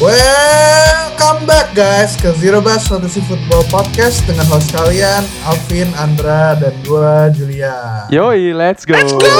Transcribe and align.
Welcome 0.00 1.44
back 1.44 1.70
guys 1.70 2.16
ke 2.16 2.32
Zero 2.34 2.58
Base 2.58 2.88
Fantasy 2.88 3.20
Football 3.20 3.68
Podcast 3.68 4.24
dengan 4.24 4.48
host 4.48 4.72
kalian 4.72 5.20
Alvin, 5.44 5.92
Andra, 5.94 6.56
dan 6.56 6.72
gue 6.80 7.12
Julia. 7.36 8.08
Yoi, 8.08 8.50
let's 8.50 8.82
go. 8.82 8.96
Let's 8.96 9.12
go, 9.12 9.36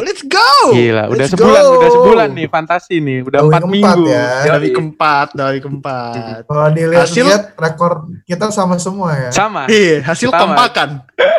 let's 0.00 0.24
go. 0.24 0.48
Gila, 0.72 1.06
udah 1.06 1.18
Let's 1.20 1.36
sebulan, 1.36 1.60
go. 1.60 1.76
udah 1.76 1.90
sebulan 1.92 2.28
nih 2.32 2.46
fantasi 2.48 3.04
nih, 3.04 3.20
udah 3.20 3.40
empat 3.44 3.62
minggu. 3.68 4.02
ya. 4.08 4.48
Dari 4.48 4.68
keempat, 4.72 5.28
dari 5.36 5.58
keempat. 5.60 6.48
Kalau 6.48 6.66
dilihat-lihat 6.72 7.04
Hasil- 7.04 7.52
rekor 7.54 7.92
kita 8.24 8.48
sama 8.48 8.80
semua 8.80 9.12
ya. 9.12 9.30
Sama, 9.30 9.68
Iya, 9.68 10.00
hasil 10.02 10.32
Sama. 10.32 10.40
kompakan. 10.40 10.88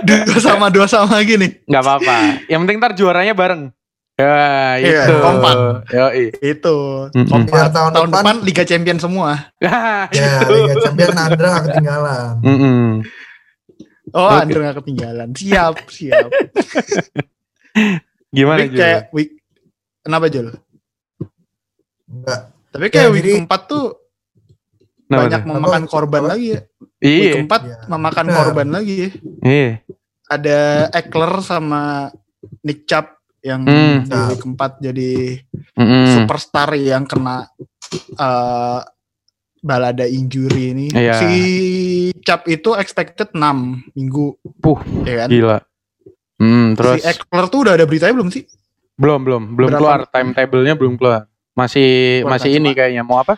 Dua 0.05 0.37
sama 0.37 0.69
dua 0.69 0.85
sama 0.85 1.17
gini. 1.25 1.57
nggak 1.65 1.81
apa-apa. 1.81 2.45
Yang 2.45 2.59
penting 2.61 2.77
ntar 2.77 2.93
juaranya 2.93 3.33
bareng. 3.33 3.73
Ya, 4.21 4.77
Iya, 4.77 5.01
itu. 5.03 5.15
kompak. 5.19 5.55
Yoi. 5.89 6.25
Itu. 6.37 6.77
Kompak. 7.11 7.49
Biar 7.49 7.69
tahun 7.69 7.91
tahun, 7.91 8.07
depan- 8.07 8.23
depan, 8.23 8.35
Liga 8.41 8.63
Champion 8.63 8.97
semua. 8.97 9.29
Ya, 10.11 10.41
itu. 10.41 10.53
Liga 10.53 10.75
Champion 10.79 11.11
Andra 11.15 11.47
gak 11.49 11.63
ketinggalan. 11.67 12.33
Mm-mm. 12.41 12.83
Oh, 14.11 14.27
Oke. 14.27 14.35
Andre 14.37 14.59
gak 14.63 14.77
ketinggalan. 14.77 15.29
Siap, 15.31 15.75
siap. 15.87 16.27
Gimana 18.31 18.59
Tapi 18.61 18.69
Jul? 18.69 18.77
kayak 18.77 19.01
week 19.11 19.31
Kenapa 20.01 20.25
Jul? 20.27 20.47
Enggak. 22.05 22.39
Tapi 22.67 22.85
kayak 22.87 23.01
Ya, 23.01 23.09
week 23.09 23.21
jadi- 23.21 23.33
keempat 23.37 23.61
tuh 23.65 23.85
Kenapa 25.05 25.21
banyak 25.21 25.41
tuh? 25.41 25.49
memakan 25.51 25.81
Apa? 25.81 25.91
korban 25.91 26.21
Apa? 26.21 26.29
lagi 26.31 26.45
ya. 26.47 26.59
Week 26.97 27.11
Iya, 27.21 27.31
keempat 27.35 27.61
Iya. 27.61 27.77
memakan 27.87 28.25
Benar. 28.25 28.37
korban 28.39 28.67
lagi 28.69 28.95
ya. 28.97 29.09
iya. 29.43 29.69
Ada 30.25 30.59
Eckler 30.91 31.33
sama 31.41 31.81
Nick 32.61 32.83
Chubb 32.83 33.07
yang 33.41 33.61
Hmm. 33.61 34.05
di 34.05 34.17
week 34.27 34.39
keempat 34.39 34.71
jadi 34.79 35.11
Mm-mm. 35.73 36.05
superstar 36.15 36.73
yang 36.73 37.03
kena 37.03 37.49
eh, 38.13 38.79
balada 39.59 40.05
injury 40.05 40.71
ini. 40.71 40.85
Iya. 40.89 41.13
Si 41.15 41.31
Cap 42.21 42.45
itu 42.45 42.73
expected 42.73 43.29
6 43.31 43.41
minggu. 43.91 44.37
Puh, 44.57 44.77
ya 45.03 45.25
kan? 45.25 45.29
Gila. 45.29 45.57
Hmm, 46.37 46.73
terus 46.73 46.97
Si 46.97 47.05
Eckler 47.07 47.45
tuh 47.47 47.59
udah 47.61 47.73
ada 47.75 47.85
beritanya 47.85 48.15
belum 48.15 48.29
sih? 48.29 48.45
belum 48.93 49.25
belum 49.25 49.43
belum 49.55 49.67
Berapa- 49.67 49.81
keluar 49.81 49.99
timetable-nya 50.07 50.73
belum 50.73 50.93
keluar. 50.95 51.25
Masih 51.51 52.21
Keluar 52.21 52.31
masih 52.31 52.49
kan, 52.49 52.55
ini 52.55 52.67
cuma- 52.67 52.77
kayaknya 52.77 53.03
mau 53.03 53.17
apa? 53.17 53.33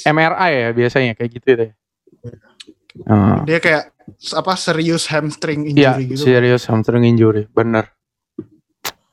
MRI 0.00 0.50
ya 0.56 0.68
biasanya 0.70 1.12
kayak 1.14 1.30
gitu 1.32 1.48
deh. 1.56 1.70
Oh. 3.06 3.42
Dia 3.42 3.58
kayak 3.58 3.90
apa 4.32 4.52
serius 4.54 5.06
hamstring 5.06 5.66
Iya, 5.68 5.98
injury 5.98 6.04
gitu. 6.10 6.22
serius 6.24 6.62
hamstring 6.66 7.02
injury, 7.04 7.46
bener. 7.48 7.90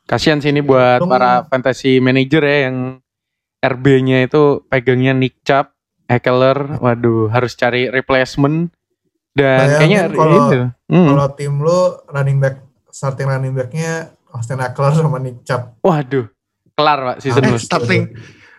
Kasihan 0.08 0.39
sih 0.39 0.50
ini 0.50 0.63
buat 0.63 0.97
Untung- 0.97 1.11
para 1.11 1.44
fantasy 1.45 2.00
manager 2.00 2.39
ya 2.41 2.72
yang 2.72 3.03
RB-nya 3.59 4.23
itu 4.23 4.63
pegangnya 4.66 5.11
Nick 5.11 5.44
Chubb, 5.44 5.75
Eckler, 6.08 6.80
waduh 6.80 7.27
harus 7.27 7.52
cari 7.53 7.91
replacement 7.91 8.72
dan 9.33 9.67
Bayangin 9.67 9.78
kayaknya 9.78 10.02
kalau- 10.09 10.39
itu. 10.47 10.59
Hmm. 10.88 11.08
Kalau 11.11 11.28
tim 11.35 11.53
lu 11.59 11.80
running 12.08 12.39
back 12.39 12.55
starting 12.88 13.28
running 13.28 13.52
backnya 13.52 13.91
Austin 14.31 14.58
Eckler 14.58 14.95
sama 14.95 15.19
Nick 15.19 15.44
Chubb. 15.44 15.75
Waduh, 15.80 16.31
kelar 16.73 17.00
Pak 17.05 17.17
season 17.19 17.44
Eh, 17.44 17.52
lu. 17.52 17.59
starting 17.59 18.03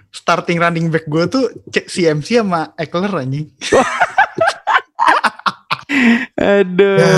starting 0.09 0.59
running 0.59 0.87
back 0.89 1.05
gue 1.05 1.25
tuh 1.27 1.45
cek 1.67 1.89
CMC 1.89 2.39
sama 2.39 2.77
Eckler 2.77 3.09
anjing. 3.15 3.49
Aduh. 6.39 7.01
Ya. 7.01 7.17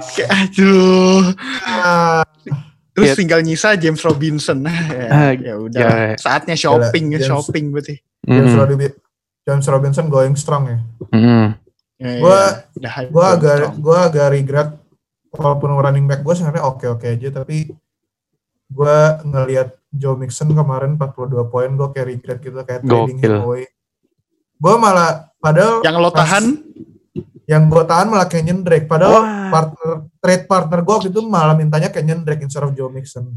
Kayak 0.00 0.28
aduh. 0.32 1.20
Terus 2.96 3.12
Ya. 3.12 3.14
tinggal 3.14 3.40
nyisa 3.40 3.76
James 3.76 4.00
Robinson. 4.00 4.64
ya, 4.64 5.36
ya 5.36 5.54
udah. 5.54 5.80
ya. 5.80 6.16
Saatnya 6.16 6.56
shopping 6.56 7.12
ya, 7.12 7.20
James- 7.20 7.28
shopping 7.28 7.64
berarti. 7.68 8.00
James, 8.24 8.50
Mm-mm. 8.50 8.58
Robi- 8.58 8.96
James 9.44 9.66
Robinson 9.66 10.06
going 10.08 10.34
strong 10.34 10.64
ya. 10.66 10.78
Ya, 11.96 12.10
ya, 12.76 12.88
hype 12.90 13.08
gue 13.08 13.20
going 13.20 13.36
agak 13.36 13.56
gue 13.74 13.96
agak 13.96 14.28
regret 14.30 14.68
walaupun 15.30 15.70
running 15.74 16.04
back 16.04 16.20
gue 16.20 16.34
sebenarnya 16.34 16.64
oke 16.66 16.84
oke 16.90 17.06
aja 17.06 17.28
tapi 17.30 17.72
gue 18.66 18.96
ngelihat 19.22 19.72
Joe 19.90 20.12
Mixon 20.14 20.50
kemarin 20.50 20.96
42 20.96 21.08
poin 21.46 21.70
gue 21.70 21.88
kayak 21.90 22.06
regret 22.10 22.38
gitu 22.38 22.56
kayak 22.58 22.82
trading 22.82 23.16
him 23.16 23.40
away 23.40 23.64
gue 24.56 24.74
malah 24.76 25.32
padahal 25.36 25.80
yang 25.80 25.96
lo 25.96 26.08
pas- 26.08 26.20
tahan 26.20 26.60
yang 27.46 27.66
gue 27.66 27.80
tahan 27.80 28.06
malah 28.06 28.26
Kenyon 28.26 28.60
Drake 28.60 28.84
padahal 28.84 29.22
Wah. 29.22 29.48
partner 29.48 29.90
trade 30.18 30.44
partner 30.44 30.78
gue 30.80 30.92
waktu 30.92 31.08
itu 31.08 31.22
malah 31.22 31.54
mintanya 31.54 31.88
Kenyon 31.88 32.20
Drake 32.20 32.42
instead 32.42 32.62
of 32.62 32.72
Joe 32.72 32.90
Mixon 32.90 33.30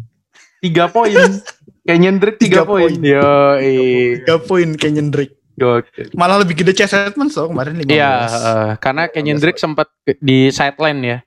Tiga 0.59 0.91
poin. 0.91 1.39
Kayak 1.81 1.99
nyendrik 2.03 2.35
tiga, 2.35 2.61
Tiga 2.61 2.63
poin. 2.67 2.91
Yo, 2.91 3.31
tiga 3.55 4.35
poin 4.39 4.69
Kenyon 4.75 5.07
Drake. 5.07 5.39
Gokil. 5.55 6.11
Malah 6.11 6.39
lebih 6.39 6.51
gede 6.53 6.71
Chase 6.73 6.99
Edmonds 7.05 7.31
loh 7.33 7.47
kemarin 7.47 7.75
15. 7.75 7.87
Iya, 7.89 8.11
eh, 8.27 8.69
karena 8.77 9.03
Kenyon 9.07 9.39
Drake 9.39 9.55
sempat 9.55 9.87
di 10.19 10.47
sideline 10.49 10.99
ya, 11.01 11.17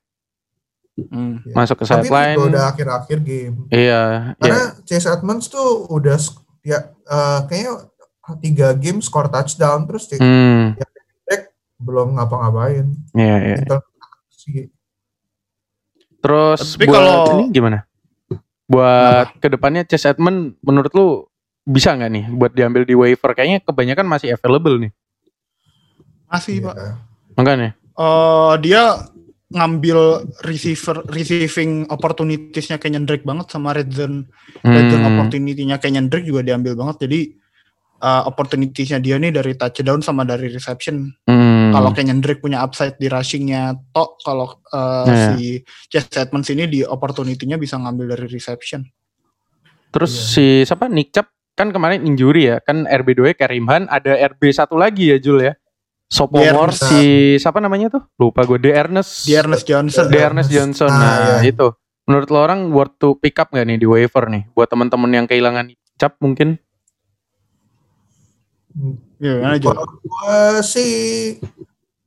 Hmm. 0.93 1.41
Ya. 1.43 1.56
masuk 1.56 1.81
ke 1.81 1.84
tapi 1.84 2.04
itu 2.04 2.04
sideline. 2.04 2.37
juga 2.37 2.49
udah 2.50 2.64
akhir-akhir 2.69 3.19
game 3.22 3.56
Iya, 3.66 4.03
karena 4.37 4.60
iya. 4.69 4.84
Chase 4.84 5.09
Edmonds 5.09 5.49
tuh 5.49 5.69
udah 5.88 6.16
ya 6.60 6.78
eh, 6.93 7.41
kayaknya 7.47 7.72
tiga 8.38 8.69
game 8.75 9.00
score 9.00 9.26
touchdown 9.26 9.88
terus 9.88 10.12
Hmm, 10.12 10.76
belum 11.82 12.15
ngapa-ngapain 12.15 12.87
iya, 13.12 13.37
iya. 13.44 13.56
Intel 13.59 13.81
sih 14.31 14.70
Terus 16.19 16.78
Tapi 16.78 16.87
buat 16.87 16.94
kalau- 16.94 17.26
ini 17.34 17.44
gimana? 17.50 17.78
Buat 18.65 19.43
ke 19.43 19.50
depannya 19.50 19.82
Chase 19.82 20.06
Edmond 20.09 20.54
menurut 20.62 20.94
lu 20.94 21.26
bisa 21.62 21.93
nggak 21.93 22.10
nih 22.10 22.25
buat 22.31 22.53
diambil 22.53 22.87
di 22.87 22.94
waiver? 22.94 23.34
Kayaknya 23.34 23.59
kebanyakan 23.60 24.06
masih 24.06 24.31
available 24.31 24.78
nih. 24.78 24.93
Masih 26.31 26.62
Iya. 26.62 26.65
pak. 26.65 26.75
Makanya. 27.34 27.70
Eh, 27.93 28.53
dia 28.62 28.82
ngambil 29.50 29.99
receiver 30.41 31.04
receiving 31.06 31.84
opportunitiesnya 31.87 32.78
Kenyon 32.78 33.04
Drake 33.04 33.20
banget 33.22 33.50
sama 33.50 33.75
red 33.75 33.91
zone 33.91 34.25
red 34.62 34.88
zone 34.88 35.03
Hmm, 35.03 35.10
opportunity-nya 35.12 35.76
Kenyon 35.76 36.09
Drake 36.09 36.25
juga 36.25 36.41
diambil 36.41 36.72
banget. 36.72 37.03
Jadi 37.03 37.20
eh, 37.99 38.22
opportunitiesnya 38.25 38.99
dia 38.99 39.14
nih 39.14 39.31
dari 39.31 39.53
touchdown 39.53 40.00
sama 40.00 40.22
dari 40.22 40.49
reception. 40.49 41.06
hmm, 41.22 41.52
Kalau 41.72 41.91
Kenyon 41.91 42.21
Drake 42.21 42.38
punya 42.38 42.60
upside 42.60 42.97
di 42.97 43.09
rushingnya, 43.09 43.75
tok 43.91 44.21
kalau 44.21 44.60
eh, 44.69 45.05
Iya. 45.05 45.16
si 45.33 45.43
Chase 45.88 46.21
Edmonds 46.21 46.49
ini 46.49 46.65
di 46.66 46.81
opportunity-nya 46.81 47.56
bisa 47.56 47.77
ngambil 47.77 48.15
dari 48.15 48.27
reception. 48.28 48.84
Terus 49.91 50.12
Iya. 50.12 50.28
si 50.28 50.44
siapa 50.65 50.87
Nick 50.87 51.12
Chubb 51.12 51.28
kan 51.53 51.69
kemarin 51.69 52.05
injury 52.05 52.49
ya, 52.49 52.61
kan 52.61 52.84
RB2 52.84 53.37
Karim 53.37 53.69
Han, 53.69 53.84
ada 53.87 54.16
RB 54.16 54.49
satu 54.50 54.77
lagi 54.77 55.12
ya 55.12 55.21
Jul 55.21 55.44
ya. 55.44 55.53
Sophomore 56.09 56.77
si 56.77 57.03
siapa 57.37 57.56
namanya 57.56 57.88
tuh? 57.88 58.03
Lupa 58.21 58.44
gue. 58.44 58.61
De 58.61 58.69
Ernest. 58.69 59.25
Di 59.25 59.32
Ernest 59.32 59.65
Johnson. 59.65 60.12
De 60.12 60.19
Ernest 60.21 60.53
Johnson. 60.53 60.93
Ah, 60.93 61.00
Nah, 61.00 61.16
iya. 61.41 61.49
itu. 61.49 61.72
Menurut 62.05 62.28
lo 62.28 62.38
orang 62.41 62.69
worth 62.69 63.00
to 63.00 63.16
pick 63.16 63.41
up 63.41 63.49
gak 63.49 63.65
nih 63.65 63.81
di 63.81 63.88
waiver 63.88 64.28
nih 64.28 64.44
buat 64.53 64.69
teman-teman 64.69 65.09
yang 65.09 65.25
kehilangan 65.25 65.72
Chubb 65.97 66.21
mungkin? 66.21 66.61
Iya, 69.19 69.55
gimana, 69.56 69.84
gue 69.84 70.37
sih 70.62 70.94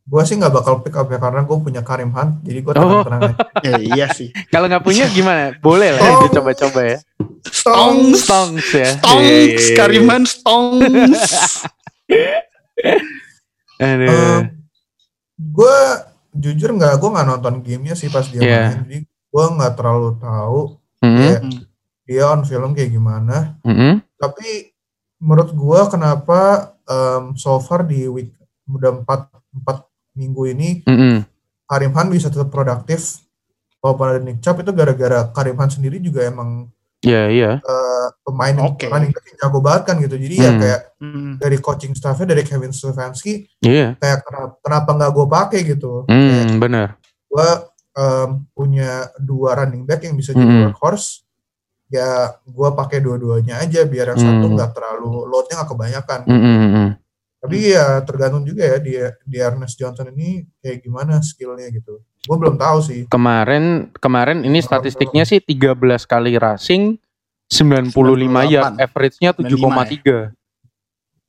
gue 0.05 0.21
sih 0.21 0.35
nggak 0.35 0.53
bakal 0.53 0.79
pick 0.79 0.93
up 0.93 1.07
ya 1.07 1.17
karena 1.17 1.41
gue 1.41 1.57
punya 1.57 1.81
Karim 1.81 2.09
Hunt 2.09 2.41
jadi 2.41 2.61
gue 2.61 2.71
Oh. 2.71 3.01
tenang-tenang 3.01 3.21
aja. 3.25 3.37
Ya, 3.65 3.73
iya 3.79 4.07
sih. 4.09 4.29
Kalau 4.47 4.65
nggak 4.65 4.81
punya 4.81 5.07
gimana? 5.07 5.57
Boleh 5.57 5.89
lah 5.91 6.01
Oh. 6.03 6.21
dicoba-coba 6.23 6.81
ya. 6.85 6.97
Stonks. 7.41 8.21
Stonks 8.21 8.69
ya. 8.71 8.91
Iya, 8.93 9.17
iya, 9.17 9.57
iya. 9.57 9.75
Kariman 9.75 10.23
Stonks. 10.23 11.33
Aduh. 13.77 14.47
gue 15.35 15.77
jujur 16.33 16.69
nggak 16.71 16.95
gue 16.95 17.09
nggak 17.09 17.27
nonton 17.27 17.55
gamenya 17.59 17.91
sih 17.93 18.07
pas 18.07 18.23
dia 18.23 18.39
Iya. 18.39 18.61
main 18.61 18.79
jadi 18.81 18.97
gue 19.03 19.45
nggak 19.51 19.73
terlalu 19.73 20.09
tahu 20.15 20.59
Mhm, 21.01 21.17
kayak 21.17 21.41
dia 22.05 22.23
on 22.25 22.41
film 22.43 22.71
kayak 22.71 22.87
gimana 22.89 23.59
mhm. 23.61 23.99
tapi 24.15 24.71
menurut 25.17 25.51
gue 25.51 25.79
kenapa 25.87 26.39
em, 26.85 27.33
so 27.33 27.57
far 27.57 27.81
di 27.81 28.05
week 28.05 28.31
udah 28.65 29.01
empat 29.01 29.27
empat 29.53 29.77
minggu 30.13 30.41
ini 30.47 30.69
Mhm. 30.83 31.23
Karim 31.65 31.91
Hunt 31.91 32.09
bisa 32.09 32.29
tetap 32.29 32.47
produktif 32.47 33.23
walaupun 33.79 34.05
ada 34.07 34.19
Nick 34.19 34.39
Chubb 34.39 34.59
itu 34.59 34.69
gara-gara 34.69 35.29
Karim 35.29 35.55
Hunt 35.55 35.71
sendiri 35.71 35.97
juga 35.97 36.23
emang 36.23 36.69
Iya, 37.01 37.29
iya. 37.29 37.51
eh, 37.57 38.07
pemain 38.21 38.57
Oke. 38.65 38.89
running 38.89 39.13
back 39.13 39.25
yang 39.27 39.37
jago 39.39 39.59
banget 39.61 39.83
kan 39.83 39.95
gitu 39.99 40.15
jadi 40.15 40.35
ya 40.35 40.49
Hmm. 40.49 40.59
kayak 40.59 40.81
Hmm. 40.97 41.33
dari 41.37 41.57
coaching 41.59 41.93
staffnya 41.93 42.27
dari 42.27 42.41
Kevin 42.41 42.73
Stefanski 42.73 43.45
Iya. 43.61 43.93
kayak 43.95 44.25
kenapa, 44.25 44.53
kenapa 44.59 44.89
nggak 44.91 45.11
gue 45.11 45.25
pakai 45.27 45.59
gitu 45.63 45.91
kayak 46.03 46.49
Hmm, 46.49 46.57
benar. 46.57 46.87
gue 47.25 47.47
em, 47.95 48.29
punya 48.51 48.91
dua 49.17 49.55
running 49.55 49.85
back 49.85 50.03
yang 50.03 50.13
bisa 50.13 50.33
jadi 50.33 50.43
Hmm. 50.45 50.67
workhorse 50.67 51.23
ya 51.87 52.09
gue 52.41 52.69
pakai 52.71 52.97
dua-duanya 52.97 53.59
aja 53.59 53.83
biar 53.83 54.11
yang 54.11 54.19
satu 54.19 54.45
Hmm. 54.45 54.53
nggak 54.53 54.71
terlalu 54.71 55.25
loadnya 55.25 55.53
nggak 55.59 55.69
kebanyakan 55.69 56.19
Mhm, 56.25 56.55
mhm. 56.65 56.87
tapi 57.39 57.57
ya 57.69 57.85
tergantung 58.01 58.41
juga 58.41 58.65
ya 58.65 58.77
dia 58.79 59.05
di 59.21 59.37
Ernest 59.37 59.75
Johnson 59.75 60.09
ini 60.09 60.43
kayak 60.59 60.81
gimana 60.81 61.21
skillnya 61.21 61.69
gitu 61.69 62.01
gue 62.01 62.37
belum 62.37 62.57
tahu 62.57 62.77
sih 62.81 63.01
Kemarin 63.05 63.93
kemarin 63.95 64.41
ini 64.41 64.57
statistiknya 64.59 65.23
sih 65.23 65.37
13 65.39 65.77
kali 66.03 66.33
rushing 66.35 66.97
95 67.45 67.93
yard, 68.49 68.73
98. 68.73 68.81
average-nya 68.81 69.31
7,3. 69.31 70.33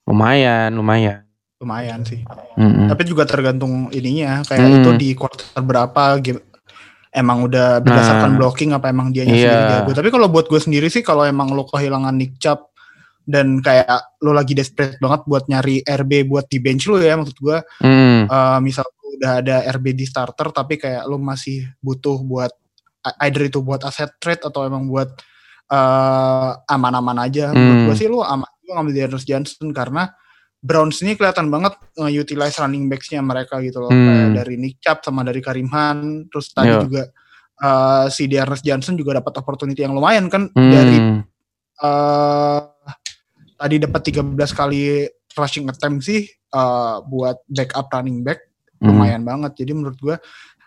Lumayan, 0.06 0.70
lumayan. 0.73 1.20
lumayan 1.56 2.05
sih. 2.05 2.20
Mm-mm. 2.55 2.85
Tapi 2.87 3.02
juga 3.05 3.25
tergantung 3.25 3.88
ininya 3.88 4.44
kayak 4.44 4.61
Hmm. 4.62 4.76
itu 4.76 4.91
di 4.94 5.09
quarter 5.12 5.44
berapa 5.59 6.20
game 6.20 6.41
emang 7.16 7.48
udah 7.48 7.80
berdasarkan 7.80 8.36
Nah. 8.36 8.38
blocking 8.38 8.70
apa 8.70 8.92
emang 8.92 9.08
dia 9.08 9.24
Iya. 9.24 9.32
sendiri 9.32 9.64
jago. 9.72 9.90
Tapi 9.96 10.08
kalau 10.12 10.28
buat 10.28 10.46
gue 10.46 10.60
sendiri 10.60 10.86
sih 10.86 11.00
kalau 11.00 11.24
emang 11.24 11.48
lo 11.50 11.64
kehilangan 11.64 12.12
Nick 12.12 12.36
Chubb 12.36 12.68
dan 13.24 13.58
kayak 13.58 13.88
lo 14.20 14.30
lagi 14.30 14.52
desperate 14.52 15.00
banget 15.00 15.24
buat 15.24 15.48
nyari 15.48 15.80
RB 15.82 16.28
buat 16.28 16.46
di 16.46 16.60
bench 16.60 16.86
lo 16.86 17.00
ya 17.00 17.16
maksud 17.16 17.34
gue 17.34 17.58
Mm. 17.82 18.28
eh, 18.28 18.58
misal 18.60 18.84
udah 19.16 19.32
ada 19.40 19.56
RB 19.72 19.96
di 19.96 20.04
starter 20.04 20.52
tapi 20.52 20.76
kayak 20.76 21.08
lo 21.08 21.16
masih 21.16 21.64
butuh 21.80 22.20
buat 22.20 22.52
either 23.24 23.48
itu 23.48 23.58
buat 23.58 23.80
aset 23.80 24.12
trade 24.18 24.44
atau 24.44 24.62
emang 24.62 24.84
buat 24.84 25.08
eh, 25.66 26.50
aman-aman 26.68 27.24
aja 27.24 27.50
menurut 27.50 27.74
Hmm. 27.74 27.86
gue 27.88 27.96
sih 27.96 28.06
lo 28.06 28.22
aman 28.22 28.46
juga 28.60 28.72
ngambil 28.76 28.94
Darius 28.94 29.24
Johnson 29.24 29.68
karena 29.72 30.12
Browns 30.66 30.98
ini 31.00 31.14
kelihatan 31.14 31.46
banget 31.46 31.78
nge-utilize 31.94 32.58
running 32.58 32.90
backs-nya 32.90 33.22
mereka 33.22 33.62
gitu 33.62 33.78
loh 33.78 33.88
Hmm. 33.88 34.02
kayak 34.04 34.28
dari 34.36 34.54
Nick 34.58 34.82
Chubb 34.82 34.98
sama 35.00 35.22
dari 35.22 35.38
Karim 35.38 35.70
Hunt 35.70 36.26
terus 36.28 36.50
tadi 36.50 36.74
Iya. 36.74 36.82
juga 36.82 37.02
eh, 37.56 38.06
si 38.10 38.26
Darius 38.26 38.60
Johnson 38.60 38.98
juga 38.98 39.16
dapat 39.16 39.32
opportunity 39.38 39.80
yang 39.80 39.94
lumayan 39.94 40.26
kan 40.26 40.50
Mm. 40.50 40.68
dari 40.68 40.96
eh 41.78 42.60
tadi 43.56 43.76
dapat 43.78 44.00
13 44.02 44.26
kali 44.52 45.06
rushing 45.32 45.64
attempt 45.66 46.02
sih 46.02 46.26
eh, 46.28 46.96
buat 47.02 47.46
backup 47.46 47.86
running 47.90 48.20
back 48.20 48.42
Mm. 48.76 48.86
lumayan 48.86 49.22
banget. 49.22 49.56
Jadi 49.56 49.72
menurut 49.72 49.96
gua 49.96 50.16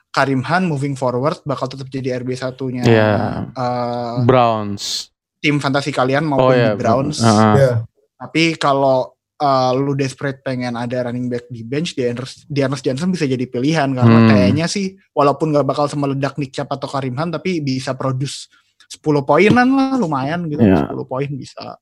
Karim 0.09 0.41
Han 0.41 0.65
moving 0.65 0.97
forward 0.97 1.45
bakal 1.45 1.69
tetap 1.69 1.85
jadi 1.87 2.17
RB 2.17 2.33
satunya 2.33 2.81
Iya. 2.81 3.13
eh, 3.53 4.17
Browns. 4.23 5.13
tim 5.37 5.55
fantasi 5.55 5.93
kalian 5.93 6.25
Oh 6.25 6.35
maupun 6.35 6.51
ya, 6.51 6.73
di 6.73 6.75
Browns. 6.75 7.21
Heeh. 7.21 7.53
Ya, 7.55 7.71
Tapi 8.17 8.57
kalau 8.57 9.13
eh, 9.39 9.71
lu 9.74 9.94
desperate 9.94 10.39
pengen 10.39 10.75
ada 10.75 11.07
running 11.07 11.25
back 11.25 11.47
di 11.47 11.63
bench, 11.63 11.94
Dearness, 11.94 12.44
Dearness 12.45 12.81
Johnson 12.81 13.07
bisa 13.07 13.24
jadi 13.24 13.44
pilihan 13.44 13.88
karena 13.89 14.19
Hmm. 14.19 14.30
kayaknya 14.30 14.65
sih 14.65 14.86
walaupun 15.12 15.50
gak 15.50 15.63
bakal 15.63 15.88
semeledak 15.88 16.36
Nick 16.36 16.51
Chubb 16.51 16.68
atau 16.68 16.86
Karim 16.86 17.15
Han 17.15 17.31
tapi 17.31 17.59
bisa 17.59 17.94
produce 17.94 18.51
10 18.86 19.00
poinan 19.21 19.69
lah 19.69 19.95
lumayan 19.95 20.44
gitu. 20.45 20.59
Iya. 20.59 20.86
10 20.86 21.06
poin 21.06 21.30
bisa. 21.30 21.80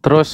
Terus 0.00 0.30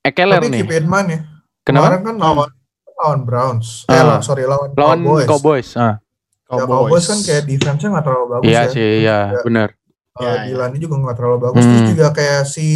Ekeler 0.00 0.38
tapi 0.38 0.50
nih. 0.50 0.62
mind 0.80 1.08
ya. 1.08 1.20
Kenapa? 1.62 1.86
Kemarin 1.92 2.02
kan 2.02 2.16
lawan 2.16 2.50
lawan 2.96 3.20
Browns. 3.22 3.66
Eh, 3.84 3.92
Ah. 3.92 4.02
lah, 4.08 4.18
sorry 4.20 4.42
lawan, 4.42 4.72
Lawan 4.72 4.98
Cowboys. 5.02 5.26
Cowboys. 5.28 5.68
Ah. 5.76 6.00
Ya, 6.46 6.62
Cowboys 6.62 7.04
kan 7.04 7.18
kayak 7.20 7.42
defense-nya 7.44 7.88
nggak 7.90 8.06
terlalu 8.06 8.26
bagus 8.32 8.46
Iya 8.46 8.54
ya. 8.56 8.70
sih, 8.70 8.88
iya, 9.02 9.18
Juga, 9.28 9.42
benar. 9.44 9.68
uh, 10.14 10.22
Ya, 10.22 10.32
di 10.40 10.50
ya. 10.54 10.66
juga 10.80 10.94
nggak 10.96 11.16
terlalu 11.16 11.38
bagus. 11.42 11.62
Terus 11.62 11.82
Hmm. 11.82 11.92
juga 11.92 12.06
kayak 12.10 12.42
si 12.44 12.66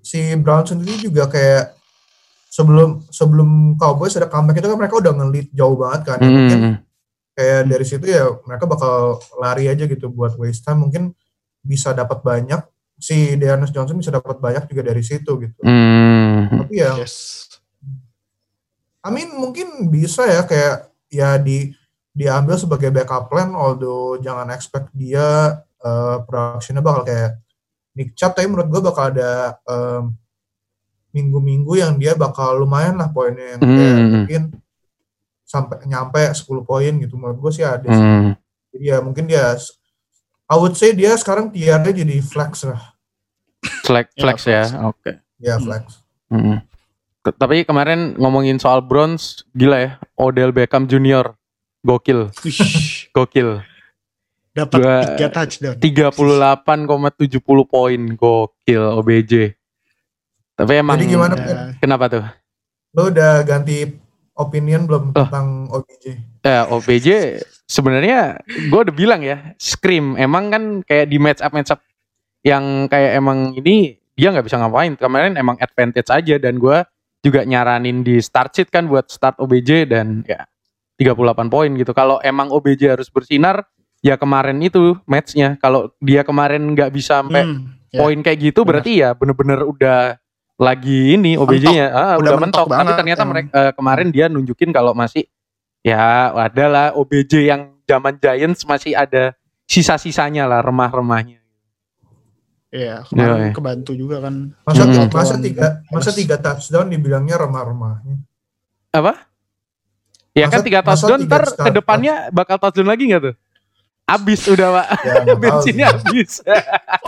si 0.00 0.18
Brown 0.34 0.64
sendiri 0.64 0.98
juga 0.98 1.26
kayak 1.28 1.64
sebelum 2.52 3.00
sebelum 3.08 3.80
Cowboys 3.80 4.12
ada 4.20 4.28
comeback 4.28 4.60
itu 4.60 4.68
kan 4.68 4.76
mereka 4.76 5.00
udah 5.00 5.12
nge-lead 5.16 5.48
jauh 5.56 5.76
banget 5.80 6.00
kan. 6.04 6.18
Ya, 6.20 6.28
Mungkin 6.28 6.58
Mm. 6.60 6.76
kayak 7.32 7.60
dari 7.64 7.84
situ 7.88 8.04
ya 8.04 8.28
mereka 8.44 8.68
bakal 8.68 9.16
lari 9.40 9.72
aja 9.72 9.88
gitu 9.88 10.12
buat 10.12 10.36
waste 10.36 10.68
time. 10.68 10.84
Mungkin 10.84 11.16
bisa 11.64 11.96
dapat 11.96 12.20
banyak. 12.20 12.60
Si 13.00 13.34
Dearness 13.40 13.72
Johnson 13.72 13.96
bisa 13.96 14.12
dapat 14.12 14.36
banyak 14.36 14.68
juga 14.68 14.84
dari 14.84 15.00
situ 15.00 15.40
gitu. 15.40 15.60
Mm. 15.64 16.68
Tapi 16.68 16.74
ya 16.76 16.92
Yes. 17.00 17.48
I 19.02 19.08
mean 19.10 19.32
mungkin 19.34 19.88
bisa 19.90 20.28
ya 20.28 20.44
kayak 20.46 20.92
ya 21.10 21.34
di 21.40 21.72
diambil 22.12 22.60
sebagai 22.60 22.92
backup 22.92 23.32
plan 23.32 23.50
although 23.56 24.20
jangan 24.20 24.52
expect 24.52 24.92
dia 24.92 25.56
uh, 25.80 26.16
productionnya 26.28 26.84
bakal 26.84 27.02
kayak 27.02 27.40
Nick 27.96 28.12
Chubb 28.14 28.36
tapi 28.36 28.46
menurut 28.46 28.68
gue 28.68 28.82
bakal 28.84 29.10
ada 29.16 29.56
um, 29.66 30.12
minggu-minggu 31.12 31.72
yang 31.74 31.94
dia 31.94 32.12
bakal 32.12 32.56
lumayan 32.56 32.96
lah 32.96 33.08
poinnya 33.08 33.54
yang 33.54 33.60
kayak 33.60 33.92
Hmm. 33.94 34.10
mungkin 34.14 34.42
sampai 35.44 35.84
nyampe 35.84 36.20
10 36.26 36.42
poin 36.62 36.92
gitu 36.96 37.14
menurut 37.14 37.38
gue 37.38 37.52
sih 37.52 37.62
ada 37.62 37.84
sih. 37.84 37.92
Mm. 37.92 38.32
Jadi 38.72 38.84
ya 38.86 38.98
mungkin 38.98 39.24
dia 39.26 39.52
I 40.46 40.56
would 40.56 40.72
say 40.72 40.90
dia 40.90 41.12
sekarang 41.14 41.48
tiernya 41.48 41.92
jadi 41.92 42.16
flex 42.18 42.64
lah 42.64 42.80
Flex, 43.84 44.06
Ya, 44.10 44.18
flex 44.18 44.38
ya. 44.44 44.62
Oke. 44.86 45.20
ya 45.38 45.54
Hmm. 45.54 45.62
flex 45.62 45.84
Mm. 46.26 46.58
Ke- 47.20 47.36
Tapi 47.36 47.62
kemarin 47.62 48.16
ngomongin 48.16 48.56
soal 48.56 48.80
Browns, 48.80 49.44
gila 49.52 49.78
ya. 49.78 49.90
Odell 50.16 50.50
Beckham 50.50 50.88
Junior. 50.88 51.36
Gokil, 51.80 52.32
gokil. 53.12 53.60
Dapat 54.50 54.80
tiga 55.12 55.28
touchdown. 55.30 55.76
38,70 55.76 57.36
poin. 57.64 58.00
Gokil 58.12 58.82
OBJ. 58.94 59.54
Tapi 60.62 60.78
emang 60.78 60.94
Jadi 60.94 61.10
gimana? 61.10 61.34
Ya, 61.36 61.74
kenapa 61.76 62.06
tuh? 62.06 62.22
lo 62.92 63.08
udah 63.08 63.42
ganti 63.42 63.88
opinion 64.32 64.84
belum 64.84 65.10
Oh. 65.10 65.24
tentang 65.24 65.66
OBJ 65.66 66.04
Ya, 66.42 66.66
OBJ 66.66 67.08
sebenarnya 67.64 68.36
gue 68.46 68.80
udah 68.80 68.92
bilang 68.92 69.22
ya, 69.22 69.54
scream. 69.56 70.14
Emang 70.14 70.50
kan 70.50 70.62
kayak 70.82 71.06
di 71.06 71.16
match 71.16 71.38
up 71.38 71.50
match 71.50 71.70
up 71.70 71.80
yang 72.42 72.86
kayak 72.86 73.16
emang 73.16 73.54
ini 73.54 73.96
dia 74.12 74.28
nggak 74.28 74.44
bisa 74.44 74.58
ngapain. 74.58 74.94
Kemarin 74.94 75.34
emang 75.34 75.56
advantage 75.56 76.06
aja 76.06 76.36
dan 76.36 76.58
gue 76.58 76.78
juga 77.18 77.42
nyaranin 77.42 78.02
di 78.02 78.18
start 78.18 78.52
sheet 78.52 78.68
kan 78.68 78.86
buat 78.86 79.06
start 79.06 79.38
OBJ 79.38 79.86
dan 79.86 80.22
ya 80.24 80.44
38 80.96 81.16
poin 81.48 81.70
gitu. 81.72 81.90
Kalau 81.90 82.18
emang 82.20 82.50
OBJ 82.50 82.92
harus 82.92 83.08
bersinar 83.08 83.64
ya 83.98 84.14
kemarin 84.14 84.58
itu 84.58 84.98
matchnya. 85.04 85.56
Kalau 85.58 85.90
dia 85.96 86.22
kemarin 86.22 86.70
nggak 86.70 86.90
bisa 86.90 87.22
sampai 87.22 87.42
Hmm, 87.42 87.72
ya. 87.88 87.98
poin 87.98 88.18
kayak 88.20 88.52
gitu 88.52 88.62
berarti 88.62 89.00
ya 89.00 89.14
bener-bener 89.14 89.62
udah 89.62 90.18
lagi 90.62 90.98
ini 91.12 91.34
OBJ-nya 91.34 91.86
ah, 91.88 92.14
Udah 92.14 92.30
udah, 92.30 92.32
mentok, 92.38 92.66
mentok 92.66 92.78
tapi 92.78 92.90
ternyata 92.94 93.20
emang. 93.20 93.30
mereka 93.32 93.48
eh, 93.52 93.72
kemarin 93.72 94.08
dia 94.08 94.26
nunjukin 94.26 94.70
kalau 94.70 94.92
masih 94.92 95.26
ya 95.80 96.00
ada 96.30 96.64
lah 96.64 96.86
OBJ 96.94 97.32
yang 97.42 97.60
zaman 97.82 98.14
Giants 98.16 98.62
masih 98.62 98.94
ada 98.94 99.34
sisa-sisanya 99.64 100.44
lah 100.44 100.60
remah-remahnya 100.60 101.42
Iya, 102.68 103.04
kemarin 103.04 103.36
Iya. 103.38 103.52
kebantu 103.52 103.92
juga 103.92 104.16
kan. 104.22 104.56
masa 104.62 104.82
Hmm. 104.82 105.04
masa 105.06 105.36
tiga 105.36 105.66
masa 105.90 106.10
tiga 106.10 106.36
touchdown 106.38 106.88
dibilangnya 106.88 107.36
remah-remahnya 107.36 108.16
apa 108.90 109.28
ya 110.32 110.46
kan 110.46 110.60
Masa- 110.60 110.64
tiga 110.64 110.80
masa 110.80 110.88
touchdown 111.04 111.20
tiga 111.20 111.28
ntar 111.28 111.42
touchdown? 111.44 111.66
ke 111.66 111.70
depannya 111.74 112.14
bakal 112.30 112.56
touchdown 112.56 112.88
lagi 112.88 113.04
nggak 113.04 113.22
tuh 113.22 113.34
abis 114.12 114.40
udah 114.48 114.68
pak 114.76 114.86
ya 115.24 115.34
bensinnya 115.36 115.86
habis 115.92 116.30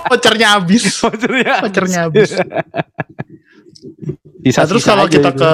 Vouchernya 0.09 0.49
habis. 0.57 0.83
vouchernya 1.01 1.53
Vouchernya 1.65 2.01
habis. 2.09 2.31
Sisa 4.45 4.61
Nah, 4.61 4.69
terus 4.69 4.85
kalau 4.85 5.09
kita 5.09 5.33
ke 5.33 5.53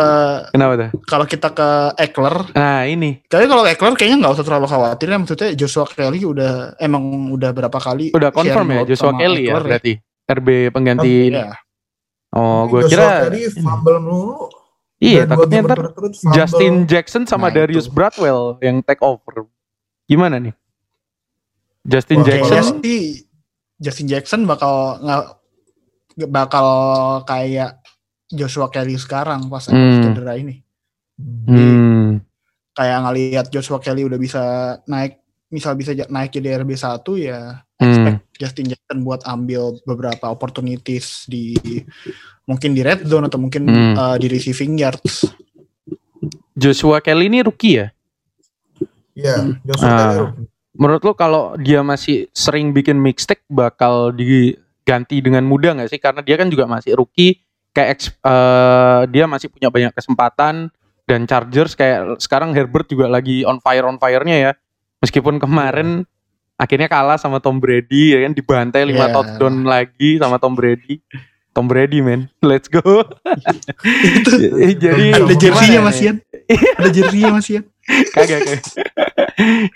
kenapa 0.51 0.73
tuh 0.75 0.89
kalau 1.07 1.23
kita 1.23 1.49
ke 1.55 1.69
Eckler, 1.95 2.51
nah 2.59 2.83
ini 2.83 3.23
kayaknya 3.27 3.49
kalau 3.49 3.63
Eckler 3.63 3.95
kayaknya 3.95 4.19
nggak 4.19 4.35
usah 4.35 4.43
terlalu 4.43 4.67
khawatir 4.67 5.07
ya 5.07 5.19
maksudnya 5.19 5.49
Joshua 5.55 5.87
Kelly 5.87 6.27
udah 6.27 6.75
emang 6.77 7.03
udah 7.31 7.55
berapa 7.55 7.79
kali 7.79 8.11
udah 8.11 8.35
confirm 8.35 8.67
ya 8.67 8.83
Joshua 8.83 9.15
Kelly 9.15 9.47
ya 9.47 9.55
Eckler 9.55 9.63
berarti 9.63 9.93
RB 10.27 10.49
pengganti 10.71 11.13
ini. 11.31 11.39
Iya. 11.39 11.55
oh 12.35 12.67
gue 12.67 12.81
Joshua 12.83 12.91
kira 12.91 13.07
Kelly 13.31 13.41
fumble 13.55 13.99
mulu 14.03 14.35
iya 14.99 15.23
takutnya 15.23 15.59
ntar. 15.63 15.79
Justin 16.35 16.75
Jackson 16.85 17.23
sama 17.25 17.47
Nah, 17.47 17.63
Darius 17.63 17.87
itu. 17.87 17.95
Bradwell 17.95 18.59
yang 18.59 18.83
take 18.83 19.01
over. 19.01 19.47
Gimana 20.05 20.43
nih? 20.43 20.51
Justin 21.83 22.21
Wah, 22.21 22.27
Jackson 22.27 22.65
sih 22.81 23.25
Justin 23.77 24.07
Jackson 24.07 24.41
bakal 24.45 25.01
bakal 26.29 26.67
kayak 27.25 27.81
Joshua 28.29 28.69
Kelly 28.69 28.95
sekarang 28.95 29.47
pas 29.47 29.67
Hmm. 29.67 30.05
cedera 30.05 30.37
ini. 30.37 30.61
hmm, 31.19 32.21
Kayak 32.71 32.99
ngelihat 33.03 33.47
Joshua 33.49 33.77
Kelly 33.77 34.05
udah 34.05 34.17
bisa 34.17 34.43
naik, 34.87 35.21
misal 35.49 35.75
bisa 35.75 35.93
naik 36.07 36.31
jadi 36.31 36.57
RB1 36.57 36.81
ya 37.19 37.41
hmm, 37.75 37.83
expect 37.83 38.19
Justin 38.39 38.67
Jackson 38.69 38.99
buat 39.01 39.21
ambil 39.25 39.77
beberapa 39.83 40.29
opportunities 40.29 41.27
di 41.27 41.57
mungkin 42.45 42.73
di 42.73 42.81
red 42.81 43.05
zone 43.05 43.27
atau 43.27 43.37
mungkin 43.37 43.65
Hmm. 43.65 43.95
uh, 43.95 44.17
di 44.17 44.29
receiving 44.29 44.79
yards. 44.79 45.29
Joshua 46.53 47.01
Kelly 47.01 47.27
ini 47.27 47.41
rookie 47.41 47.75
ya? 47.75 47.87
Iya, 49.13 49.37
Hmm. 49.39 49.53
Joshua 49.63 49.87
Ah. 49.87 49.97
Kelly 49.99 50.17
rookie. 50.21 50.49
Menurut 50.81 51.05
lo 51.05 51.13
kalau 51.13 51.61
dia 51.61 51.85
masih 51.85 52.33
sering 52.33 52.73
bikin 52.73 52.97
mixtape 52.97 53.45
bakal 53.53 54.17
diganti 54.17 55.21
dengan 55.21 55.45
mudah 55.45 55.77
nggak 55.77 55.93
sih? 55.93 56.01
Karena 56.01 56.25
dia 56.25 56.41
kan 56.41 56.49
juga 56.49 56.65
masih 56.65 56.97
rookie, 56.97 57.37
kayak 57.77 58.01
eh, 58.09 59.01
dia 59.13 59.29
masih 59.29 59.53
punya 59.53 59.69
banyak 59.69 59.93
kesempatan 59.93 60.73
dan 61.05 61.21
Chargers 61.29 61.77
kayak 61.77 62.17
sekarang 62.17 62.57
Herbert 62.57 62.89
juga 62.89 63.13
lagi 63.13 63.45
on 63.45 63.61
fire 63.61 63.85
on 63.85 64.01
fire-nya 64.01 64.37
ya. 64.41 64.53
Meskipun 65.05 65.37
kemarin 65.37 66.09
akhirnya 66.57 66.89
kalah 66.89 67.21
sama 67.21 67.45
Tom 67.45 67.61
Brady 67.61 68.17
ya 68.17 68.25
kan 68.25 68.33
dibantai 68.33 68.85
5 68.85 68.93
Yeah. 68.93 69.09
touchdown 69.13 69.69
lagi 69.69 70.17
sama 70.17 70.41
Tom 70.41 70.57
Brady. 70.57 71.05
Tom 71.51 71.67
Brady 71.67 71.99
man, 71.99 72.31
let's 72.47 72.71
go. 72.71 72.81
Jadi 74.81 75.07
Ada 75.11 75.35
jersey-nya 75.35 75.81
Mas? 75.83 75.99
Ian. 75.99 76.23
Ada 76.79 76.89
jersey-nya 76.95 77.31
Mas 77.35 77.49
Ian. 77.51 77.65
kagak 78.15 78.41
kagak. 78.47 78.63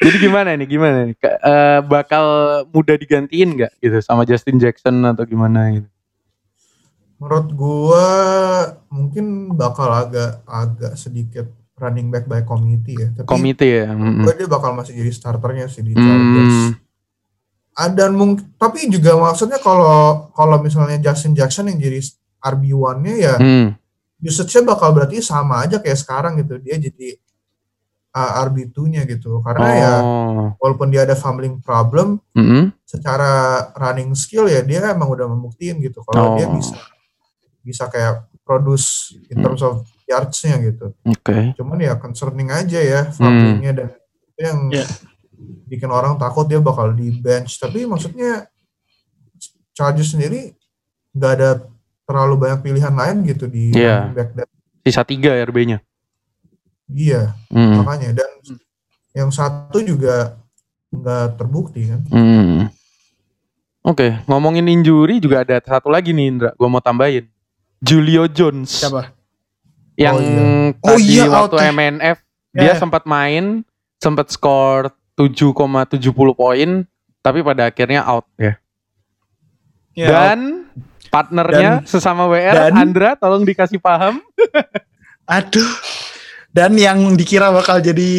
Jadi 0.01 0.17
gimana 0.21 0.55
nih 0.55 0.69
gimana 0.69 1.09
nih 1.09 1.17
eh, 1.23 1.81
bakal 1.85 2.25
mudah 2.71 2.97
digantiin 2.99 3.57
nggak 3.57 3.73
gitu 3.81 3.99
sama 4.05 4.23
Justin 4.29 4.61
Jackson 4.61 5.01
atau 5.05 5.25
gimana 5.25 5.73
gitu? 5.75 5.89
Menurut 7.19 7.49
gua 7.57 8.07
mungkin 8.93 9.55
bakal 9.57 9.89
agak 9.89 10.45
agak 10.45 10.93
sedikit 10.99 11.47
running 11.79 12.11
back 12.11 12.29
by 12.29 12.43
committee 12.47 12.99
ya. 12.99 13.09
Tapi 13.15 13.27
Komite 13.27 13.67
ya. 13.67 13.91
Mm-mm. 13.91 14.23
gua 14.23 14.35
dia 14.35 14.49
bakal 14.51 14.77
masih 14.77 14.95
jadi 14.95 15.13
starternya 15.15 15.67
sih 15.71 15.83
di 15.83 15.95
Chargers. 15.95 16.59
Hmm. 16.59 16.73
Ah, 17.75 17.91
dan 17.91 18.15
mungkin 18.15 18.47
tapi 18.55 18.87
juga 18.87 19.19
maksudnya 19.19 19.59
kalau 19.59 20.31
kalau 20.31 20.63
misalnya 20.63 21.01
Justin 21.03 21.35
Jackson 21.35 21.67
yang 21.67 21.81
jadi 21.83 21.99
RB1-nya 22.45 23.15
ya 23.19 23.35
Hmm. 23.41 23.69
usage-nya 24.25 24.63
bakal 24.65 24.95
berarti 24.95 25.21
sama 25.21 25.65
aja 25.67 25.83
kayak 25.83 25.99
sekarang 25.99 26.39
gitu. 26.39 26.57
Dia 26.63 26.79
jadi 26.79 27.09
uh, 27.19 27.24
RB2-nya 28.15 29.03
gitu. 29.05 29.43
Karena 29.43 29.69
ya 29.75 29.93
Oh. 29.99 30.55
walaupun 30.63 30.87
dia 30.89 31.03
ada 31.03 31.19
fumbling 31.19 31.59
problem, 31.59 32.23
Mm-mm. 32.33 32.71
secara 32.87 33.31
running 33.75 34.15
skill 34.15 34.47
ya 34.47 34.63
dia 34.63 34.95
emang 34.95 35.11
udah 35.11 35.27
membuktiin 35.27 35.83
gitu 35.83 35.99
kalau 36.07 36.39
dia 36.39 36.47
Oh. 36.47 36.55
bisa 36.55 36.79
bisa 37.61 37.85
kayak 37.89 38.29
produce 38.45 39.17
in 39.33 39.41
terms 39.41 39.61
of 39.61 39.83
yards-nya 40.05 40.61
gitu. 40.63 40.93
Oke. 41.03 41.57
Cuman 41.57 41.81
ya 41.81 41.97
concerning 41.97 42.53
aja 42.53 42.77
ya 42.79 43.01
fumblingnya 43.11 43.73
dan 43.73 43.89
itu 44.31 44.41
yang 44.41 44.61
Iya. 44.71 44.87
bikin 45.67 45.89
orang 45.89 46.15
takut 46.15 46.45
dia 46.45 46.61
bakal 46.61 46.93
di 46.93 47.09
bench. 47.11 47.57
Tapi 47.57 47.83
maksudnya 47.83 48.47
Chargers 49.75 50.15
sendiri 50.15 50.55
nggak 51.11 51.33
ada 51.35 51.51
terlalu 52.05 52.35
banyak 52.37 52.61
pilihan 52.63 52.95
lain 52.95 53.25
gitu 53.27 53.49
di 53.49 53.73
running 53.73 54.15
back 54.15 54.31
dan 54.37 54.47
Sisa 54.85 55.01
tiga 55.03 55.33
RB-nya. 55.41 55.81
Iya 56.87 57.33
Hmm. 57.49 57.81
makanya 57.81 58.19
dan 58.19 58.31
yang 59.13 59.31
satu 59.31 59.79
juga 59.79 60.37
nggak 60.91 61.37
terbukti 61.37 61.87
kan. 61.87 62.01
Hmm. 62.09 62.69
Oke, 63.81 64.17
ngomongin 64.25 64.65
injury 64.65 65.19
juga 65.19 65.45
ada 65.45 65.61
satu 65.61 65.89
lagi 65.89 66.11
nih 66.11 66.27
Indra, 66.27 66.51
gua 66.55 66.69
mau 66.69 66.81
tambahin. 66.81 67.29
Julio 67.79 68.25
Jones 68.27 68.81
Siapa? 68.81 69.13
yang 69.95 70.17
Oh, 70.17 70.21
iya. 70.21 70.41
Oh, 70.81 70.97
tadi 70.97 71.05
iya, 71.07 71.25
waktu 71.29 71.57
ya. 71.59 71.69
MNF 71.71 72.19
Ya, 72.51 72.61
dia 72.61 72.73
ya. 72.73 72.77
sempat 72.77 73.05
main, 73.05 73.61
sempat 73.99 74.31
skor 74.31 74.89
7,70 75.15 76.01
poin, 76.33 76.87
tapi 77.21 77.43
pada 77.43 77.69
akhirnya 77.69 78.03
out 78.03 78.25
ya. 78.35 78.57
Ya, 79.93 80.09
Dan 80.09 80.67
partnernya 81.07 81.85
sesama 81.85 82.25
WR 82.25 82.73
dan- 82.73 82.75
Andra 82.75 83.15
tolong 83.15 83.45
dikasih 83.45 83.79
paham. 83.79 84.19
aduh. 85.29 85.71
Dan 86.55 86.79
yang 86.79 87.19
dikira 87.19 87.51
bakal 87.51 87.83
jadi 87.83 88.13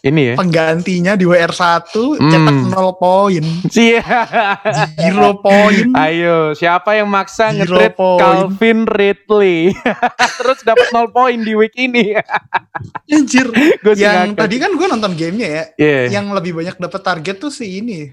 Ini 0.00 0.22
ya. 0.22 0.34
penggantinya 0.34 1.14
di 1.14 1.22
WR1 1.22 1.90
Hmm. 1.90 2.26
cetak 2.28 2.56
0 2.70 2.94
poin. 2.96 3.42
Zero 3.68 5.30
poin. 5.36 5.90
Ayo, 5.92 6.54
siapa 6.54 6.94
yang 6.94 7.06
maksa 7.06 7.50
nge-trade. 7.50 7.94
Calvin 7.94 8.82
Ridley? 8.84 9.70
Terus 10.38 10.58
dapat 10.62 10.90
0 10.90 11.06
poin 11.08 11.34
di 11.36 11.54
week 11.54 11.74
ini. 11.76 12.14
Anjir. 13.14 13.46
Gue 13.78 13.94
sih 13.94 14.02
yang 14.02 14.34
tadi 14.34 14.58
kan 14.58 14.70
gue 14.72 14.86
nonton 14.86 15.14
gamenya 15.14 15.48
ya. 15.48 15.64
Iya. 15.76 16.00
Yang 16.12 16.26
lebih 16.34 16.52
banyak 16.56 16.76
dapat 16.78 17.00
target 17.00 17.36
tuh 17.38 17.50
si 17.50 17.78
ini. 17.78 18.10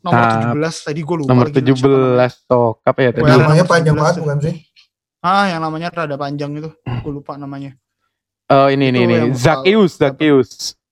Nomor 0.00 0.20
Ah, 0.20 0.52
17 0.52 0.84
tadi 0.84 1.00
gue 1.00 1.16
lupa. 1.18 1.28
Nomor 1.30 1.48
lagi 1.48 1.56
siapa 1.56 1.88
namanya. 1.88 2.28
17 2.28 2.44
toh. 2.44 2.70
Apa 2.80 2.98
ya 3.00 3.10
tadi? 3.10 3.24
Namanya 3.26 3.64
panjang 3.64 3.96
17 3.96 3.98
banget 3.98 4.12
tuh. 4.12 4.22
bukan 4.24 4.38
sih? 4.40 4.54
Ah, 5.20 5.44
yang 5.48 5.60
namanya 5.60 5.88
rada 5.88 6.16
panjang 6.16 6.52
itu. 6.54 6.68
Gue 7.00 7.12
lupa 7.14 7.36
namanya. 7.36 7.72
Oh 8.46 8.68
ini 8.68 8.88
ini 8.88 9.00
ini. 9.02 9.16
Zacchaeus, 9.32 9.96
bakal- 9.96 10.16
Zacchaeus. 10.16 10.50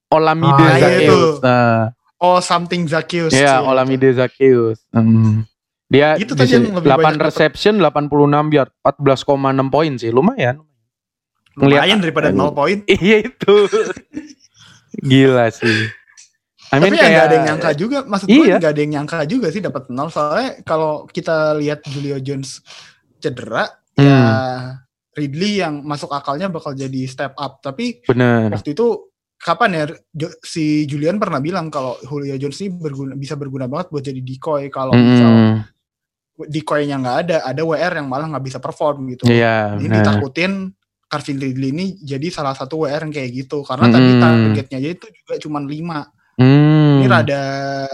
Olamide 0.09 0.53
Ah, 0.55 0.69
iya, 0.71 0.81
Zacchaeus. 0.81 1.03
itu. 1.03 1.21
Nah, 1.41 1.81
Oh, 2.17 2.39
something 2.39 2.87
Zacchaeus. 2.87 3.33
Iya, 3.33 3.59
Iya, 3.59 3.67
Olamide 3.67 4.09
Zacchaeus. 4.13 4.79
Hmm. 4.91 5.43
Dia 5.89 6.15
Itu 6.15 6.33
di 6.33 6.41
tadi 6.41 6.55
yang 6.55 6.71
lebih 6.73 6.89
8 6.89 6.97
banyak 6.97 7.19
dapet. 7.19 7.29
reception, 7.29 7.75
86 7.77 8.09
yard, 8.49 8.71
14,6 8.81 9.27
poin 9.69 9.93
sih. 9.95 10.09
Lumayan. 10.09 10.63
Lumayan 11.53 11.99
daripada 11.99 12.31
0 12.31 12.55
poin. 12.55 12.81
Iya 12.89 13.27
itu. 13.27 13.55
Gila 14.95 15.49
sih. 15.51 15.89
I 16.71 16.81
mean 16.81 16.89
Tapi 16.89 16.97
ya 16.97 17.01
kayak 17.03 17.13
nggak 17.13 17.27
ada 17.27 17.35
yang 17.35 17.47
nyangka 17.47 17.71
juga. 17.75 17.99
Maksud 18.03 18.27
gue 18.27 18.37
Iya. 18.39 18.57
nggak 18.57 18.73
ada 18.73 18.81
yang 18.81 18.93
nyangka 18.95 19.19
juga 19.27 19.47
sih 19.49 19.61
dapat 19.61 19.83
0. 19.89 20.09
Soalnya 20.09 20.49
kalau 20.63 21.05
kita 21.07 21.37
lihat 21.55 21.85
Julio 21.85 22.17
Jones 22.19 22.65
cedera, 23.19 23.69
Hmm. 23.93 24.01
ya 24.01 24.21
Ridley 25.13 25.61
yang 25.61 25.81
masuk 25.83 26.09
akalnya 26.09 26.49
bakal 26.49 26.73
jadi 26.73 27.05
step 27.05 27.37
up. 27.37 27.61
Tapi 27.61 28.01
bener. 28.03 28.49
waktu 28.51 28.73
itu 28.73 29.13
kapan 29.37 29.71
ya 29.75 29.85
si 30.41 30.87
Julian 30.87 31.19
pernah 31.19 31.39
bilang 31.39 31.67
kalau 31.67 31.99
Julio 32.01 32.33
Jones 32.37 32.63
ini 32.63 32.71
berguna, 32.73 33.13
bisa 33.13 33.35
berguna 33.35 33.67
banget 33.67 33.91
buat 33.91 34.01
jadi 34.01 34.21
decoy 34.21 34.69
kalau 34.69 34.95
misal 34.95 35.31
Hmm. 35.31 35.59
decoy-nya 36.43 36.97
nggak 36.97 37.19
ada, 37.23 37.37
ada 37.45 37.63
WR 37.63 37.93
yang 37.95 38.09
malah 38.09 38.27
nggak 38.27 38.45
bisa 38.45 38.59
perform 38.59 39.05
gitu. 39.11 39.29
Iya, 39.29 39.77
Ini 39.77 39.85
bener. 39.85 39.97
ditakutin 40.01 40.53
Calvin 41.05 41.39
Ridley 41.39 41.71
ini 41.71 41.87
jadi 42.01 42.27
salah 42.33 42.57
satu 42.57 42.83
WR 42.83 43.05
yang 43.05 43.13
kayak 43.13 43.31
gitu 43.37 43.61
karena 43.63 43.85
Mm. 43.85 43.93
tadi 43.93 44.11
targetnya 44.17 44.79
aja 44.81 44.91
itu 44.91 45.07
juga 45.13 45.35
cuma 45.39 45.59
5. 45.61 46.09
Hmm. 46.33 46.99
Ini 46.99 47.07
rada 47.07 47.43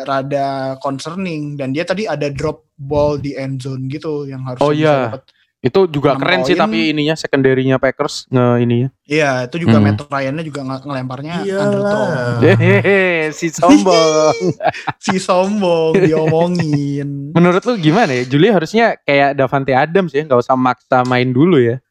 rada 0.07 0.47
concerning 0.79 1.59
dan 1.59 1.75
dia 1.75 1.83
tadi 1.83 2.07
ada 2.07 2.31
drop 2.31 2.71
ball 2.79 3.19
di 3.19 3.35
end 3.35 3.59
zone 3.59 3.91
gitu 3.91 4.23
yang 4.25 4.47
harus 4.47 4.63
Oh, 4.63 4.71
iya. 4.71 5.11
dapat. 5.11 5.27
Itu 5.59 5.85
juga 5.85 6.15
keren 6.15 6.43
sih 6.43 6.55
poin. 6.55 6.63
tapi 6.65 6.79
ininya 6.89 7.13
secondary-nya 7.13 7.77
Packers 7.77 8.27
nge 8.29 8.47
ininya. 8.61 8.89
Iya, 9.03 9.31
itu 9.45 9.59
juga 9.59 9.77
Hmm. 9.77 9.91
Matt 9.91 10.07
Ryan-nya 10.07 10.45
juga 10.45 10.61
nge- 10.63 10.85
ngelemparnya 10.85 11.35
underthrow. 11.43 12.07
Hehehe, 12.41 13.03
si 13.33 13.51
sombong. 13.57 14.35
Si 15.05 15.19
sombong 15.19 15.99
diomongin. 15.99 17.33
Menurut 17.33 17.63
lu 17.65 17.75
gimana 17.77 18.13
ya? 18.13 18.23
Julia 18.25 18.53
harusnya 18.53 18.87
kayak 19.01 19.35
Davante 19.35 19.73
Adams 19.73 20.11
ya, 20.11 20.23
nggak 20.23 20.39
usah 20.39 20.55
maksa 20.55 21.03
main 21.03 21.27
dulu 21.29 21.59
ya. 21.59 21.83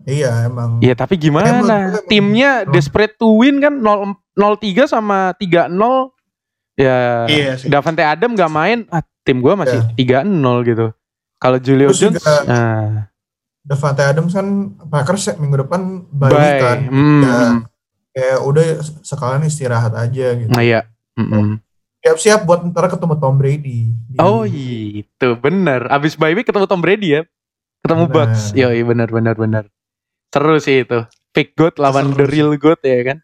Iya 0.00 0.46
emang. 0.46 0.78
Iya, 0.78 0.94
tapi 0.94 1.14
gimana? 1.16 1.50
Emang- 1.52 1.70
emang- 1.94 2.06
Timnya 2.06 2.50
emang- 2.62 2.72
desperate 2.72 3.14
to 3.14 3.30
win 3.32 3.58
kan 3.58 3.74
0 3.74 4.10
0-3 4.34 4.86
sama 4.86 5.34
3-0. 5.34 6.10
Ya, 6.74 7.26
Iya 7.26 7.52
sih. 7.54 7.66
Davante 7.66 8.02
Adam 8.02 8.32
nggak 8.32 8.52
main, 8.52 8.78
ah, 8.88 9.02
tim 9.20 9.38
gua 9.38 9.54
masih 9.54 9.82
Iya. 9.94 10.22
3-0 10.22 10.62
gitu. 10.64 10.86
Kalau 11.38 11.58
Julio 11.62 11.94
Terus 11.94 12.00
Jones, 12.02 12.18
juga- 12.18 12.42
nah, 12.44 13.06
Davante 13.62 14.02
Adams 14.02 14.34
kan 14.34 14.46
Packers 14.90 15.38
minggu 15.38 15.62
depan 15.66 16.02
bye 16.10 16.58
kan. 16.58 16.78
Hmm. 16.90 17.22
Ya, 17.22 17.38
kayak 18.10 18.38
udah 18.42 18.66
sekalian 19.06 19.46
istirahat 19.46 19.94
aja 19.94 20.26
gitu. 20.34 20.50
Nah, 20.50 20.62
iya. 20.66 20.82
Siap-siap 21.98 22.46
buat 22.46 22.62
ntar 22.70 22.90
ketemu 22.90 23.14
Tom 23.18 23.36
Brady. 23.38 23.94
Oh 24.18 24.42
itu 24.46 25.28
bener. 25.38 25.86
Abis 25.90 26.14
bye 26.14 26.34
week 26.34 26.46
ketemu 26.46 26.66
Tom 26.66 26.82
Brady 26.82 27.18
ya. 27.18 27.22
Ketemu 27.82 28.04
Bener. 28.10 28.14
Bucks. 28.34 28.42
Yo 28.54 28.70
bener 28.70 29.08
bener 29.10 29.34
bener. 29.38 29.64
Seru 30.34 30.58
sih 30.58 30.82
itu. 30.82 31.06
Fake 31.30 31.54
God 31.54 31.78
lawan 31.78 32.10
Seru 32.10 32.18
The. 32.18 32.26
Real 32.26 32.52
God 32.58 32.80
ya 32.82 33.00
kan. 33.14 33.18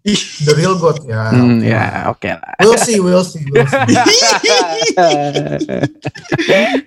Ih, 0.00 0.20
The 0.42 0.54
real 0.54 0.78
God 0.78 1.02
ya. 1.04 1.28
Hmm, 1.28 1.58
oke 1.58 1.66
ya 1.66 1.84
oke 2.08 2.28
lah. 2.30 2.52
We'll 2.60 2.78
see, 2.78 2.98
we'll 2.98 3.26
see, 3.26 3.42
we'll 3.46 3.66
see. 3.66 3.94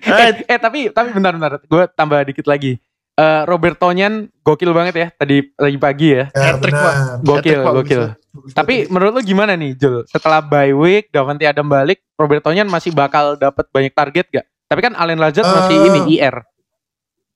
eh, 0.02 0.30
eh 0.46 0.58
tapi 0.58 0.88
tapi 0.88 1.08
bentar. 1.12 1.34
Gue 1.64 1.84
tambah 1.88 2.18
dikit 2.24 2.46
lagi. 2.46 2.80
Eh 3.12 3.42
Robert 3.44 3.76
Tonyan 3.76 4.32
gokil 4.40 4.72
banget 4.72 4.94
ya 4.96 5.06
tadi 5.12 5.44
lagi 5.54 5.76
pagi 5.76 6.08
ya. 6.12 6.24
Ya, 6.32 6.56
Hat-trick. 6.56 6.72
Gokil, 6.72 6.88
Hat-trick, 7.20 7.56
gokil. 7.60 8.00
bagus, 8.00 8.16
bagus. 8.32 8.52
Tapi 8.56 8.74
menurut 8.88 9.12
lu 9.12 9.22
gimana 9.22 9.52
nih 9.52 9.76
Jul? 9.76 10.08
Setelah 10.08 10.40
bye 10.40 10.72
week, 10.72 11.12
Davante 11.12 11.44
Adam 11.44 11.68
balik, 11.68 12.00
Robert 12.16 12.40
Tonyan 12.40 12.64
masih 12.66 12.90
bakal 12.90 13.36
dapat 13.36 13.68
banyak 13.68 13.92
target 13.92 14.26
gak? 14.32 14.46
Tapi 14.66 14.80
kan 14.80 14.96
Allen 14.96 15.20
Lazard 15.20 15.44
masih 15.44 15.76
Eh, 15.76 15.86
ini 15.86 16.00
IR. 16.16 16.40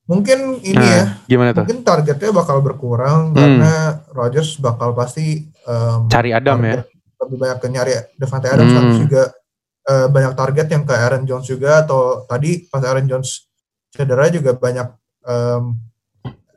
Mungkin 0.07 0.63
ini 0.63 0.73
Nah, 0.73 0.87
ya, 0.87 1.03
Gimana 1.27 1.51
tuh? 1.51 1.67
mungkin 1.67 1.83
targetnya 1.83 2.31
bakal 2.33 2.63
berkurang 2.63 3.29
Hmm. 3.29 3.37
karena 3.37 3.73
Rodgers 4.09 4.55
bakal 4.57 4.95
pasti 4.95 5.45
em, 5.67 5.99
Cari 6.07 6.31
Adam 6.31 6.57
ya. 6.61 6.81
lebih 7.17 7.37
banyak 7.37 7.57
ke 7.57 7.67
nyari 7.67 7.93
Devante 8.15 8.47
Adams 8.47 8.69
Hmm. 8.69 8.79
terus 8.79 8.99
juga 9.01 9.23
eh, 9.83 10.07
banyak 10.07 10.33
target 10.33 10.67
yang 10.69 10.83
ke 10.83 10.91
Aaron 10.91 11.23
Jones 11.23 11.45
juga 11.45 11.79
atau 11.81 12.23
tadi 12.23 12.63
pas 12.65 12.79
Aaron 12.81 13.05
Jones 13.05 13.47
cedera 13.89 14.27
juga 14.27 14.51
banyak 14.51 14.87
em, 15.23 15.63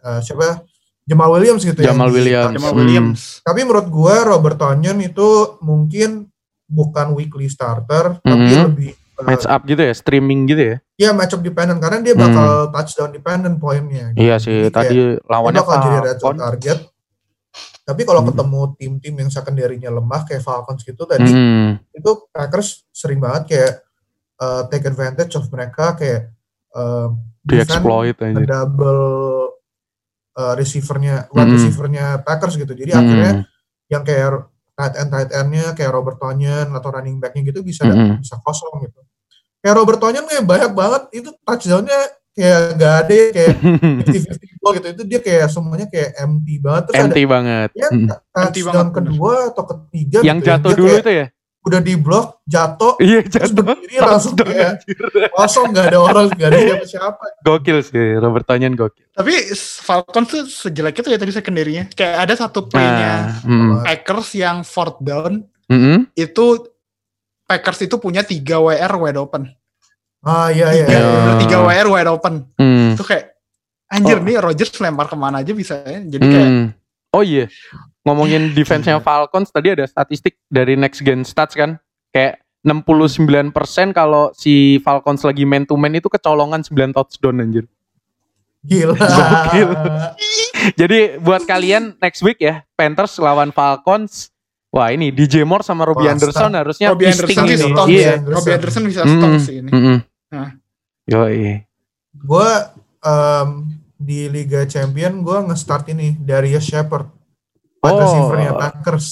eh, 0.01 0.21
siapa 0.21 0.63
Jamal 1.03 1.31
Williams 1.33 1.63
gitu 1.63 1.79
yang 1.79 1.95
Jamal 1.95 2.09
di- 2.09 2.15
Williams. 2.17 2.53
Jamal 2.53 2.71
Hmm. 2.71 2.81
Williams. 2.81 3.21
Tapi 3.41 3.61
menurut 3.61 3.87
gua 3.89 4.23
Robert 4.25 4.57
Tonyan 4.57 4.99
itu 5.01 5.27
mungkin 5.61 6.27
bukan 6.67 7.11
weekly 7.13 7.47
starter 7.47 8.19
tapi 8.21 8.47
Mhm. 8.49 8.65
lebih 8.65 8.91
eh, 8.93 9.23
Match 9.23 9.45
up 9.45 9.63
gitu 9.65 9.79
ya, 9.79 9.93
streaming 9.93 10.47
gitu 10.47 10.63
ya. 10.65 10.77
ya 10.97 11.11
matchup 11.11 11.39
dependent 11.41 11.77
karena 11.79 12.01
dia 12.01 12.15
bakal 12.15 12.71
touchdown 12.71 13.11
dependent 13.11 13.57
poinnya. 13.57 14.11
Iya 14.13 14.37
sih, 14.37 14.65
Jadi 14.65 14.67
kayak 14.67 14.75
tadi 14.81 14.97
dia 14.97 15.23
lawannya 15.23 15.61
bakal 15.61 15.77
jadi 15.79 15.99
red 16.01 16.19
target. 16.19 16.79
Tapi 17.91 18.07
kalau 18.07 18.23
Hmm. 18.23 18.31
ketemu 18.31 18.61
tim-tim 18.79 19.15
yang 19.19 19.31
secondary-nya 19.35 19.91
lemah 19.91 20.23
kayak 20.23 20.47
Falcons 20.47 20.87
gitu 20.87 21.03
tadi 21.03 21.27
Hmm. 21.27 21.83
itu 21.91 22.11
Packers 22.31 22.87
sering 22.95 23.19
banget 23.19 23.43
kayak 23.51 23.73
uh, 24.39 24.63
take 24.71 24.87
advantage 24.87 25.35
of 25.35 25.51
mereka 25.51 25.99
kayak 25.99 26.31
uh, 26.73 27.11
Di 27.43 27.59
exploit 27.59 28.15
aja. 28.15 28.39
double 28.39 29.03
uh, 30.39 30.55
receivernya 30.55 31.27
wide 31.35 31.51
Hmm. 31.51 31.57
receivernya 31.59 32.05
Packers 32.23 32.55
gitu. 32.55 32.73
Jadi 32.73 32.95
Hmm. 32.95 33.01
akhirnya 33.03 33.33
yang 33.91 34.03
kayak 34.07 34.47
tight 34.79 34.95
end 34.97 35.11
tight 35.11 35.31
endnya 35.35 35.67
kayak 35.75 35.93
Robert 35.93 36.17
Tonyan 36.17 36.71
atau 36.71 36.89
running 36.89 37.19
backnya 37.19 37.43
gitu 37.43 37.61
bisa 37.61 37.85
Hmm. 37.85 38.23
bisa 38.23 38.39
kosong 38.41 38.87
gitu. 38.87 39.03
Kayak 39.61 39.77
Robert 39.77 40.01
Tonyan 40.01 40.25
kayak 40.25 40.47
banyak 40.47 40.73
banget 40.73 41.03
itu 41.13 41.29
touchdownnya 41.45 42.01
kayak 42.41 42.61
gak 42.75 42.95
ada 42.99 43.13
ya 43.13 43.27
kayak 43.31 43.55
50-50 44.09 44.61
ball 44.61 44.73
gitu 44.75 44.89
itu 44.91 45.03
dia 45.05 45.21
kayak 45.21 45.47
semuanya 45.47 45.87
kayak 45.87 46.11
empty 46.17 46.55
banget 46.57 46.83
terus 46.87 46.97
empty 46.99 47.23
ada 47.23 47.31
banget. 47.31 47.69
ya 47.75 47.89
Mm. 47.91 48.07
Empty 48.09 48.17
touchdown 48.33 48.65
banget, 48.65 48.89
bener. 48.89 48.95
kedua 48.97 49.35
atau 49.49 49.65
ketiga 49.67 50.19
Yang 50.21 50.39
gitu 50.39 50.43
ya, 50.43 50.49
jatuh 50.51 50.71
dia 50.71 50.79
dulu 50.79 50.89
kayak 50.91 51.03
itu 51.03 51.13
ya? 51.13 51.27
udah 51.61 51.81
di 51.83 51.95
blok 51.95 52.27
jatuh 52.47 52.93
Iya 52.99 53.19
terus 53.23 53.53
jatuh. 53.53 53.65
berdiri 53.67 53.97
langsung 54.01 54.33
kayak 54.35 54.73
kosong 55.31 55.67
gak 55.71 55.87
ada 55.87 55.99
orang 56.01 56.25
gak 56.33 56.49
ada 56.49 56.59
siapa-siapa 56.59 57.25
Gokil 57.47 57.79
sih 57.83 58.07
Robert 58.17 58.47
Tonyan 58.47 58.73
gokil. 58.73 59.05
Tapi 59.11 59.33
Falcons 59.79 60.25
tuh 60.27 60.43
sejelek 60.47 60.97
itu 60.97 61.07
ya 61.07 61.17
tadi 61.17 61.29
secondary-nya. 61.31 61.85
Kayak 61.91 62.17
ada 62.23 62.35
satu 62.39 62.65
play-nya 62.65 63.13
Nah, 63.45 63.77
mm. 63.77 63.85
Packers 63.85 64.29
yang 64.35 64.57
fourth 64.63 64.97
down 65.01 65.45
Mm-mm. 65.67 66.09
itu 66.15 66.45
Packers 67.45 67.83
itu 67.83 67.97
punya 67.97 68.23
tiga 68.23 68.57
WR 68.57 68.95
wide 68.97 69.19
open. 69.19 69.51
Ah 70.23 70.49
iya 70.49 70.69
iya 70.73 70.85
Tiga, 70.85 71.01
Iya. 71.01 71.33
tiga 71.39 71.59
WR 71.61 71.89
wide 71.89 72.11
open. 72.11 72.35
Mm. 72.55 72.93
Itu 72.93 73.03
kayak 73.03 73.25
anjir 73.87 74.17
Oh. 74.17 74.23
nih 74.23 74.37
Rodgers 74.39 74.73
lempar 74.77 75.07
ke 75.07 75.15
mana 75.15 75.41
aja 75.41 75.51
bisa 75.51 75.81
ya. 75.81 75.99
Jadi 75.99 76.21
kayak 76.23 76.49
Hmm. 76.49 76.67
Oh 77.11 77.21
iya, 77.21 77.51
ngomongin 78.01 78.53
defense-nya 78.53 78.99
Falcons 78.99 79.49
tadi 79.49 79.73
ada 79.73 79.83
statistik 79.83 80.39
dari 80.47 80.75
Next 80.75 81.01
Gen 81.01 81.21
Stats 81.21 81.53
kan, 81.53 81.75
kayak 82.09 82.39
69% 82.63 83.51
kalau 83.91 84.31
si 84.31 84.79
Falcons 84.79 85.21
lagi 85.21 85.43
man 85.43 85.65
to 85.65 85.75
man 85.75 85.91
itu 85.91 86.07
kecolongan 86.07 86.61
9 86.61 86.93
touchdown 86.93 87.41
anjir. 87.41 87.67
gila 88.61 88.93
Gokil. 88.93 89.71
Jadi 90.81 90.99
buat 91.19 91.43
kalian 91.43 91.97
next 91.97 92.21
week 92.21 92.39
ya, 92.39 92.63
Panthers 92.75 93.17
lawan 93.17 93.51
Falcons. 93.51 94.29
Wah 94.69 94.87
ini 94.89 95.11
DJ 95.11 95.43
Moore 95.43 95.65
sama 95.65 95.83
Robbie 95.83 96.07
Wah, 96.07 96.15
Anderson 96.15 96.53
harusnya 96.55 96.95
Robbie 96.95 97.11
Anderson 97.11 97.43
sih 97.43 97.57
ini. 97.59 97.75
Iya. 97.91 98.13
Anderson. 98.15 98.31
Robbie 98.31 98.53
Anderson 98.55 98.83
bisa 98.87 99.01
Mm-mm. 99.03 99.17
stop 99.17 99.33
sih 99.41 99.55
ini. 99.59 99.71
Mm-mm. 99.73 99.97
Nah. 100.31 100.51
Yoi. 101.05 101.67
gue 102.13 102.51
em, 103.01 103.49
di 103.97 104.27
Liga 104.27 104.63
Champion 104.65 105.21
gue 105.21 105.39
nge-start 105.45 105.91
ini 105.91 106.15
Darius 106.17 106.65
Shepard 106.65 107.07
wide 107.79 107.91
Oh. 107.91 107.99
receivernya 107.99 108.53
Packers 108.55 109.07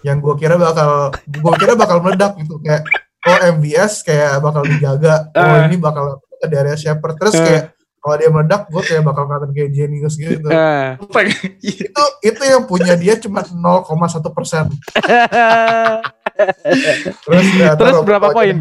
yang 0.00 0.18
gue 0.18 0.34
kira 0.34 0.56
bakal 0.56 1.10
gue 1.22 1.52
kira 1.56 1.74
bakal 1.74 2.00
meledak 2.00 2.36
gitu 2.36 2.56
kayak 2.58 2.84
oh 3.22 3.38
MVS 3.52 4.00
kayak 4.00 4.38
bakal 4.38 4.62
dijaga 4.62 5.28
oh 5.28 5.40
Ah. 5.40 5.64
ini 5.64 5.76
bakal 5.76 6.04
ke 6.32 6.46
Darius 6.46 6.80
Shepard 6.80 7.16
terus 7.16 7.34
Ah. 7.34 7.42
kayak 7.42 7.64
kalau 7.98 8.16
dia 8.16 8.30
meledak 8.30 8.62
gue 8.68 8.78
kayak 8.80 9.02
bakal 9.02 9.22
kelihatan 9.26 9.50
kayak 9.50 9.70
genius 9.72 10.14
gitu 10.14 10.48
Ah. 10.48 10.94
itu 11.60 11.84
itu 12.22 12.42
yang 12.42 12.64
punya 12.64 12.94
dia 12.94 13.16
cuma 13.16 13.42
0,1 13.42 13.84
persen 14.30 14.64
terus 17.24 17.44
ternyata 17.50 17.80
Terus 17.80 17.98
berapa 18.04 18.28
poin? 18.30 18.56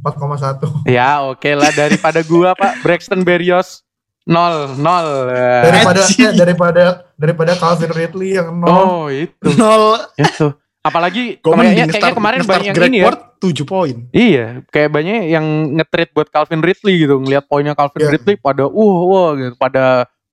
4,1 0.00 0.86
ya 0.88 1.26
oke 1.26 1.50
lah 1.54 1.70
daripada 1.72 2.20
gua 2.22 2.54
Pak 2.54 2.82
Braxton 2.82 3.22
Berrios 3.22 3.82
nol 4.28 4.76
nol. 4.76 5.32
Daripada 5.64 6.04
Anjing. 6.04 6.36
daripada 6.36 6.82
daripada 7.16 7.52
Calvin 7.56 7.88
Ridley 7.88 8.36
yang 8.36 8.52
nol 8.60 8.68
Oh 8.68 9.04
itu 9.08 9.48
Nol. 9.56 9.96
itu. 10.20 10.52
Apalagi 10.78 11.40
kayaknya, 11.40 11.88
kayaknya 11.88 12.00
start, 12.00 12.16
kemarin 12.16 12.40
start 12.44 12.52
banyak 12.60 12.74
yang 12.76 12.86
ini 12.92 12.98
ya. 13.00 13.12
7 13.38 13.64
poin. 13.64 13.96
Iya, 14.10 14.46
kayak 14.68 14.90
banyak 14.90 15.30
yang 15.30 15.46
nge-trade 15.78 16.10
buat 16.12 16.28
Calvin 16.28 16.58
Ridley 16.60 16.94
gitu. 17.06 17.22
Ngelihat 17.22 17.44
poinnya 17.46 17.72
Calvin 17.72 18.04
Iya. 18.04 18.12
Ridley 18.18 18.36
pada 18.36 18.64
uh 18.68 18.96
wah 19.08 19.30
gitu, 19.32 19.54
pada 19.56 19.84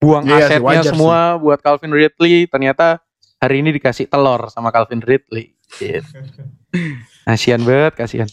buang 0.02 0.24
sih, 0.28 0.34
asetnya 0.34 0.60
wajar 0.64 0.84
semua 0.92 1.20
buat 1.40 1.60
Calvin 1.64 1.94
Ridley. 1.96 2.50
Ternyata 2.52 3.00
hari 3.40 3.62
ini 3.64 3.72
dikasih 3.76 4.12
telur 4.12 4.48
sama 4.52 4.76
Calvin 4.76 5.00
Ridley. 5.00 5.56
Gitu. 5.72 6.04
Kasian 7.28 7.64
banget, 7.64 7.94
kasian. 7.96 8.30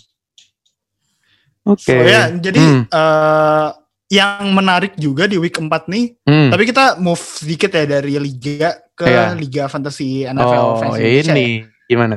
Oke. 1.63 1.87
So, 1.87 1.95
ya, 2.03 2.27
jadi 2.33 2.59
Hmm. 2.59 2.83
eh, 2.91 3.69
yang 4.13 4.53
menarik 4.53 4.93
juga 4.99 5.25
di 5.25 5.41
week 5.41 5.57
4 5.57 5.89
nih, 5.89 6.21
Hmm. 6.27 6.51
tapi 6.53 6.69
kita 6.69 6.99
move 6.99 7.23
sedikit 7.23 7.73
ya 7.73 7.87
dari 7.87 8.19
liga 8.21 8.77
ke 8.93 9.09
Iya. 9.09 9.33
liga 9.33 9.65
fantasy 9.73 10.27
NFL 10.27 10.65
Oh, 10.69 10.77
Fantasy 10.77 11.01
Indonesia 11.01 11.33
ya. 11.33 11.35
ini 11.39 11.47
gimana? 11.89 12.15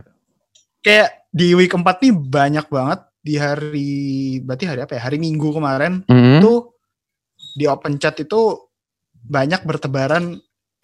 Kayak 0.82 1.10
di 1.32 1.48
week 1.56 1.72
4 1.72 2.04
nih 2.04 2.12
banyak 2.12 2.68
banget 2.68 3.00
di 3.22 3.34
hari 3.40 3.92
berarti 4.44 4.66
hari 4.68 4.82
apa 4.84 4.94
ya? 5.00 5.02
Hari 5.08 5.18
Minggu 5.18 5.50
kemarin 5.50 6.04
Hmm. 6.06 6.44
tuh 6.44 6.76
di 7.56 7.64
open 7.66 7.96
chat 7.96 8.20
itu 8.20 8.60
banyak 9.16 9.64
bertebaran 9.64 10.36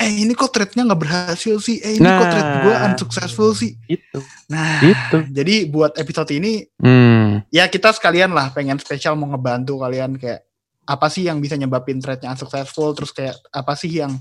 eh 0.01 0.11
ini 0.19 0.33
kok 0.33 0.49
trade-nya 0.49 0.83
nggak 0.83 0.97
berhasil 0.99 1.55
sih 1.57 1.77
eh 1.77 1.95
ini 1.95 2.03
kok 2.03 2.17
Nah. 2.17 2.29
trade 2.29 2.51
gue 2.61 2.75
unsuccessful 2.89 3.49
sih 3.53 3.77
Itu, 3.85 4.19
nah 4.47 4.81
itu. 4.81 5.17
jadi 5.29 5.65
buat 5.65 5.95
episode 5.95 6.31
ini 6.31 6.65
Hmm. 6.75 7.45
ya 7.47 7.65
kita 7.65 7.93
sekalian 7.93 8.29
lah 8.29 8.49
pengen 8.49 8.75
spesial 8.75 9.13
mau 9.13 9.27
ngebantu 9.27 9.77
kalian 9.77 10.15
kayak 10.15 10.41
apa 10.83 11.07
sih 11.07 11.23
yang 11.23 11.37
bisa 11.37 11.53
nyebabin 11.53 11.97
trade-nya 11.97 12.31
unsuccessful 12.31 12.91
terus 12.91 13.09
kayak 13.09 13.37
apa 13.47 13.73
sih 13.73 14.01
yang 14.01 14.17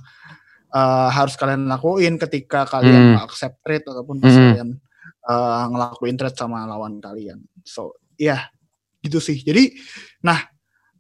uh, 0.70 1.08
harus 1.08 1.34
kalian 1.34 1.66
lakuin 1.66 2.14
ketika 2.16 2.62
kalian 2.64 3.16
Hmm. 3.16 3.24
accept 3.24 3.58
trade 3.60 3.82
ataupun 3.82 4.18
pas 4.18 4.30
Hmm. 4.30 4.44
kalian 4.52 4.70
uh, 5.24 5.64
ngelakuin 5.66 6.14
trade 6.14 6.36
sama 6.36 6.62
lawan 6.64 7.00
kalian 7.00 7.40
so 7.64 7.96
ya 8.14 8.52
gitu 9.00 9.16
sih 9.16 9.40
jadi 9.40 9.72
nah 10.20 10.44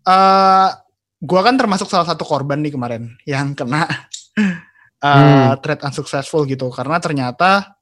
uh, 0.02 0.72
gua 1.20 1.40
kan 1.42 1.54
termasuk 1.54 1.84
salah 1.86 2.08
satu 2.08 2.24
korban 2.24 2.58
nih 2.58 2.72
kemarin 2.72 3.12
yang 3.22 3.52
kena 3.52 3.84
uh, 5.02 5.52
trade 5.56 5.82
unsuccessful 5.82 6.44
gitu 6.44 6.68
karena 6.68 6.96
ternyata 6.96 7.76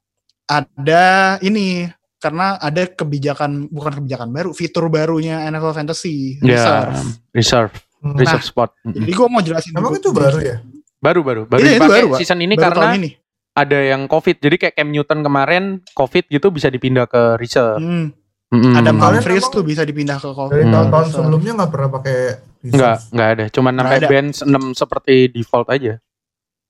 ada 0.45 1.05
ini 1.41 1.87
karena 2.17 2.57
ada 2.57 2.83
kebijakan 2.85 3.69
bukan 3.69 3.93
kebijakan 3.97 4.29
baru 4.29 4.51
fitur 4.51 4.89
barunya 4.89 5.47
NFL 5.47 5.71
Fantasy 5.73 6.35
Ya, 6.41 6.59
Reserve. 6.59 6.95
reserve, 7.31 7.73
Hmm. 7.99 8.15
reserve 8.15 8.43
spot. 8.43 8.71
Hmm. 8.81 8.91
Jadi 8.93 9.11
gue 9.13 9.27
mau 9.29 9.39
jelasin 9.39 9.71
Emang 9.73 9.95
itu 9.95 10.11
baru 10.11 10.39
ya? 10.39 10.57
Baru, 10.99 11.23
baru, 11.23 11.43
baru 11.45 11.63
Iya, 11.63 11.79
dipakai 11.79 12.03
baru, 12.05 12.15
season 12.15 12.39
ini 12.41 12.55
Baru 12.55 12.75
karena 12.75 12.87
ini. 12.97 13.11
ada 13.53 13.79
yang 13.79 14.07
COVID. 14.07 14.37
Jadi 14.39 14.57
kayak 14.57 14.75
Cam 14.75 14.89
Newton 14.89 15.21
kemarin 15.21 15.65
COVID 15.93 16.25
gitu 16.27 16.51
bisa 16.51 16.67
dipindah 16.67 17.07
ke 17.07 17.39
reserve. 17.39 17.79
Hmm, 17.79 18.11
Mm-mm. 18.49 18.73
ada 18.73 18.91
Humphries 18.91 19.47
tuh 19.47 19.63
bisa 19.63 19.83
dipindah 19.83 20.17
ke 20.17 20.27
COVID. 20.27 20.51
Dari 20.53 20.65
Hmm. 20.65 20.75
tahun-tahun 20.75 21.07
sebelumnya 21.13 21.53
nggak 21.55 21.71
pernah 21.71 21.91
pakai 21.93 22.17
reserve. 22.59 22.73
Enggak, 22.73 22.97
enggak 23.09 23.29
ada. 23.29 23.45
Cuman 23.49 23.73
ada. 23.77 24.07
bench 24.09 24.37
6 24.41 24.63
seperti 24.75 25.15
default 25.29 25.69
aja. 25.69 25.95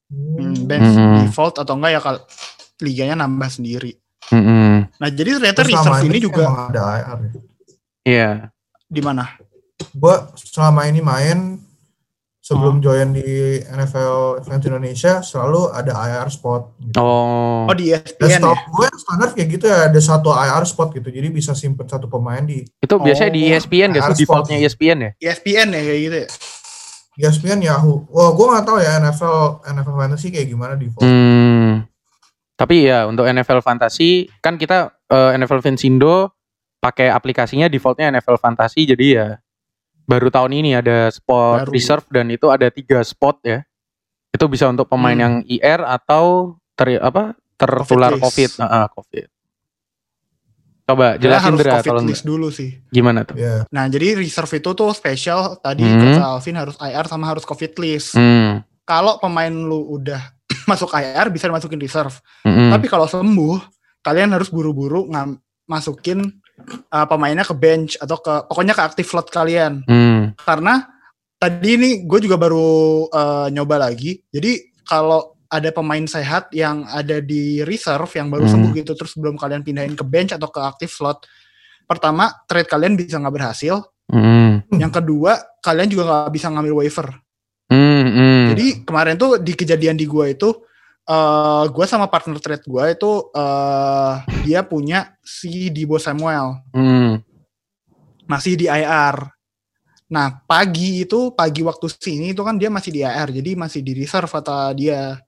Hmm, 0.09 0.65
bench 0.65 0.89
Hmm. 0.89 1.17
default 1.23 1.57
atau 1.57 1.75
enggak 1.75 1.93
ya 1.93 2.01
kalau 2.01 2.21
liganya 2.81 3.15
nambah 3.19 3.49
sendiri. 3.51 3.93
Mm-mm. 4.29 4.89
Nah 4.91 5.09
jadi 5.09 5.37
ternyata 5.37 5.61
Terus 5.63 5.73
reserve 5.75 6.05
ini 6.05 6.19
juga 6.19 6.43
emang 6.43 6.69
ada 6.69 6.83
IR 6.95 7.19
ya. 7.19 7.31
Iya. 8.03 8.31
di 8.85 9.01
mana? 9.01 9.25
Gua 9.93 10.33
selama 10.35 10.85
ini 10.85 10.99
main 10.99 11.61
Oh. 12.41 12.57
sebelum 12.57 12.81
join 12.81 13.13
di 13.13 13.21
NFL 13.63 14.41
Fans 14.41 14.65
Indonesia 14.65 15.21
selalu 15.21 15.69
ada 15.69 15.93
IR 15.93 16.29
spot. 16.29 16.73
Gitu. 16.79 16.97
Oh. 16.97 17.69
Oh 17.69 17.75
di 17.75 17.93
ESPN 17.93 18.41
setahu 18.41 18.57
ya. 18.57 18.65
gue 18.67 18.87
standar 18.97 19.29
kayak 19.31 19.49
gitu 19.51 19.65
ya 19.67 19.79
ada 19.85 20.01
satu 20.01 20.33
IR 20.33 20.65
spot 20.65 20.89
gitu. 20.91 21.09
Jadi 21.09 21.29
bisa 21.29 21.53
simpen 21.53 21.85
satu 21.85 22.09
pemain 22.09 22.41
di 22.41 22.65
Itu 22.65 22.97
biasanya 22.97 23.29
di 23.31 23.43
Oh, 23.45 23.53
ESPN 23.53 23.93
gak 23.93 24.03
sih 24.11 24.25
defaultnya. 24.25 24.57
ESPN 24.59 24.99
ya? 24.99 25.11
ESPN 25.21 25.69
ya 25.69 25.81
kayak 25.83 26.01
gitu 26.01 26.17
ya. 26.17 26.29
ESPN 27.19 27.59
Yahoo. 27.61 28.07
Wah, 28.09 28.31
gue 28.31 28.47
nggak 28.47 28.65
tahu 28.65 28.79
ya 28.79 29.03
NFL 29.03 29.39
NFL 29.67 29.97
Fantasy 29.99 30.31
kayak 30.31 30.47
gimana 30.47 30.79
default. 30.79 31.03
Hmm. 31.03 31.83
Tapi 32.55 32.87
ya 32.87 33.07
untuk 33.07 33.27
NFL 33.27 33.61
Fantasy 33.61 34.31
kan 34.39 34.55
kita 34.55 34.95
eh, 35.11 35.31
NFL 35.35 35.63
Fansindo 35.63 36.31
pakai 36.79 37.11
aplikasinya 37.11 37.67
defaultnya 37.67 38.15
NFL 38.15 38.39
Fantasy 38.39 38.87
jadi 38.87 39.07
ya 39.11 39.27
baru 40.07 40.31
tahun 40.31 40.55
ini 40.57 40.79
ada 40.79 41.11
spot 41.11 41.67
Baru. 41.67 41.75
reserve 41.75 42.07
dan 42.09 42.31
itu 42.31 42.47
ada 42.49 42.71
tiga 42.71 43.03
spot 43.03 43.43
ya. 43.43 43.67
Itu 44.31 44.47
bisa 44.47 44.71
untuk 44.71 44.87
pemain 44.87 45.15
Hmm. 45.15 45.23
yang 45.23 45.35
IR 45.45 45.83
atau 45.83 46.55
ter 46.79 47.03
apa 47.03 47.35
tertular 47.59 48.15
Covid 48.15 48.23
COVID. 48.23 48.51
Heeh, 48.63 48.87
COVID. 48.95 49.27
Coba 50.89 51.21
jelasin 51.21 51.53
harus 51.53 51.69
COVID 51.85 52.09
list 52.09 52.25
dulu 52.25 52.49
sih. 52.49 52.81
gimana 52.89 53.21
tuh? 53.29 53.37
Ya. 53.37 53.69
Nah 53.69 53.85
jadi 53.93 54.17
reserve 54.17 54.57
itu 54.57 54.73
tuh 54.73 54.89
spesial 54.97 55.61
tadi 55.61 55.85
Hmm. 55.85 56.17
kata 56.17 56.25
Alvin 56.25 56.57
harus 56.57 56.77
IR 56.81 57.05
sama 57.05 57.29
harus 57.29 57.45
COVID 57.45 57.77
list. 57.77 58.17
Hmm. 58.17 58.65
Kalau 58.89 59.21
pemain 59.21 59.53
lu 59.53 60.01
udah 60.01 60.33
masuk 60.71 60.89
IR 60.97 61.29
bisa 61.29 61.45
dimasukin 61.45 61.77
reserve. 61.77 62.17
Mm-mm. 62.49 62.73
Tapi 62.73 62.89
kalau 62.89 63.05
sembuh, 63.05 63.61
kalian 64.01 64.33
harus 64.33 64.49
buru-buru 64.49 65.05
masukin 65.69 66.25
uh, 66.89 67.05
pemainnya 67.05 67.45
ke 67.45 67.53
bench 67.53 68.01
atau 68.01 68.17
ke 68.17 68.49
pokoknya 68.49 68.73
ke 68.73 68.81
active 68.81 69.09
slot 69.13 69.29
kalian. 69.29 69.85
Hmm. 69.85 70.33
Karena 70.41 70.89
tadi 71.37 71.77
ini 71.77 71.91
gue 72.09 72.19
juga 72.25 72.41
baru 72.41 73.05
uh, 73.13 73.53
nyoba 73.53 73.77
lagi. 73.77 74.25
Jadi 74.33 74.73
kalau 74.89 75.37
ada 75.49 75.73
pemain 75.73 76.05
sehat 76.05 76.53
yang 76.53 76.85
ada 76.89 77.25
di 77.25 77.65
reserve 77.65 78.09
yang 78.15 78.29
baru 78.29 78.45
Hmm. 78.45 78.53
sembuh 78.53 78.71
gitu 78.77 78.93
terus 78.93 79.17
belum 79.17 79.41
kalian 79.41 79.65
pindahin 79.65 79.97
ke 79.97 80.05
bench 80.05 80.37
atau 80.37 80.49
ke 80.53 80.61
active 80.61 80.93
slot. 80.93 81.25
Pertama, 81.89 82.29
trade 82.45 82.69
kalian 82.69 83.01
bisa 83.01 83.17
nggak 83.17 83.33
berhasil. 83.33 83.81
Hmm. 84.13 84.61
Yang 84.73 85.01
kedua, 85.01 85.41
kalian 85.65 85.89
juga 85.89 86.03
nggak 86.05 86.33
bisa 86.37 86.47
ngambil 86.53 86.75
waiver. 86.85 87.09
Hmm. 87.73 88.05
Hmm. 88.09 88.47
Jadi 88.53 88.67
kemarin 88.85 89.17
tuh 89.17 89.41
di 89.41 89.53
kejadian 89.53 89.97
di 89.97 90.05
gua 90.05 90.29
itu 90.29 90.53
eh 91.09 91.65
gua 91.73 91.87
sama 91.89 92.05
partner 92.13 92.37
trade 92.37 92.69
gua 92.69 92.93
itu 92.93 93.33
eh 93.33 94.13
dia 94.45 94.61
punya 94.61 95.17
si 95.25 95.73
Dibo 95.73 95.97
Samuel 95.97 96.61
Hmm. 96.77 97.25
masih 98.29 98.61
di 98.61 98.69
IR. 98.69 99.17
Nah, 100.09 100.41
pagi 100.49 101.05
itu 101.05 101.33
pagi 101.33 101.61
waktu 101.61 101.89
sini 101.93 102.33
itu 102.33 102.41
kan 102.41 102.57
dia 102.57 102.73
masih 102.73 102.93
di 102.93 103.01
AR, 103.05 103.29
jadi 103.29 103.53
masih 103.57 103.81
di 103.85 103.93
reserve 103.97 104.29
kata 104.29 104.73
dia. 104.73 105.21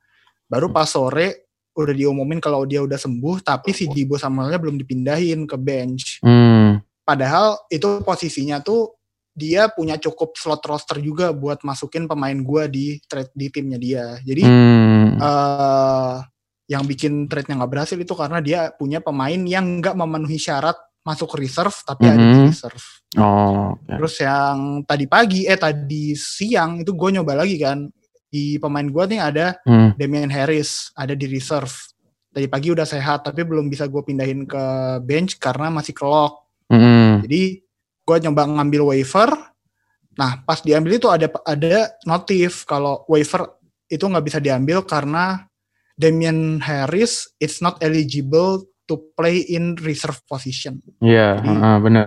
Baru 0.51 0.75
pas 0.75 0.91
sore 0.91 1.47
udah 1.79 1.95
diumumin 1.95 2.43
kalau 2.43 2.67
dia 2.67 2.83
udah 2.83 2.99
sembuh, 2.99 3.41
tapi 3.47 3.71
si 3.71 3.87
Dibo 3.87 4.19
Samuelnya 4.19 4.59
belum 4.59 4.75
dipindahin 4.75 5.47
ke 5.47 5.55
bench. 5.55 6.19
Hmm. 6.21 6.83
Padahal 7.07 7.63
itu 7.71 8.03
posisinya 8.03 8.59
tuh 8.59 8.99
dia 9.31 9.71
punya 9.71 9.95
cukup 9.95 10.35
slot 10.35 10.61
roster 10.67 10.99
juga 10.99 11.31
buat 11.31 11.63
masukin 11.63 12.11
pemain 12.11 12.35
gua 12.43 12.67
di 12.67 12.99
trade 13.07 13.31
di 13.33 13.47
timnya 13.49 13.79
dia. 13.79 14.19
Jadi 14.27 14.43
Hmm. 14.43 15.17
eh 15.17 16.15
yang 16.71 16.87
bikin 16.87 17.27
trade-nya 17.27 17.59
nggak 17.59 17.71
berhasil 17.71 17.99
itu 17.99 18.15
karena 18.15 18.39
dia 18.39 18.71
punya 18.75 19.03
pemain 19.03 19.39
yang 19.43 19.83
nggak 19.83 19.95
memenuhi 19.95 20.39
syarat 20.39 20.75
masuk 21.03 21.35
reserve 21.35 21.75
tapi 21.83 22.07
ada 22.07 22.21
di 22.21 22.37
Mhm. 22.37 22.47
reserve. 22.47 22.85
Oh. 23.19 23.75
oke. 23.75 23.91
Terus 23.91 24.15
yang 24.23 24.87
tadi 24.87 25.11
pagi, 25.11 25.43
eh 25.51 25.59
tadi 25.59 26.15
siang 26.15 26.87
itu 26.87 26.95
gue 26.95 27.11
nyoba 27.19 27.43
lagi 27.43 27.59
kan 27.59 27.91
di 28.31 28.57
pemain 28.63 28.87
gue 28.87 29.05
nih 29.11 29.21
ada 29.21 29.47
Hmm. 29.67 29.93
Damian 29.99 30.31
Harris 30.31 30.95
ada 30.95 31.13
di 31.13 31.27
reserve. 31.27 31.75
Tadi 32.31 32.47
pagi 32.47 32.71
udah 32.71 32.87
sehat 32.87 33.27
tapi 33.27 33.43
belum 33.43 33.67
bisa 33.67 33.91
gue 33.91 33.99
pindahin 34.01 34.47
ke 34.47 34.63
bench 35.03 35.43
karena 35.43 35.67
masih 35.69 35.91
kelok. 35.93 36.47
Hmm. 36.71 37.19
Jadi 37.27 37.59
gue 38.07 38.17
nyoba 38.23 38.47
ngambil 38.47 38.95
waiver. 38.95 39.35
Nah 40.15 40.39
pas 40.47 40.63
diambil 40.63 40.97
itu 40.97 41.11
ada 41.11 41.27
ada 41.43 41.91
notif 42.07 42.63
kalau 42.65 43.03
waiver 43.11 43.51
itu 43.91 44.07
nggak 44.07 44.23
bisa 44.25 44.39
diambil 44.39 44.87
karena 44.87 45.43
Damian 45.99 46.63
Harris 46.63 47.29
it's 47.37 47.59
not 47.59 47.83
eligible 47.83 48.63
to 48.87 48.95
play 49.15 49.43
in 49.45 49.75
reserve 49.83 50.19
position. 50.25 50.79
Iya, 50.99 51.39
Jadi- 51.39 51.51
heeh, 51.51 51.77
bener. 51.83 52.07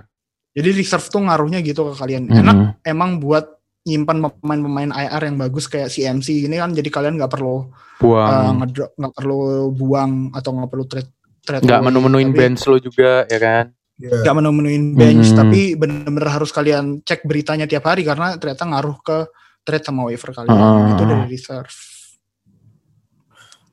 Jadi 0.54 0.68
reserve 0.72 1.06
tuh 1.08 1.20
ngaruhnya 1.20 1.60
gitu 1.60 1.88
ke 1.88 1.94
kalian. 1.96 2.28
Mhm. 2.28 2.38
Enak 2.40 2.56
emang 2.82 3.18
buat 3.18 3.44
nyimpan 3.84 4.16
pemain-pemain 4.34 4.90
IR 4.90 5.22
yang 5.22 5.36
bagus 5.36 5.68
kayak 5.68 5.88
CMC 5.88 6.48
ini 6.48 6.56
kan 6.56 6.72
jadi 6.72 6.88
kalian 6.88 7.14
nggak 7.14 7.28
perlu 7.30 7.56
uh, 7.56 7.64
Buang. 7.96 8.64
ngedrop 8.64 8.90
nggak 8.94 9.14
perlu 9.14 9.40
buang 9.70 10.12
atau 10.32 10.50
nggak 10.50 10.70
perlu 10.70 10.84
trade 10.84 11.10
trade 11.40 11.62
nggak 11.62 11.82
menu-menuin 11.82 12.30
bench 12.30 12.64
lo 12.64 12.76
juga 12.78 13.24
ya 13.24 13.36
kan? 13.38 13.64
Iya. 13.94 14.24
nggak 14.24 14.34
menu-menuin 14.34 14.84
bench 14.92 15.28
Hmm. 15.28 15.38
tapi 15.38 15.60
bener-bener 15.74 16.26
harus 16.26 16.48
kalian 16.48 16.98
cek 17.00 17.22
beritanya 17.22 17.64
tiap 17.64 17.84
hari 17.84 18.02
karena 18.02 18.34
ternyata 18.34 18.64
ngaruh 18.64 18.98
ke 18.98 19.18
trade 19.62 19.84
sama 19.84 20.02
waiver 20.02 20.32
kalian 20.32 20.50
Ah. 20.50 20.90
itu 20.90 21.02
dari 21.04 21.24
reserve 21.28 21.72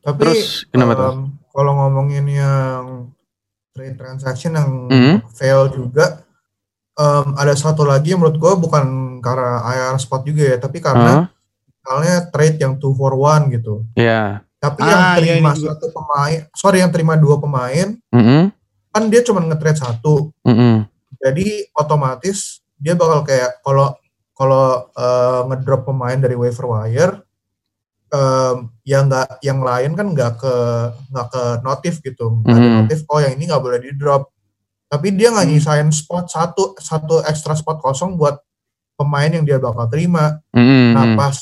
Tapi 0.01 0.17
Terus 0.19 0.65
kenapa 0.67 0.93
tuh? 0.93 1.11
em, 1.13 1.19
kalau 1.47 1.71
ngomongin 1.77 2.25
yang 2.27 3.13
trade 3.71 3.95
transaction 3.95 4.51
yang 4.51 4.69
Hmm. 4.87 5.17
fail 5.29 5.69
juga, 5.69 6.25
em, 6.93 7.27
ada 7.33 7.53
satu 7.53 7.81
lagi 7.81 8.11
yang 8.11 8.19
menurut 8.19 8.37
gue 8.37 8.53
bukan 8.59 8.85
karena 9.19 9.61
IR 9.65 9.97
spot 9.97 10.23
juga 10.23 10.43
ya, 10.45 10.57
tapi 10.57 10.77
karena 10.77 11.11
Heeh. 11.11 11.25
misalnya 11.77 12.15
trade 12.27 12.57
yang 12.57 12.73
two 12.75 12.93
for 12.93 13.13
one 13.13 13.49
gitu. 13.49 13.85
Iya. 13.93 14.41
Tapi 14.57 14.79
Ah, 14.79 14.87
yang 14.87 15.01
iya, 15.01 15.15
terima 15.17 15.51
juga. 15.51 15.73
satu 15.73 15.85
pemain, 15.89 16.39
sorry 16.53 16.77
yang 16.79 16.93
terima 16.93 17.17
dua 17.17 17.35
pemain, 17.35 17.97
Mm-mm. 18.09 18.53
kan 18.89 19.03
dia 19.07 19.21
cuma 19.21 19.41
nge-trade 19.41 19.79
satu. 19.79 20.29
Mm-mm. 20.43 20.85
Jadi 21.17 21.65
otomatis 21.73 22.61
dia 22.77 22.93
bakal 22.93 23.21
kayak 23.21 23.61
kalau 23.61 23.93
kalau 24.31 24.89
eh, 24.91 25.41
ngedrop 25.47 25.85
pemain 25.85 26.17
dari 26.17 26.33
waiver 26.33 26.65
wire, 26.67 27.25
em, 28.09 28.69
yang 28.83 29.05
nggak 29.05 29.41
yang 29.41 29.59
lain 29.61 29.91
kan 29.93 30.07
nggak 30.09 30.33
ke 30.37 30.55
nggak 31.09 31.27
ke 31.29 31.43
notif 31.61 31.93
gitu, 31.99 32.41
nggak 32.41 32.53
ada 32.55 32.67
Mhm. 32.67 32.77
notif. 32.81 32.99
Oh 33.07 33.17
yang 33.17 33.33
ini 33.33 33.45
nggak 33.45 33.61
boleh 33.61 33.79
di 33.79 33.91
drop. 33.93 34.29
Tapi 34.91 35.15
dia 35.15 35.31
nggak 35.31 35.47
Hmm. 35.47 35.55
nyisain 35.55 35.87
spot 35.87 36.27
satu 36.27 36.75
satu 36.75 37.23
ekstra 37.23 37.55
spot 37.55 37.79
kosong 37.79 38.19
buat 38.19 38.35
pemain 38.99 39.31
yang 39.31 39.47
dia 39.47 39.55
bakal 39.55 39.87
terima. 39.87 40.43
Mm-mm. 40.51 40.91
Nah 40.91 41.15
pas 41.15 41.37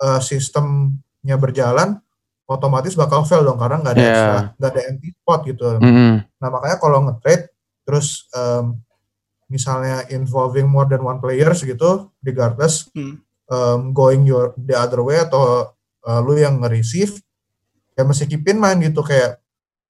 eh, 0.00 0.20
sistemnya 0.24 1.36
berjalan, 1.36 2.00
otomatis 2.48 2.96
bakal 2.96 3.28
fail 3.28 3.44
dong 3.44 3.60
karena 3.60 3.84
nggak 3.84 3.94
ada 3.94 4.00
Iya. 4.00 4.08
extra, 4.10 4.38
nggak 4.56 4.70
ada 4.72 4.82
empty 4.88 5.08
spot 5.12 5.40
gitu. 5.44 5.64
Mm-mm. 5.76 6.12
Nah 6.40 6.48
makanya 6.48 6.76
kalau 6.80 6.98
nge-trade 7.04 7.44
terus 7.84 8.24
em, 8.32 8.80
misalnya 9.46 10.08
involving 10.08 10.64
more 10.64 10.88
than 10.88 11.02
one 11.02 11.20
players 11.20 11.60
gitu, 11.60 12.08
regardless 12.24 12.88
Hmm. 12.96 13.20
em, 13.44 13.80
going 13.92 14.24
your 14.24 14.56
the 14.56 14.72
other 14.72 15.04
way 15.04 15.20
atau 15.20 15.68
eh, 16.00 16.20
lu 16.24 16.32
yang 16.32 16.64
nge-receive, 16.64 17.12
ya 17.92 18.08
mesti 18.08 18.24
keep 18.24 18.48
in 18.48 18.56
mind 18.56 18.80
gitu 18.88 19.04
kayak 19.04 19.36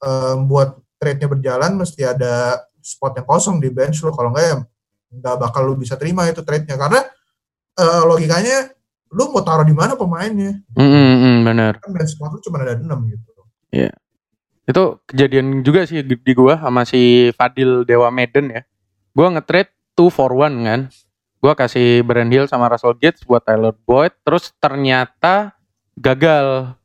em, 0.03 0.43
buat 0.51 0.75
trade-nya 0.99 1.31
berjalan 1.31 1.79
mesti 1.79 2.03
ada 2.03 2.59
spot 2.97 3.23
yang 3.23 3.27
kosong 3.27 3.63
di 3.63 3.71
bench 3.71 4.03
lu 4.03 4.11
kalau 4.11 4.35
nggak 4.35 4.45
ya 4.45 4.57
nggak 5.11 5.37
bakal 5.39 5.67
lu 5.67 5.75
bisa 5.79 5.95
terima 5.99 6.27
itu 6.27 6.43
trade-nya 6.43 6.75
karena 6.79 7.01
eh, 7.79 8.03
logikanya 8.07 8.75
lu 9.11 9.31
mau 9.35 9.43
taruh 9.43 9.67
di 9.67 9.75
mana 9.75 9.99
pemainnya 9.99 10.63
Mm-mm. 10.79 11.43
bener. 11.43 11.83
kan 11.83 11.91
bench 11.91 12.15
spot 12.15 12.35
lu 12.35 12.39
cuma 12.43 12.63
ada 12.63 12.79
6 12.79 12.87
gitu. 13.11 13.31
Itu 14.71 15.03
kejadian 15.11 15.67
juga 15.67 15.83
sih 15.83 16.07
di, 16.07 16.15
di 16.15 16.33
gua 16.33 16.55
sama 16.63 16.87
si 16.87 17.35
Fadil 17.35 17.83
Dewa 17.83 18.07
Medan 18.15 18.55
ya. 18.55 18.63
Gua 19.11 19.35
nge-trade 19.35 19.75
two 19.99 20.09
for 20.15 20.31
one 20.31 20.63
kan. 20.63 20.81
Gua 21.43 21.59
kasih 21.59 22.07
Brand 22.07 22.31
Hill 22.31 22.47
sama 22.47 22.71
Russell 22.71 22.95
Gates 22.95 23.27
buat 23.27 23.43
Tyler 23.43 23.75
Boyd. 23.75 24.15
Terus 24.23 24.55
ternyata 24.63 25.59
gagal. 25.99 26.79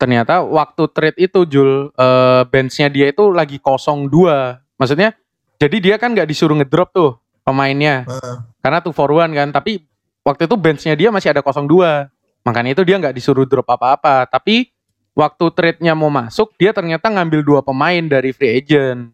Ternyata 0.00 0.44
waktu 0.44 0.82
trade 0.92 1.18
itu 1.20 1.44
Jul 1.44 1.92
eh, 1.92 2.42
benchnya 2.48 2.88
dia 2.88 3.12
itu 3.12 3.28
lagi 3.28 3.60
kosong 3.60 4.08
dua. 4.08 4.64
Maksudnya 4.80 5.12
jadi 5.56 5.76
dia 5.80 5.96
kan 5.96 6.12
nggak 6.12 6.28
disuruh 6.28 6.56
ngedrop 6.56 6.92
tuh 6.92 7.16
pemainnya. 7.46 8.02
Heeh. 8.04 8.36
Karena 8.58 8.78
two 8.82 8.90
for 8.90 9.10
one 9.14 9.32
kan. 9.32 9.54
Tapi 9.54 9.86
waktu 10.26 10.50
itu 10.50 10.56
benchnya 10.58 10.94
dia 10.98 11.14
masih 11.14 11.30
ada 11.30 11.40
kosong 11.40 11.70
dua. 11.70 12.10
Makanya 12.42 12.78
itu 12.78 12.82
dia 12.82 12.98
nggak 12.98 13.14
disuruh 13.14 13.46
drop 13.46 13.66
apa-apa. 13.66 14.26
Tapi 14.30 14.70
waktu 15.16 15.44
trade-nya 15.50 15.98
mau 15.98 16.12
masuk, 16.12 16.54
dia 16.54 16.70
ternyata 16.70 17.10
ngambil 17.10 17.40
dua 17.42 17.60
pemain 17.62 18.02
dari 18.06 18.30
free 18.30 18.62
agent. 18.62 19.10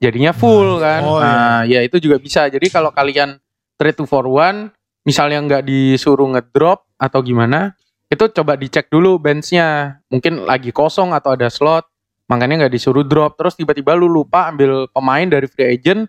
Jadinya 0.00 0.32
full 0.32 0.80
kan. 0.80 1.02
oh, 1.04 1.18
iya. 1.20 1.26
nah, 1.26 1.60
ya 1.66 1.80
itu 1.82 1.98
juga 1.98 2.16
bisa. 2.22 2.46
Jadi 2.46 2.70
kalau 2.70 2.94
kalian 2.94 3.36
trade 3.74 3.98
two 3.98 4.06
for 4.06 4.24
one, 4.24 4.70
misalnya 5.02 5.42
nggak 5.42 5.62
disuruh 5.66 6.30
ngedrop 6.30 6.86
atau 6.96 7.20
gimana, 7.20 7.74
itu 8.06 8.24
coba 8.30 8.54
dicek 8.54 8.86
dulu 8.88 9.18
benchnya. 9.18 10.00
Mungkin 10.08 10.46
lagi 10.46 10.70
kosong 10.70 11.10
atau 11.12 11.34
ada 11.34 11.50
slot, 11.50 11.89
makanya 12.30 12.64
nggak 12.64 12.72
disuruh 12.72 13.02
drop. 13.02 13.34
Terus 13.34 13.58
tiba-tiba 13.58 13.98
lu 13.98 14.06
lupa 14.06 14.46
ambil 14.46 14.86
pemain 14.88 15.26
dari 15.26 15.50
free 15.50 15.74
agent, 15.74 16.06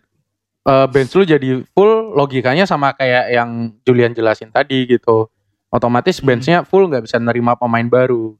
eh, 0.64 0.88
bench 0.88 1.18
lu 1.18 1.26
jadi 1.26 1.66
full. 1.74 2.14
Logikanya 2.14 2.70
sama 2.70 2.94
kayak 2.94 3.34
yang 3.34 3.50
Julian 3.82 4.14
jelasin 4.14 4.54
tadi 4.54 4.86
gitu. 4.86 5.26
Otomatis 5.68 6.22
Hmm. 6.22 6.28
benchnya 6.30 6.58
full 6.62 6.86
nggak 6.86 7.10
bisa 7.10 7.18
nerima 7.18 7.58
pemain 7.58 7.90
baru. 7.90 8.38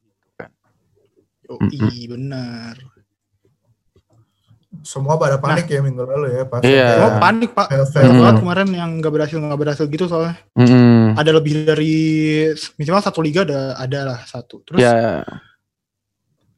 Oh, 1.48 1.60
Mm-mm. 1.60 1.90
iya 1.92 2.08
benar. 2.08 2.76
Semua 4.88 5.20
pada 5.20 5.36
panik 5.36 5.68
ya 5.68 5.84
minggu 5.84 6.00
lalu 6.00 6.32
ya 6.32 6.44
pas 6.48 6.64
Iya. 6.64 7.04
Oh 7.04 7.12
panik 7.20 7.52
pak. 7.52 7.68
Banyak 7.68 7.90
fail 7.92 8.08
Hmm. 8.08 8.20
banget 8.24 8.36
kemarin 8.40 8.68
yang 8.72 8.90
nggak 9.04 9.12
berhasil 9.12 9.36
nggak 9.36 9.60
berhasil 9.60 9.86
gitu 9.86 10.06
soalnya. 10.08 10.40
Mm-mm. 10.56 11.20
Ada 11.20 11.32
lebih 11.36 11.68
dari 11.68 11.96
minimal 12.80 13.04
satu 13.04 13.20
liga 13.20 13.44
ada 13.44 13.76
ada 13.76 14.00
lah 14.08 14.20
satu. 14.24 14.64
Terus, 14.64 14.80
Ya, 14.80 15.28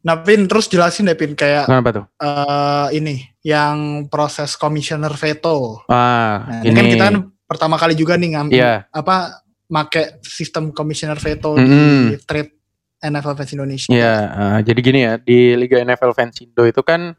nah 0.03 0.19
Pin 0.19 0.45
terus 0.45 0.67
jelasin 0.67 1.07
deh 1.07 1.15
Pin 1.15 1.31
kayak 1.31 1.65
kenapa 1.65 1.89
tuh? 1.93 2.05
eh, 2.17 2.87
ini 2.93 3.15
yang 3.41 4.05
proses 4.07 4.53
commissioner 4.53 5.11
veto. 5.11 5.83
Ah, 5.87 6.43
Nah, 6.43 6.61
ini, 6.61 6.71
kan 6.71 6.85
kita 6.85 7.03
kan 7.07 7.15
pertama 7.43 7.75
kali 7.75 7.93
juga 7.93 8.15
nih 8.15 8.35
ngambil 8.35 8.55
Iya. 8.55 8.75
apa 8.89 9.41
make 9.67 10.19
sistem 10.21 10.69
commissioner 10.69 11.15
veto 11.15 11.55
Mm-mm. 11.55 11.67
di 12.11 12.19
trade 12.21 12.51
NFL 12.99 13.35
Fans 13.35 13.51
Indonesia. 13.51 13.89
Ya, 13.89 14.15
eh, 14.29 14.59
jadi 14.63 14.79
gini 14.79 14.99
ya 15.01 15.13
di 15.17 15.55
Liga 15.55 15.75
NFL 15.77 16.11
Fans 16.11 16.39
Indo 16.39 16.63
itu 16.63 16.79
kan 16.79 17.15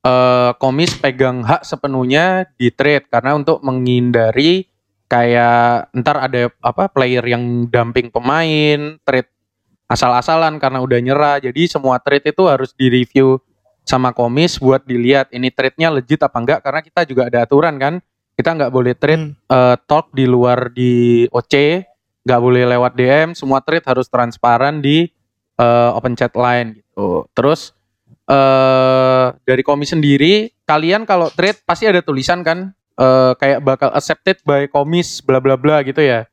eh, 0.00 0.50
komis 0.56 0.96
pegang 0.96 1.42
hak 1.42 1.62
sepenuhnya 1.62 2.48
di 2.54 2.70
trade 2.70 3.06
karena 3.06 3.34
untuk 3.34 3.60
menghindari 3.60 4.64
kayak 5.06 5.90
ntar 5.92 6.16
ada 6.20 6.48
apa 6.56 6.86
player 6.86 7.20
yang 7.26 7.42
dumping 7.66 8.08
pemain, 8.08 8.96
trade 9.02 9.28
asal-asalan 9.90 10.62
karena 10.62 10.78
udah 10.78 10.98
nyerah. 11.02 11.36
Jadi 11.42 11.66
semua 11.66 11.98
trade 11.98 12.30
itu 12.30 12.46
harus 12.46 12.70
direview 12.78 13.42
sama 13.82 14.14
komis 14.14 14.62
buat 14.62 14.86
dilihat 14.86 15.34
ini 15.34 15.50
trade-nya 15.50 15.90
legit 15.90 16.22
apa 16.22 16.38
enggak 16.38 16.60
karena 16.62 16.80
kita 16.86 17.00
juga 17.10 17.26
ada 17.26 17.42
aturan 17.42 17.74
kan. 17.82 17.98
Kita 18.38 18.54
nggak 18.54 18.72
boleh 18.72 18.94
trade 18.94 19.34
Hmm. 19.34 19.34
eh, 19.50 19.76
talk 19.90 20.14
di 20.14 20.24
luar 20.30 20.70
di 20.70 21.26
OC, 21.34 21.82
nggak 22.22 22.40
boleh 22.40 22.62
lewat 22.70 22.92
DM, 22.94 23.28
semua 23.34 23.58
trade 23.60 23.84
harus 23.84 24.06
transparan 24.06 24.78
di 24.78 25.10
eh, 25.60 25.90
open 25.92 26.14
chat 26.14 26.32
line 26.38 26.78
gitu. 26.78 27.26
Terus 27.34 27.74
eh 28.30 29.26
dari 29.42 29.62
komi 29.66 29.82
sendiri, 29.84 30.54
kalian 30.62 31.02
kalau 31.02 31.28
trade 31.34 31.60
pasti 31.66 31.90
ada 31.90 31.98
tulisan 32.00 32.46
kan, 32.46 32.70
eh, 32.94 33.32
kayak 33.36 33.60
bakal 33.66 33.90
accepted 33.90 34.38
by 34.46 34.70
komis 34.70 35.18
bla 35.20 35.42
bla 35.42 35.58
bla 35.58 35.82
gitu 35.82 35.98
ya. 36.00 36.30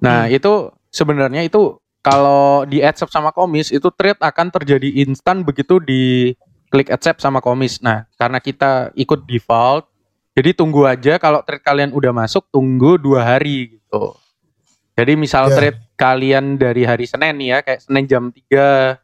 Nah 0.00 0.30
itu 0.30 0.70
sebenarnya 0.88 1.42
itu 1.44 1.81
kalau 2.02 2.66
di 2.66 2.82
accept 2.82 3.14
sama 3.14 3.30
komis 3.30 3.70
itu 3.70 3.88
trade 3.94 4.18
akan 4.18 4.50
terjadi 4.50 5.06
instan 5.06 5.46
begitu 5.46 5.78
di 5.78 6.34
klik 6.68 6.90
accept 6.90 7.22
sama 7.22 7.38
komis. 7.38 7.78
Nah 7.78 8.10
karena 8.18 8.42
kita 8.42 8.90
ikut 8.98 9.24
default, 9.24 9.88
Jadi 10.32 10.56
tunggu 10.56 10.88
aja 10.88 11.20
kalau 11.20 11.44
trade 11.44 11.60
kalian 11.60 11.92
udah 11.92 12.08
masuk 12.08 12.48
tunggu 12.48 12.96
dua 12.96 13.20
hari 13.20 13.76
gitu. 13.76 14.16
Jadi 14.96 15.12
misal 15.12 15.52
Ya. 15.52 15.56
trade 15.60 15.80
kalian 15.92 16.56
dari 16.56 16.88
hari 16.88 17.04
Senin 17.04 17.36
nih 17.36 17.48
ya 17.52 17.58
kayak 17.60 17.80
Senin 17.84 18.04
jam 18.08 18.32
3 18.32 18.96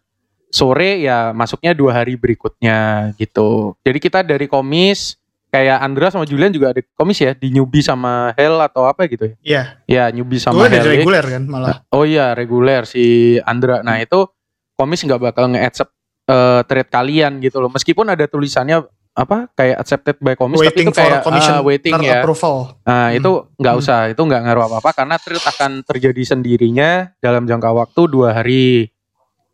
sore 0.49 1.05
ya 1.05 1.37
masuknya 1.37 1.77
dua 1.77 2.01
hari 2.01 2.17
berikutnya 2.17 3.13
gitu. 3.21 3.77
Jadi 3.85 3.99
kita 4.01 4.25
dari 4.25 4.49
komis 4.49 5.21
kayak 5.49 5.79
Andra 5.81 6.09
sama 6.09 6.25
Julian 6.25 6.53
juga 6.53 6.71
ada 6.71 6.81
komis 6.95 7.19
ya 7.19 7.33
di 7.33 7.49
newbie 7.49 7.81
sama 7.81 8.37
Hell 8.37 8.61
atau 8.61 8.85
apa 8.85 9.09
gitu 9.09 9.33
ya. 9.33 9.35
Iya. 9.41 9.63
Ya 9.85 10.05
newbie 10.13 10.37
Gue 10.37 10.45
sama 10.45 10.69
Hell. 10.69 10.85
reguler 10.85 11.25
kan 11.25 11.43
malah. 11.45 11.77
Oh 11.89 12.05
iya 12.05 12.33
reguler 12.33 12.85
si 12.85 13.37
Andra. 13.43 13.81
Nah 13.81 13.97
itu 13.99 14.29
komis 14.75 15.01
nggak 15.03 15.21
bakal 15.21 15.49
nge-accept 15.51 15.91
eh, 16.29 16.61
trade 16.65 16.91
kalian 16.93 17.41
gitu 17.41 17.59
loh. 17.59 17.73
Meskipun 17.73 18.13
ada 18.13 18.25
tulisannya 18.25 18.85
apa 19.19 19.51
kayak 19.51 19.83
accepted 19.83 20.17
by 20.23 20.39
komis 20.39 20.63
tapi 20.63 20.71
Waiting 20.71 20.89
itu 20.89 20.95
kayak 20.95 21.27
ah, 21.27 21.59
waiting 21.59 21.95
ya. 21.99 22.23
approval. 22.23 22.79
Nah 22.87 23.11
Hmm. 23.11 23.19
itu 23.19 23.31
nggak 23.59 23.75
Hmm. 23.75 23.83
usah, 23.83 23.99
itu 24.07 24.21
nggak 24.23 24.41
ngaruh 24.47 24.65
apa-apa 24.71 24.91
karena 24.95 25.17
trade 25.19 25.43
akan 25.43 25.71
terjadi 25.83 26.23
sendirinya 26.23 26.91
dalam 27.19 27.43
jangka 27.43 27.67
waktu 27.75 28.01
dua 28.07 28.31
hari. 28.31 28.95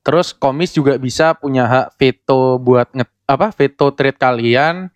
Terus 0.04 0.36
komis 0.36 0.76
juga 0.76 1.00
bisa 1.00 1.32
punya 1.32 1.64
hak 1.64 1.96
veto 1.96 2.60
buat 2.60 2.92
nge, 2.92 3.08
apa 3.24 3.48
veto 3.56 3.88
trade 3.88 4.20
kalian 4.20 4.92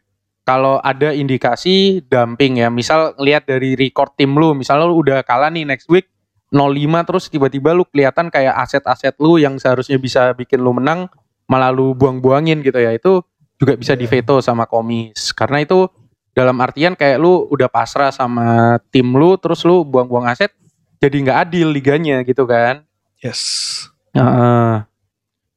kalau 0.48 0.80
ada 0.80 1.12
indikasi 1.12 2.00
dumping 2.08 2.56
ya. 2.56 2.72
Misal 2.72 3.12
lihat 3.20 3.44
dari 3.44 3.76
record 3.76 4.16
tim 4.16 4.32
lu, 4.32 4.56
misal 4.56 4.80
lu 4.88 5.04
udah 5.04 5.20
kalah 5.20 5.52
nih 5.52 5.68
next 5.68 5.92
week 5.92 6.08
05 6.48 6.64
terus 7.04 7.28
tiba-tiba 7.28 7.76
lu 7.76 7.84
kelihatan 7.84 8.32
kayak 8.32 8.56
aset-aset 8.64 9.12
lu 9.20 9.36
yang 9.36 9.60
seharusnya 9.60 10.00
bisa 10.00 10.32
bikin 10.32 10.64
lu 10.64 10.72
menang 10.72 11.12
malah 11.44 11.68
lu 11.68 11.92
buang-buangin 11.92 12.64
gitu 12.64 12.80
ya. 12.80 12.96
Itu 12.96 13.20
juga 13.60 13.76
bisa 13.76 13.92
Iya. 13.92 14.00
diveto 14.08 14.40
sama 14.40 14.64
komis. 14.64 15.36
Karena 15.36 15.60
itu 15.60 15.84
dalam 16.32 16.56
artian 16.64 16.96
kayak 16.96 17.20
lu 17.20 17.44
udah 17.52 17.68
pasrah 17.68 18.08
sama 18.08 18.80
tim 18.88 19.12
lu 19.12 19.36
terus 19.36 19.60
lu 19.68 19.84
buang-buang 19.84 20.32
aset 20.32 20.48
jadi 20.96 21.28
nggak 21.28 21.38
adil 21.44 21.68
liganya 21.68 22.24
gitu 22.24 22.48
kan. 22.48 22.88
Yes. 23.20 23.84
Heeh. 24.16 24.86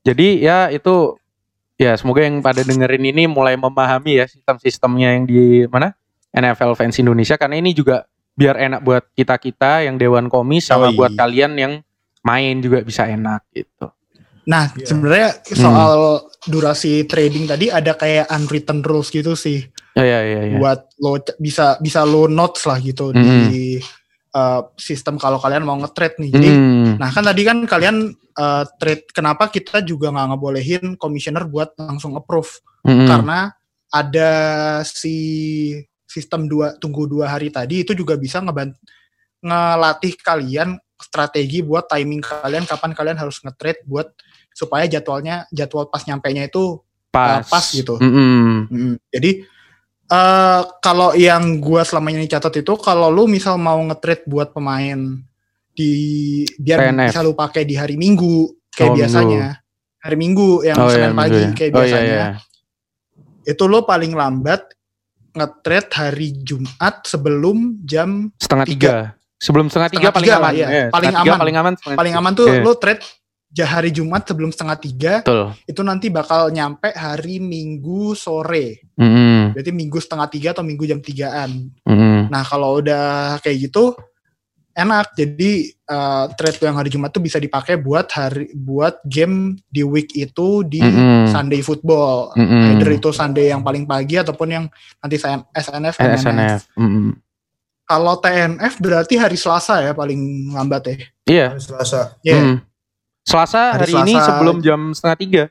jadi 0.02 0.28
ya 0.42 0.58
itu 0.74 1.21
ya 1.82 1.98
semoga 1.98 2.22
yang 2.22 2.46
pada 2.46 2.62
dengerin 2.62 3.10
ini 3.10 3.26
mulai 3.26 3.58
memahami 3.58 4.22
ya 4.22 4.26
sistem-sistemnya 4.30 5.18
yang 5.18 5.26
di 5.26 5.66
mana 5.66 5.98
NFL 6.30 6.78
fans 6.78 7.02
Indonesia 7.02 7.36
karena 7.42 7.58
ini 7.58 7.74
juga 7.74 8.06
biar 8.38 8.56
enak 8.56 8.82
buat 8.86 9.04
kita 9.18 9.36
kita 9.42 9.90
yang 9.90 9.98
dewan 9.98 10.30
komis 10.30 10.70
sama 10.70 10.94
Yoi. 10.94 10.98
buat 10.98 11.12
kalian 11.18 11.58
yang 11.58 11.74
main 12.22 12.62
juga 12.62 12.86
bisa 12.86 13.10
enak 13.10 13.42
gitu. 13.50 13.90
Nah, 14.42 14.74
Iya. 14.74 14.86
sebenarnya 14.90 15.30
soal 15.54 16.22
durasi 16.50 17.06
trading 17.06 17.46
tadi 17.46 17.70
ada 17.70 17.94
kayak 17.94 18.26
unwritten 18.30 18.82
rules 18.82 19.14
gitu 19.14 19.38
sih. 19.38 19.66
Ya 19.94 20.02
ya 20.06 20.20
ya. 20.24 20.42
ya. 20.54 20.58
buat 20.58 20.80
lo 20.98 21.20
bisa 21.38 21.78
bisa 21.78 22.02
lo 22.08 22.26
notes 22.26 22.64
lah 22.66 22.80
gitu 22.80 23.12
Mm-mm. 23.12 23.52
di 23.52 23.78
uh, 24.36 24.62
sistem 24.80 25.16
kalau 25.20 25.38
kalian 25.38 25.64
mau 25.64 25.78
nge-trade 25.80 26.18
nih. 26.20 26.32
Jadi 26.32 26.50
Hmm. 26.52 26.96
nah 27.00 27.10
kan 27.14 27.24
tadi 27.24 27.42
kan 27.46 27.58
kalian 27.64 28.12
uh, 28.36 28.64
trade 28.80 29.08
kenapa 29.12 29.48
kita 29.48 29.84
juga 29.84 30.12
nggak 30.12 30.28
ngebolehin 30.34 30.86
commissioner 31.00 31.48
buat 31.48 31.76
langsung 31.80 32.16
approve 32.18 32.50
Mm-mm. 32.84 33.08
karena 33.08 33.54
ada 33.92 34.30
si 34.88 35.16
sistem 36.08 36.48
dua 36.48 36.76
tunggu 36.80 37.08
dua 37.08 37.32
hari 37.32 37.48
tadi 37.52 37.84
itu 37.88 37.96
juga 37.96 38.20
bisa 38.20 38.44
ngeban 38.44 38.76
ngelatih 39.40 40.20
kalian 40.20 40.76
strategi 41.00 41.64
buat 41.64 41.88
timing 41.88 42.22
kalian 42.22 42.64
kapan 42.68 42.92
kalian 42.94 43.18
harus 43.18 43.40
nge-trade 43.42 43.82
buat 43.88 44.12
supaya 44.52 44.86
jadwalnya 44.86 45.48
jadwal 45.50 45.88
pas 45.88 46.04
nyampainya 46.04 46.46
itu 46.52 46.84
pas. 47.12 47.44
pas 47.48 47.66
gitu. 47.72 48.00
Mm-mm. 48.00 48.68
Mm, 48.72 48.96
Jadi 49.12 49.32
eh 50.12 50.62
kalau 50.78 51.16
yang 51.16 51.58
gua 51.58 51.82
selama 51.82 52.12
ini 52.12 52.28
catat 52.28 52.52
itu 52.54 52.76
kalau 52.76 53.08
lu 53.08 53.26
misal 53.26 53.56
mau 53.56 53.80
nge-trade 53.82 54.24
buat 54.26 54.52
pemain 54.52 55.00
di 55.72 55.94
biar 56.60 56.92
PNF. 56.92 57.08
bisa 57.10 57.20
lu 57.22 57.32
pakai 57.32 57.64
di 57.64 57.74
hari 57.74 57.96
Minggu 57.96 58.52
kayak 58.70 58.92
Oh, 58.92 58.96
biasanya. 58.96 59.44
Hari 59.98 60.18
Minggu 60.18 60.50
yang 60.62 60.76
Oh, 60.76 60.90
iya, 60.90 60.96
Senin 60.98 61.14
pagi 61.14 61.32
minggu 61.32 61.46
ya. 61.46 61.56
kayak 61.56 61.72
Oh, 61.72 61.78
iya, 61.78 61.80
biasanya. 61.80 62.12
iya. 62.12 62.30
Itu 63.46 63.64
lu 63.66 63.80
paling 63.82 64.12
lambat 64.12 64.62
nge-trade 65.32 65.92
hari 65.94 66.28
Jumat 66.38 66.96
sebelum 67.06 67.80
jam 67.82 68.28
Setengah 68.36 68.66
Tiga. 68.68 68.76
tiga. 68.76 68.96
Sebelum 69.38 69.66
setengah 69.68 69.90
tiga 69.90 70.00
Setengah 70.04 70.14
paling 70.14 70.28
tiga 70.28 70.36
lah, 70.36 70.44
aman. 70.44 70.54
iya. 70.54 70.68
Ya, 70.68 70.86
Paling 70.92 71.10
tiga 71.10 71.22
aman. 71.24 71.40
Paling 71.40 71.56
aman. 71.56 71.74
paling 71.80 72.12
tiga. 72.12 72.20
aman 72.20 72.32
tuh 72.36 72.46
Iya. 72.46 72.62
lu 72.62 72.72
trade 72.76 73.04
hari 73.60 73.92
Jumat 73.92 74.24
sebelum 74.24 74.48
setengah 74.48 74.78
tiga 74.80 75.14
Betul. 75.20 75.52
itu 75.68 75.82
nanti 75.84 76.08
bakal 76.08 76.48
nyampe 76.56 76.96
hari 76.96 77.44
Minggu 77.44 78.16
sore. 78.16 78.88
Mm-mm. 78.96 79.52
Berarti 79.52 79.72
Minggu 79.76 80.00
setengah 80.00 80.28
tiga 80.32 80.56
atau 80.56 80.64
Minggu 80.64 80.88
jam 80.88 81.04
tigaan. 81.04 81.68
Mm-mm. 81.84 82.32
Nah 82.32 82.44
kalau 82.48 82.80
udah 82.80 83.36
kayak 83.44 83.68
gitu 83.68 83.92
enak. 84.72 85.12
Jadi 85.20 85.68
eh, 85.68 86.26
trade 86.40 86.64
yang 86.64 86.80
hari 86.80 86.88
Jumat 86.88 87.12
tuh 87.12 87.20
bisa 87.20 87.38
dipakai 87.44 87.76
buat 87.76 88.08
hari 88.16 88.56
buat 88.56 89.04
game 89.04 89.60
di 89.68 89.84
week 89.84 90.16
itu 90.16 90.64
di 90.64 90.80
Mm-mm. 90.80 91.28
Sunday 91.28 91.60
football. 91.60 92.32
Mm-mm. 92.40 92.80
Either 92.80 92.92
itu 92.96 93.12
Sunday 93.12 93.52
yang 93.52 93.62
paling 93.62 93.84
pagi 93.84 94.16
ataupun 94.16 94.48
yang 94.48 94.66
nanti 95.04 95.20
SN- 95.20 95.48
SNF. 95.52 95.96
Eh, 96.00 96.08
MNF. 96.08 96.24
SNF. 96.24 96.62
Mm-mm. 96.80 97.20
Kalau 97.84 98.16
TNF 98.24 98.80
berarti 98.80 99.20
hari 99.20 99.36
Selasa 99.36 99.84
ya 99.84 99.92
paling 99.92 100.56
lambat 100.56 100.84
ya. 100.88 100.96
Iya. 101.28 101.48
Hari 101.52 101.62
Selasa. 101.62 102.16
Iya. 102.24 102.40
Mm. 102.40 102.71
Selasa 103.22 103.78
Hari 103.78 103.86
hari, 103.88 103.94
ini 104.02 104.14
Selasa. 104.14 104.28
sebelum 104.28 104.56
jam 104.60 104.80
setengah 104.92 105.18
tiga. 105.18 105.44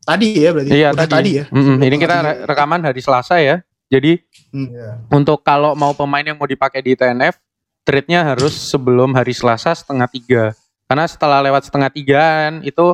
Tadi 0.00 0.28
ya 0.36 0.50
berarti. 0.52 0.70
Iya 0.70 0.88
Udah 0.92 1.08
tadi, 1.08 1.30
ya. 1.34 1.44
Mm-mm. 1.48 1.80
Sebelum 1.80 1.80
Ini 1.82 1.96
kita 1.96 2.14
tadi. 2.14 2.26
re- 2.26 2.38
rekaman 2.44 2.80
hari 2.82 3.00
Selasa 3.00 3.34
ya. 3.38 3.56
Jadi 3.88 4.20
Iya. 4.50 5.00
untuk 5.08 5.40
kalau 5.40 5.72
mau 5.72 5.92
pemain 5.92 6.22
yang 6.22 6.36
mau 6.36 6.44
dipakai 6.44 6.80
di 6.80 6.92
TNF, 6.92 7.36
trade-nya 7.82 8.24
harus 8.26 8.52
sebelum 8.52 9.12
hari 9.12 9.32
Selasa 9.32 9.72
setengah 9.72 10.04
tiga. 10.06 10.42
Karena 10.84 11.04
setelah 11.04 11.40
lewat 11.40 11.64
setengah 11.64 11.88
tigaan 11.88 12.60
itu 12.62 12.92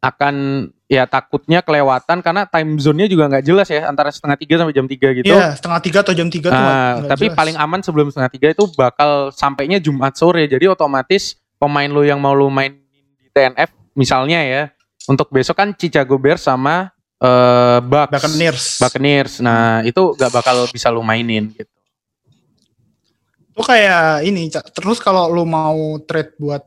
akan 0.00 0.68
ya 0.86 1.04
takutnya 1.04 1.60
kelewatan 1.60 2.20
karena 2.20 2.44
time 2.44 2.76
zone-nya 2.76 3.04
juga 3.04 3.28
nggak 3.28 3.44
jelas 3.44 3.68
ya 3.68 3.84
antara 3.84 4.08
setengah 4.08 4.36
tiga 4.36 4.54
sampai 4.56 4.72
jam 4.72 4.84
tiga 4.84 5.08
gitu. 5.12 5.28
Iya, 5.28 5.52
setengah 5.54 5.80
tiga 5.80 5.98
atau 6.00 6.12
jam 6.12 6.28
tiga 6.28 6.48
tuh. 6.48 6.56
Ah, 6.56 6.64
nggak 6.98 7.08
tapi 7.08 7.24
jelas. 7.28 7.36
paling 7.36 7.56
aman 7.56 7.80
sebelum 7.80 8.06
setengah 8.08 8.32
tiga 8.32 8.48
itu 8.50 8.64
bakal 8.74 9.28
sampainya 9.30 9.76
Jumat 9.76 10.12
sore. 10.12 10.44
Jadi 10.44 10.68
otomatis 10.68 11.39
pemain 11.60 11.86
lu 11.86 12.00
yang 12.00 12.16
mau 12.16 12.32
lu 12.32 12.48
main 12.48 12.72
di 12.72 13.28
TNF 13.30 13.68
misalnya 13.92 14.40
ya 14.40 14.62
untuk 15.04 15.28
besok 15.28 15.54
kan 15.54 15.76
Chicago 15.76 16.16
Bears 16.16 16.40
sama 16.40 16.88
eh 17.20 17.78
Bucks. 17.84 18.16
Buccaneers. 18.16 18.64
Buccaneers. 18.80 19.32
Nah 19.38 19.84
itu 19.84 20.16
gak 20.16 20.32
bakal 20.32 20.64
bisa 20.72 20.88
lu 20.88 21.04
mainin 21.04 21.52
gitu. 21.52 21.68
Itu 23.52 23.60
kayak 23.60 24.24
ini, 24.24 24.48
Cak. 24.48 24.72
terus 24.72 24.96
kalau 24.98 25.28
lu 25.28 25.44
mau 25.44 25.76
trade 26.00 26.32
buat 26.40 26.64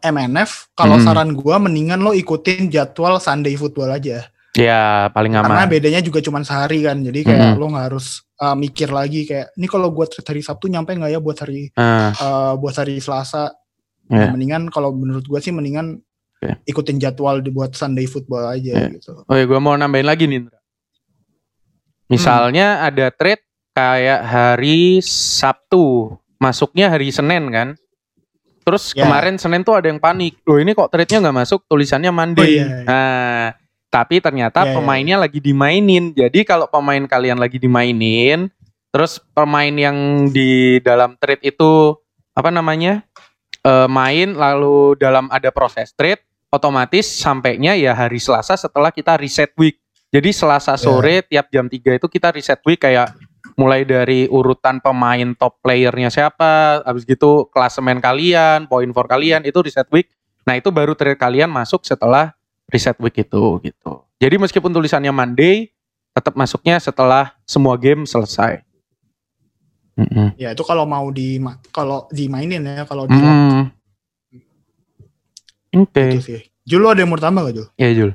MNF, 0.00 0.72
kalau 0.72 0.96
Hmm. 0.96 1.04
saran 1.04 1.30
gua 1.32 1.56
mendingan 1.58 2.00
lo 2.00 2.12
ikutin 2.12 2.68
jadwal 2.68 3.20
Sunday 3.20 3.56
football 3.56 3.92
aja. 3.92 4.24
Ya 4.54 5.10
paling 5.10 5.34
Karena 5.34 5.66
aman. 5.66 5.68
bedanya 5.68 5.98
juga 5.98 6.22
cuma 6.22 6.38
sehari 6.40 6.80
kan. 6.80 7.02
Jadi 7.02 7.20
kayak 7.20 7.52
Hmm. 7.52 7.58
lo 7.58 7.66
nggak 7.68 7.86
harus 7.90 8.22
uh, 8.38 8.54
mikir 8.54 8.88
lagi 8.88 9.26
kayak 9.26 9.52
ini 9.52 9.66
kalau 9.66 9.90
gua 9.90 10.06
trade 10.06 10.24
hari 10.24 10.40
Sabtu 10.40 10.70
nyampe 10.70 10.94
nggak 10.94 11.10
ya 11.10 11.20
buat 11.20 11.36
hari 11.36 11.74
Ah, 11.74 12.14
uh, 12.14 12.52
buat 12.56 12.72
hari 12.72 13.00
Selasa. 13.00 13.50
Ya. 14.06 14.28
Mendingan 14.30 14.68
kalau 14.68 14.92
menurut 14.92 15.24
gua 15.24 15.40
sih 15.40 15.48
mendingan 15.48 16.04
Oke. 16.36 16.60
ikutin 16.64 17.00
jadwal 17.00 17.40
dibuat 17.40 17.72
Sunday 17.72 18.04
football 18.04 18.44
aja 18.46 18.72
Ya. 18.76 18.88
gitu. 18.92 19.24
oh 19.24 19.34
ya 19.34 19.44
gue 19.44 19.56
mau 19.56 19.72
nambahin 19.72 20.04
lagi 20.04 20.28
nih. 20.28 20.44
Misalnya 22.06 22.84
ada 22.84 23.08
trade 23.08 23.40
kayak 23.72 24.20
hari 24.22 25.00
Sabtu, 25.00 26.14
masuknya 26.36 26.92
hari 26.92 27.08
Senin 27.08 27.48
kan. 27.48 27.68
Terus 28.64 28.92
Ya. 28.92 29.04
kemarin 29.04 29.36
Senin 29.36 29.64
tuh 29.64 29.76
ada 29.76 29.88
yang 29.88 30.00
panik. 30.00 30.40
Loh 30.44 30.56
ini 30.56 30.72
kok 30.72 30.88
trade-nya 30.88 31.20
nggak 31.20 31.36
masuk, 31.36 31.64
tulisannya 31.64 32.12
Monday. 32.12 32.44
Oh, 32.44 32.48
iya, 32.48 32.64
iya. 32.64 32.84
Nah, 32.84 33.44
tapi 33.88 34.20
ternyata 34.20 34.64
Iya, 34.64 34.72
iya. 34.72 34.74
pemainnya 34.76 35.16
lagi 35.20 35.38
dimainin. 35.40 36.12
Jadi 36.12 36.44
kalau 36.44 36.68
pemain 36.68 37.04
kalian 37.04 37.36
lagi 37.36 37.60
dimainin, 37.60 38.48
terus 38.88 39.20
pemain 39.32 39.72
yang 39.72 40.28
di 40.28 40.80
dalam 40.80 41.16
trade 41.20 41.44
itu 41.44 41.96
apa 42.32 42.48
namanya? 42.48 43.04
Eh, 43.64 43.88
main 43.88 44.36
lalu 44.36 44.94
dalam 45.00 45.26
ada 45.32 45.48
proses 45.50 45.90
trade, 45.96 46.20
otomatis 46.52 47.08
sampainya 47.08 47.74
ya 47.74 47.96
hari 47.96 48.20
Selasa 48.22 48.54
setelah 48.54 48.92
kita 48.94 49.16
reset 49.18 49.50
week. 49.58 49.80
Jadi 50.14 50.30
Selasa 50.30 50.78
sore 50.78 51.26
tiap 51.26 51.50
jam 51.50 51.66
3 51.66 51.98
itu 51.98 52.06
kita 52.06 52.30
reset 52.30 52.62
week 52.62 52.86
kayak 52.86 53.10
mulai 53.58 53.82
dari 53.82 54.30
urutan 54.30 54.78
pemain 54.78 55.34
top 55.34 55.58
playernya 55.58 56.10
siapa, 56.10 56.82
habis 56.86 57.02
gitu 57.02 57.50
klasemen 57.50 57.98
kalian, 57.98 58.70
poin 58.70 58.86
for 58.94 59.10
kalian 59.10 59.42
itu 59.42 59.58
reset 59.58 59.90
week. 59.90 60.10
Nah, 60.46 60.54
itu 60.54 60.70
baru 60.70 60.94
trade 60.94 61.18
kalian 61.18 61.50
masuk 61.50 61.82
setelah 61.82 62.36
reset 62.70 62.94
week 63.02 63.26
itu 63.26 63.42
gitu. 63.64 64.04
Jadi 64.22 64.36
meskipun 64.38 64.70
tulisannya 64.70 65.10
Monday, 65.10 65.74
tetap 66.14 66.38
masuknya 66.38 66.78
setelah 66.78 67.34
semua 67.42 67.74
game 67.74 68.06
selesai. 68.06 68.62
Mm-mm. 69.94 70.34
Ya 70.34 70.50
itu 70.50 70.62
kalau 70.66 70.82
mau 70.84 71.06
di 71.14 71.38
kalau 71.70 72.10
dimainin 72.10 72.66
ya 72.66 72.82
kalau 72.82 73.06
di 73.06 73.14
Mm-mm. 73.14 73.70
Oke, 75.74 76.02
gitu 76.14 76.22
sih. 76.22 76.40
Jul 76.62 76.80
lo 76.82 76.94
ada 76.94 77.02
yang 77.02 77.10
mau 77.10 77.18
tambah 77.18 77.44
gak 77.44 77.54
Jul? 77.54 77.68
ya 77.74 77.90
Jul. 77.90 78.12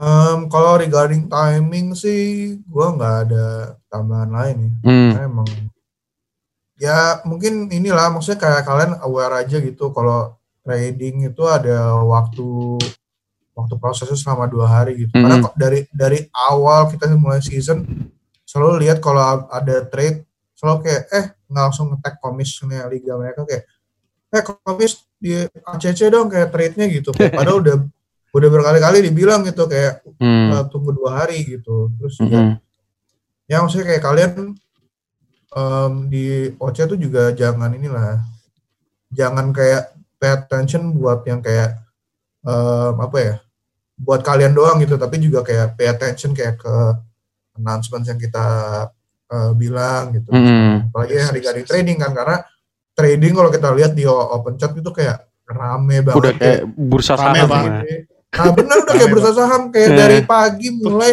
Um, 0.00 0.48
kalau 0.48 0.80
regarding 0.80 1.28
timing 1.28 1.92
sih, 1.92 2.56
gue 2.56 2.86
nggak 2.96 3.16
ada 3.28 3.46
tambahan 3.86 4.30
lain 4.32 4.56
ya. 4.58 4.70
Hmm. 4.82 5.10
Karena 5.12 5.22
emang 5.28 5.48
ya 6.80 6.98
mungkin 7.28 7.68
inilah 7.68 8.08
maksudnya 8.08 8.40
kayak 8.40 8.64
kalian 8.64 8.96
aware 9.04 9.44
aja 9.44 9.60
gitu 9.60 9.92
kalau 9.92 10.40
trading 10.64 11.28
itu 11.28 11.42
ada 11.44 12.00
waktu 12.00 12.80
waktu 13.52 13.74
prosesnya 13.76 14.16
selama 14.16 14.48
dua 14.48 14.66
hari 14.66 15.04
gitu. 15.04 15.12
Karena 15.12 15.36
Mhm. 15.36 15.44
kok 15.44 15.54
dari 15.60 15.80
dari 15.92 16.18
awal 16.32 16.88
kita 16.88 17.04
mulai 17.14 17.44
season 17.44 17.84
selalu 18.50 18.82
lihat 18.82 18.98
kalau 18.98 19.22
ada 19.46 19.86
trade 19.86 20.26
selalu 20.58 20.90
kayak 20.90 21.02
eh 21.14 21.24
nggak 21.46 21.64
langsung 21.70 21.86
ngetek 21.94 22.18
komisnya 22.18 22.90
liga 22.90 23.14
mereka 23.14 23.46
kayak 23.46 23.64
eh 24.30 24.42
komis 24.42 25.06
di 25.22 25.34
ACC 25.46 26.10
dong 26.10 26.26
kayak 26.26 26.50
trade-nya 26.50 26.86
gitu. 26.90 27.10
Padahal 27.14 27.62
udah 27.62 27.76
udah 28.30 28.48
berkali-kali 28.50 28.98
dibilang 29.06 29.42
gitu 29.42 29.66
kayak 29.66 30.02
Hmm. 30.18 30.50
"Eh, 30.54 30.64
tunggu 30.70 30.90
dua 30.90 31.22
hari 31.22 31.46
gitu. 31.46 31.90
Terus 31.98 32.14
ya, 32.20 32.26
Mm-mm. 32.26 32.50
ya 33.46 33.56
maksudnya 33.62 33.86
kayak 33.90 34.02
kalian 34.02 34.30
em, 35.50 35.92
di 36.06 36.24
OC 36.56 36.76
tuh 36.86 36.98
juga 36.98 37.34
jangan 37.34 37.70
inilah 37.74 38.22
jangan 39.10 39.50
kayak 39.50 39.90
pay 40.16 40.30
attention 40.30 40.94
buat 40.94 41.26
yang 41.26 41.42
kayak 41.42 41.74
em, 42.46 42.94
apa 42.96 43.18
ya 43.18 43.34
buat 43.98 44.22
kalian 44.22 44.54
doang 44.54 44.78
gitu 44.80 44.94
tapi 44.94 45.18
juga 45.18 45.42
kayak 45.42 45.74
pay 45.74 45.90
attention 45.90 46.30
kayak 46.32 46.56
ke 46.56 46.74
announcement 47.60 48.02
yang 48.02 48.16
kita 48.16 48.46
eh, 49.26 49.52
bilang 49.54 50.10
gitu 50.10 50.28
Mm-mm. 50.28 50.88
apalagi 50.88 51.14
hari-hari 51.20 51.62
trading 51.62 51.98
kan 51.98 52.10
karena 52.10 52.36
trading 52.92 53.32
kalau 53.32 53.48
kita 53.48 53.68
lihat 53.70 53.92
di 53.92 54.02
open 54.04 54.56
chat 54.56 54.72
itu 54.72 54.90
kayak 54.90 55.22
rame 55.46 56.00
banget 56.00 56.16
Udah 56.16 56.32
kayak 56.34 56.60
bursa 56.68 57.14
Rame 57.14 57.38
saham. 57.38 57.48
banget. 57.48 57.72
ya. 57.80 57.98
nah 58.32 58.50
bener 58.50 58.76
udah 58.80 58.94
kayak 58.94 59.10
bursa 59.10 59.30
saham 59.32 59.62
kayak 59.68 59.88
Eh. 59.88 59.96
dari 59.96 60.18
pagi 60.22 60.68
mulai 60.72 61.12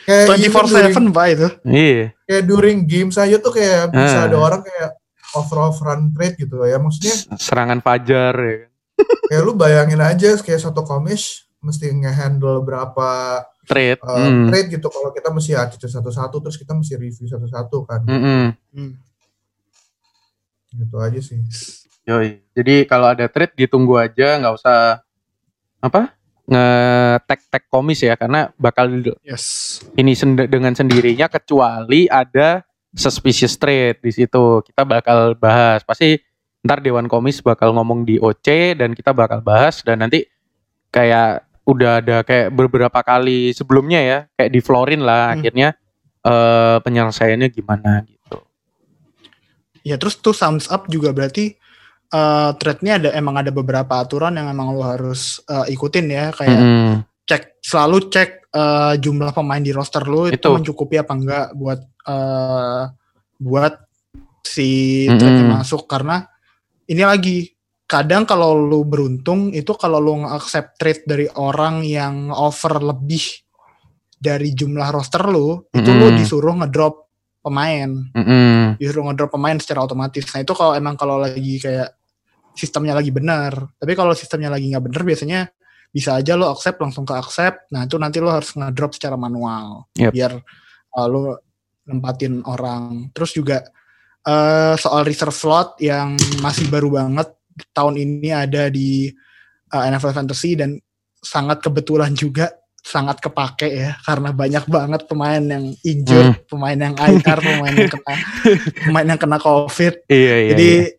kayak 0.00 0.36
even 0.36 0.64
24/7 0.64 1.10
Pak 1.10 1.26
itu. 1.28 1.48
Iya. 1.64 2.04
kayak 2.22 2.44
during 2.44 2.78
game 2.84 3.10
saja 3.10 3.36
tuh 3.36 3.50
kayak 3.50 3.90
bisa 3.90 4.16
Ah. 4.16 4.26
ada 4.26 4.36
orang 4.36 4.60
kayak 4.60 4.90
over 5.32 5.58
overrun 5.64 6.10
trade 6.10 6.36
gitu 6.36 6.62
ya 6.62 6.76
maksudnya 6.76 7.14
Serangan 7.34 7.80
fajar 7.80 8.34
ya. 8.34 8.56
kayak 9.26 9.42
lu 9.42 9.52
bayangin 9.54 9.98
aja 9.98 10.36
kayak 10.36 10.60
satu 10.60 10.82
komis 10.82 11.42
mesti 11.58 11.90
ngehandle 11.90 12.60
berapa 12.60 13.42
Trade. 13.64 14.00
uh, 14.00 14.14
Hmm. 14.14 14.46
trade 14.48 14.68
gitu 14.70 14.86
kalau 14.88 15.10
kita 15.10 15.28
mesti 15.28 15.52
acc 15.52 15.80
satu-satu 15.80 16.36
terus 16.38 16.56
kita 16.56 16.72
mesti 16.72 16.94
review 16.94 17.26
satu-satu 17.26 17.78
kan 17.84 18.00
Mm-mm. 18.04 18.44
Hmm. 18.72 18.92
gitu 20.74 20.96
aja 20.98 21.20
sih 21.20 21.40
Yoi. 22.04 22.44
Jadi 22.52 22.84
kalau 22.84 23.08
ada 23.08 23.24
trade 23.26 23.56
ditunggu 23.56 23.96
aja, 23.96 24.36
nggak 24.36 24.54
usah 24.54 25.00
apa 25.80 26.12
nge-tag 26.44 27.40
tag 27.48 27.64
komis 27.72 28.04
ya, 28.04 28.12
karena 28.12 28.52
bakal 28.60 28.92
Yes. 29.24 29.80
ini 29.96 30.12
send- 30.12 30.44
dengan 30.44 30.76
sendirinya 30.76 31.32
kecuali 31.32 32.04
ada 32.04 32.60
suspicious 32.92 33.56
trade 33.56 34.04
di 34.04 34.12
situ. 34.12 34.60
Kita 34.60 34.84
bakal 34.84 35.32
bahas. 35.34 35.80
Pasti 35.80 36.20
ntar 36.60 36.84
Dewan 36.84 37.08
Komis 37.08 37.40
bakal 37.40 37.72
ngomong 37.72 38.04
di 38.04 38.20
OC 38.20 38.76
dan 38.76 38.92
kita 38.92 39.16
bakal 39.16 39.40
bahas 39.40 39.80
dan 39.80 40.04
nanti 40.04 40.28
kayak 40.92 41.48
udah 41.64 42.04
ada 42.04 42.20
kayak 42.20 42.52
beberapa 42.52 43.00
kali 43.00 43.52
sebelumnya 43.56 44.00
ya, 44.04 44.18
kayak 44.36 44.50
di 44.52 44.60
Florin 44.60 45.00
lah 45.00 45.32
Hmm. 45.32 45.40
akhirnya 45.40 45.68
eh 46.24 46.76
penyelesaiannya 46.80 47.48
gimana 47.52 48.04
gitu. 48.08 48.40
Ya 49.84 50.00
terus 50.00 50.16
tuh 50.16 50.32
thumbs 50.32 50.68
up 50.72 50.88
juga 50.88 51.12
berarti 51.12 51.56
eh 52.08 52.50
thread-nya 52.60 53.00
ada 53.00 53.08
emang 53.16 53.40
ada 53.40 53.52
beberapa 53.52 54.00
aturan 54.00 54.36
yang 54.36 54.48
emang 54.48 54.72
lo 54.72 54.84
harus 54.84 55.40
eh, 55.48 55.72
ikutin 55.72 56.06
ya 56.08 56.32
kayak 56.32 56.60
Mm-mm. 56.60 56.94
cek 57.28 57.60
selalu 57.64 58.08
cek 58.12 58.30
eh, 58.52 58.94
jumlah 59.00 59.32
pemain 59.32 59.60
di 59.60 59.72
roster 59.72 60.04
lo 60.04 60.28
itu, 60.28 60.36
Itu. 60.36 60.52
mencukupi 60.52 61.00
apa 61.00 61.12
enggak 61.16 61.46
buat 61.56 61.80
eh, 62.08 62.82
buat 63.40 63.74
si 64.44 64.68
Mm-mm. 65.08 65.16
trade 65.20 65.44
masuk 65.48 65.88
karena 65.88 66.28
ini 66.88 67.02
lagi 67.04 67.53
kadang 67.84 68.24
kalau 68.24 68.56
lu 68.56 68.82
beruntung 68.88 69.52
itu 69.52 69.76
kalau 69.76 70.00
lu 70.00 70.24
nge-accept 70.24 70.80
trade 70.80 71.02
dari 71.04 71.26
orang 71.36 71.84
yang 71.84 72.32
offer 72.32 72.80
lebih 72.80 73.44
dari 74.16 74.56
jumlah 74.56 74.88
roster 74.88 75.20
lu 75.28 75.68
itu 75.68 75.90
lu 75.92 76.08
disuruh 76.16 76.56
ngedrop 76.64 77.04
pemain 77.44 77.92
Mm-mm. 78.16 78.80
disuruh 78.80 79.04
ngedrop 79.12 79.36
pemain 79.36 79.60
secara 79.60 79.84
otomatis. 79.84 80.24
Nah 80.32 80.40
itu 80.40 80.52
kalau 80.56 80.72
emang 80.72 80.96
kalau 80.96 81.20
lagi 81.20 81.60
kayak 81.60 81.92
sistemnya 82.56 82.96
lagi 82.96 83.12
benar. 83.12 83.52
Tapi 83.76 83.92
kalau 83.92 84.16
sistemnya 84.16 84.48
lagi 84.48 84.72
nggak 84.72 84.84
benar 84.88 85.02
biasanya 85.04 85.40
bisa 85.92 86.16
aja 86.16 86.40
lo 86.40 86.48
accept 86.56 86.80
langsung 86.80 87.04
ke 87.04 87.12
accept. 87.12 87.68
Nah 87.68 87.84
itu 87.84 88.00
nanti 88.00 88.16
lo 88.16 88.32
harus 88.32 88.56
ngedrop 88.56 88.96
secara 88.96 89.20
manual 89.20 89.92
Yep. 90.00 90.10
biar 90.16 90.32
uh, 90.96 91.06
lo 91.06 91.44
nempatin 91.84 92.40
orang. 92.48 93.12
Terus 93.12 93.36
juga 93.36 93.60
eh, 94.24 94.74
soal 94.80 95.04
reserve 95.04 95.36
slot 95.36 95.76
yang 95.84 96.16
masih 96.40 96.72
baru 96.72 96.88
banget 96.96 97.28
tahun 97.74 97.94
ini 97.98 98.30
ada 98.34 98.68
di 98.68 99.08
uh, 99.70 99.82
NFL 99.88 100.14
Fantasy 100.14 100.54
dan 100.58 100.78
sangat 101.24 101.64
kebetulan 101.64 102.12
juga 102.12 102.52
sangat 102.84 103.16
kepake 103.16 103.72
ya 103.72 103.96
karena 104.04 104.28
banyak 104.36 104.64
banget 104.68 105.08
pemain 105.08 105.40
yang 105.40 105.72
injured, 105.80 106.44
pemain 106.44 106.76
yang 106.76 106.92
IR, 107.00 107.38
pemain 107.40 107.72
yang 107.72 107.88
kena 107.88 108.14
pemain 108.84 109.06
yang 109.08 109.20
kena 109.20 109.38
COVID. 109.40 109.94
Iya 110.12 110.34
iya. 110.36 110.50
Jadi 110.52 110.70
iya. 110.84 110.92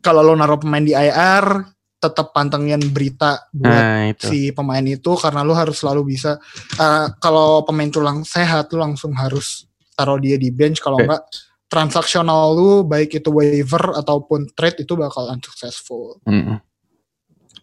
kalau 0.00 0.24
lo 0.24 0.32
naruh 0.32 0.56
pemain 0.56 0.80
di 0.80 0.96
IR, 0.96 1.68
tetap 2.00 2.32
pantengin 2.32 2.80
berita 2.92 3.44
buat 3.52 3.72
Nah 3.72 4.00
itu. 4.12 4.24
si 4.24 4.38
pemain 4.56 4.84
itu 4.84 5.12
karena 5.20 5.44
lo 5.44 5.52
harus 5.52 5.80
selalu 5.80 6.16
bisa 6.16 6.40
uh, 6.80 7.12
kalau 7.20 7.60
pemain 7.64 7.92
tulang 7.92 8.24
sehat 8.24 8.72
lo 8.72 8.84
langsung 8.84 9.12
harus 9.12 9.68
taruh 9.96 10.20
dia 10.20 10.36
di 10.36 10.52
bench 10.52 10.80
kalau 10.80 11.00
enggak 11.00 11.24
transaksional 11.66 12.54
lu 12.54 12.70
baik 12.86 13.18
itu 13.18 13.30
waiver 13.34 13.98
ataupun 13.98 14.50
trade 14.54 14.86
itu 14.86 14.94
bakal 14.94 15.26
unsuccessful. 15.30 16.22
Mm-mm. 16.26 16.62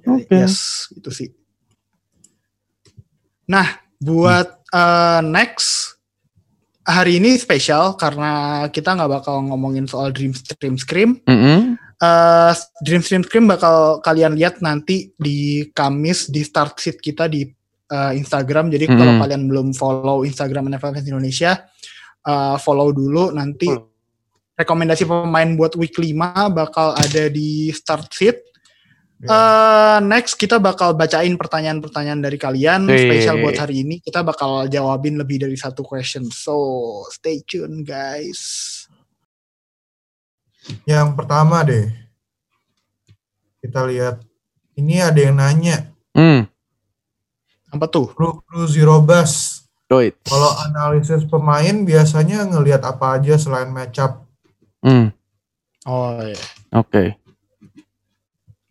Oke. 0.03 0.27
Yes, 0.35 0.87
itu 0.91 1.09
sih. 1.11 1.29
Nah, 3.47 3.79
buat 3.99 4.63
uh, 4.71 5.23
next 5.23 5.99
hari 6.83 7.23
ini 7.23 7.39
spesial 7.39 7.95
karena 7.95 8.67
kita 8.67 8.91
nggak 8.91 9.23
bakal 9.23 9.39
ngomongin 9.47 9.87
soal 9.87 10.11
Dream 10.11 10.35
Stream 10.35 10.75
Scream. 10.75 11.23
Mm-mm. 11.23 11.79
Uh, 12.03 12.51
Dream 12.83 12.99
Stream 12.99 13.23
Scream 13.23 13.47
bakal 13.47 14.03
kalian 14.03 14.35
lihat 14.35 14.59
nanti 14.59 15.15
di 15.15 15.71
Kamis 15.71 16.27
di 16.27 16.43
start 16.43 16.75
sheet 16.75 16.99
kita 16.99 17.31
di 17.31 17.47
uh, 17.87 18.11
Instagram. 18.11 18.67
Jadi 18.67 18.91
Mm-mm. 18.91 18.99
kalau 18.99 19.13
kalian 19.23 19.41
belum 19.47 19.67
follow 19.71 20.27
Instagram 20.27 20.67
NFL 20.67 20.99
Fans 20.99 21.07
Indonesia, 21.07 21.63
uh, 22.27 22.59
follow 22.59 22.91
dulu 22.91 23.31
nanti 23.31 23.92
rekomendasi 24.53 25.05
pemain 25.05 25.49
buat 25.57 25.73
week 25.75 25.97
5 25.97 26.53
bakal 26.53 26.93
ada 26.93 27.29
di 27.29 27.73
start 27.73 28.09
sheet. 28.13 28.37
Eh, 29.23 29.97
next 30.03 30.35
kita 30.35 30.59
bakal 30.59 30.91
bacain 30.91 31.31
pertanyaan-pertanyaan 31.39 32.19
dari 32.19 32.35
kalian 32.35 32.83
Wih. 32.83 33.07
spesial 33.07 33.39
buat 33.39 33.55
hari 33.55 33.87
ini. 33.87 34.03
Kita 34.03 34.19
bakal 34.19 34.67
jawabin 34.67 35.15
lebih 35.15 35.39
dari 35.47 35.55
satu 35.55 35.79
question. 35.79 36.27
So, 36.27 36.53
stay 37.07 37.39
tune 37.47 37.87
guys. 37.87 38.83
Yang 40.83 41.15
pertama 41.15 41.63
deh, 41.63 41.87
kita 43.63 43.87
lihat 43.87 44.19
ini 44.75 44.99
ada 44.99 45.19
yang 45.19 45.39
nanya, 45.39 45.87
Hmm. 46.13 46.45
Apa 47.73 47.89
tuh? 47.89 48.13
Blue, 48.13 48.37
Blue 48.45 48.69
Zero 48.69 49.01
Bass, 49.01 49.65
Wait. 49.89 50.13
kalau 50.29 50.53
analisis 50.61 51.25
pemain 51.25 51.73
biasanya 51.81 52.45
ngelihat 52.45 52.85
apa 52.85 53.17
aja 53.17 53.33
selain 53.33 53.73
matchup? 53.73 54.22
Hmm. 54.83 55.07
Oh 55.83 56.19
iya. 56.21 56.39
Oke. 56.73 57.15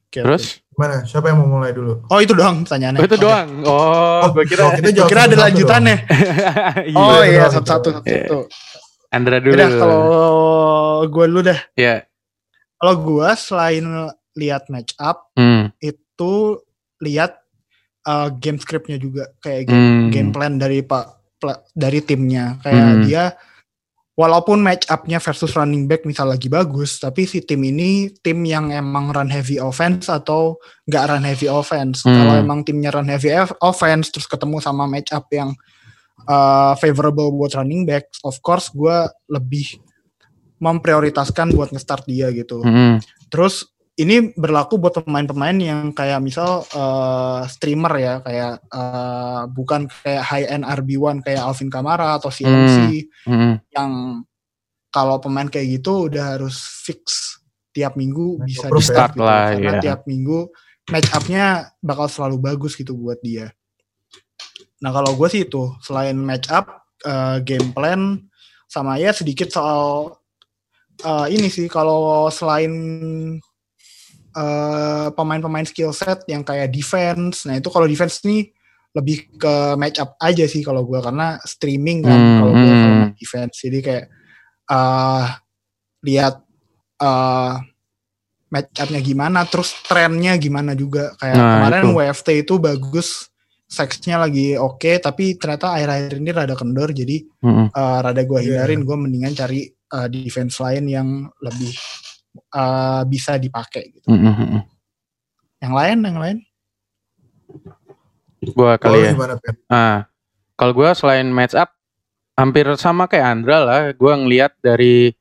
Oke, 0.06 0.20
Terus? 0.20 0.60
Gimana? 0.68 1.04
Siapa 1.04 1.32
yang 1.32 1.40
mau 1.40 1.56
mulai 1.56 1.72
dulu? 1.72 2.04
Oh 2.08 2.20
itu 2.20 2.32
doang 2.32 2.64
pertanyaannya. 2.64 3.00
Oh, 3.00 3.06
itu 3.08 3.16
doang. 3.16 3.48
Oh, 3.64 4.24
gue 4.30 4.44
kira. 4.44 4.62
Oh, 4.68 4.72
kita 4.76 4.88
Gue 4.88 4.96
jawab 4.96 5.08
kira 5.08 5.20
ada 5.24 5.36
lanjutannya. 5.40 5.96
Iya. 6.84 6.96
Oh 7.00 7.20
iya, 7.20 7.32
iya 7.32 7.44
satu-satu 7.48 7.88
itu. 7.88 8.00
satu-satu. 8.04 8.38
Andra 9.08 9.36
dulu. 9.40 9.52
Udah 9.56 9.68
kalau 9.72 10.04
gue 11.08 11.24
dulu 11.28 11.40
dah. 11.44 11.60
Ya. 11.76 12.04
Kalau 12.76 12.94
gue 12.98 13.28
selain 13.36 13.84
lihat 14.32 14.68
match 14.68 14.92
up 14.96 15.28
Hmm. 15.36 15.72
itu 15.78 16.60
lihat 17.00 17.36
uh, 18.04 18.32
game 18.32 18.56
scriptnya 18.56 18.96
juga 18.96 19.28
kayak 19.38 19.68
game, 19.68 19.76
Hmm. 19.76 20.08
game 20.08 20.30
plan 20.32 20.56
dari 20.56 20.80
pak 20.80 21.20
dari 21.72 22.00
timnya 22.00 22.56
kayak 22.60 22.80
Hmm. 22.80 23.02
dia 23.04 23.24
walaupun 24.12 24.60
match 24.60 24.84
upnya 24.92 25.16
versus 25.16 25.56
running 25.56 25.88
back 25.88 26.04
misal 26.04 26.28
lagi 26.28 26.52
bagus 26.52 27.00
tapi 27.00 27.24
si 27.24 27.40
tim 27.40 27.64
ini 27.64 28.12
tim 28.20 28.44
yang 28.44 28.68
emang 28.68 29.08
run 29.08 29.32
heavy 29.32 29.56
offense 29.56 30.12
atau 30.12 30.60
nggak 30.84 31.04
run 31.08 31.24
heavy 31.24 31.48
offense 31.48 32.04
Hmm. 32.04 32.12
kalau 32.20 32.34
emang 32.36 32.60
timnya 32.60 32.92
run 32.92 33.08
heavy 33.08 33.32
offense 33.64 34.12
terus 34.12 34.28
ketemu 34.28 34.60
sama 34.60 34.84
match 34.84 35.16
up 35.16 35.24
yang 35.32 35.56
uh, 36.28 36.76
favorable 36.76 37.32
buat 37.32 37.56
running 37.56 37.88
back 37.88 38.12
of 38.20 38.36
course 38.44 38.68
gue 38.68 39.08
lebih 39.32 39.80
memprioritaskan 40.60 41.50
buat 41.56 41.72
nge-start 41.72 42.04
dia 42.06 42.28
gitu 42.30 42.62
Hmm. 42.62 43.00
Terus 43.32 43.64
ini 44.00 44.32
berlaku 44.32 44.80
buat 44.80 45.04
pemain-pemain 45.04 45.58
yang 45.60 45.92
kayak 45.92 46.24
misal 46.24 46.64
uh, 46.72 47.44
streamer 47.44 47.92
ya, 48.00 48.14
kayak 48.24 48.64
uh, 48.72 49.44
bukan 49.52 49.84
kayak 50.00 50.24
high 50.24 50.48
end 50.48 50.64
RB1 50.64 51.20
kayak 51.20 51.44
Alvin 51.44 51.68
Kamara 51.68 52.16
atau 52.16 52.32
CMC 52.32 53.04
Hmm. 53.22 53.36
Hmm. 53.36 53.54
yang 53.70 53.92
kalau 54.92 55.20
pemain 55.20 55.48
kayak 55.48 55.80
gitu 55.80 56.08
udah 56.10 56.36
harus 56.36 56.58
fix 56.84 57.36
tiap 57.72 57.96
minggu 57.96 58.40
bisa 58.44 58.68
approve 58.68 58.84
di 58.84 58.88
ya. 58.88 58.92
start 58.92 59.12
gitu. 59.16 59.24
lah, 59.24 59.44
karena 59.56 59.72
iya. 59.72 59.82
tiap 59.84 60.00
minggu 60.04 60.38
match 60.90 61.10
up-nya 61.14 61.46
bakal 61.80 62.06
selalu 62.10 62.36
bagus 62.40 62.76
gitu 62.76 62.92
buat 62.96 63.20
dia. 63.24 63.52
Nah 64.82 64.90
kalau 64.90 65.14
gue 65.14 65.28
sih 65.30 65.46
itu 65.46 65.72
selain 65.80 66.18
match 66.18 66.50
up, 66.50 66.84
uh, 67.06 67.38
game 67.40 67.70
plan 67.72 68.18
sama 68.66 68.96
ya 68.96 69.12
sedikit 69.12 69.52
soal 69.52 70.16
uh, 71.04 71.26
ini 71.28 71.48
sih 71.52 71.68
kalau 71.68 72.28
selain 72.32 72.72
uh, 74.34 75.08
pemain-pemain 75.12 75.64
skill 75.64 75.92
set 75.92 76.24
yang 76.26 76.42
kayak 76.42 76.68
defense, 76.68 77.44
nah 77.44 77.56
itu 77.56 77.68
kalau 77.68 77.84
defense 77.86 78.20
nih 78.24 78.48
lebih 78.92 79.24
ke 79.40 79.54
match 79.80 79.96
up 79.98 80.20
aja 80.20 80.44
sih 80.44 80.60
kalau 80.60 80.84
gue 80.84 81.00
karena 81.00 81.40
streaming 81.44 82.04
kan 82.04 82.12
Hmm, 82.12 82.36
kalau 82.38 82.52
gue 82.52 82.74
hmm. 82.76 83.08
defense 83.16 83.56
jadi 83.56 83.78
kayak 83.80 84.04
uh, 84.68 85.24
lihat 86.04 86.34
uh, 87.00 87.56
match 88.52 88.76
upnya 88.76 89.00
gimana 89.00 89.48
terus 89.48 89.72
trennya 89.88 90.36
gimana 90.36 90.76
juga 90.76 91.16
kayak 91.16 91.36
Nah, 91.40 91.48
kemarin 91.56 91.82
itu. 91.88 91.96
WFT 91.96 92.28
itu 92.44 92.54
bagus 92.60 93.08
sexnya 93.64 94.20
lagi 94.20 94.60
oke 94.60 95.00
tapi 95.00 95.40
ternyata 95.40 95.72
akhir-akhir 95.72 96.20
ini 96.20 96.30
rada 96.30 96.52
kendor 96.52 96.92
jadi 96.92 97.24
Hmm. 97.40 97.72
uh, 97.72 97.98
rada 98.04 98.20
gue 98.20 98.38
Iya. 98.44 98.60
hindarin 98.60 98.84
gue 98.84 98.96
mendingan 99.00 99.32
cari 99.32 99.64
uh, 99.88 100.04
defense 100.04 100.60
lain 100.60 100.84
yang 100.84 101.08
lebih 101.40 101.72
uh, 102.52 103.02
bisa 103.08 103.36
dipakai 103.36 103.92
gitu. 103.94 104.08
Hmm. 104.08 104.32
Hmm. 104.34 104.62
Yang 105.62 105.74
lain, 105.78 105.96
yang 106.02 106.18
lain. 106.18 106.38
Gua 108.52 108.74
Kalau 108.74 108.98
kali 108.98 109.06
ya. 109.06 109.12
gimana? 109.14 109.34
Ah, 109.70 109.98
kalau 110.58 110.72
gue 110.74 110.90
selain 110.98 111.30
match 111.30 111.54
up 111.54 111.70
hampir 112.34 112.66
sama 112.74 113.06
kayak 113.06 113.26
Andra 113.38 113.58
lah. 113.62 113.80
Gue 113.94 114.10
ngelihat 114.10 114.58
dari 114.58 115.14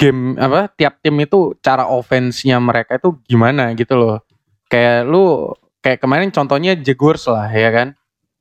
game 0.00 0.38
apa 0.40 0.70
tiap 0.72 1.02
tim 1.04 1.18
itu 1.20 1.52
cara 1.60 1.84
offense-nya 1.84 2.56
mereka 2.62 2.96
itu 2.96 3.18
gimana 3.26 3.74
gitu 3.74 3.98
loh. 3.98 4.22
Kayak 4.70 5.10
lu 5.10 5.50
kayak 5.82 5.98
kemarin 6.00 6.30
contohnya 6.30 6.78
Jaguars 6.78 7.26
lah 7.26 7.50
ya 7.50 7.68
kan. 7.74 7.88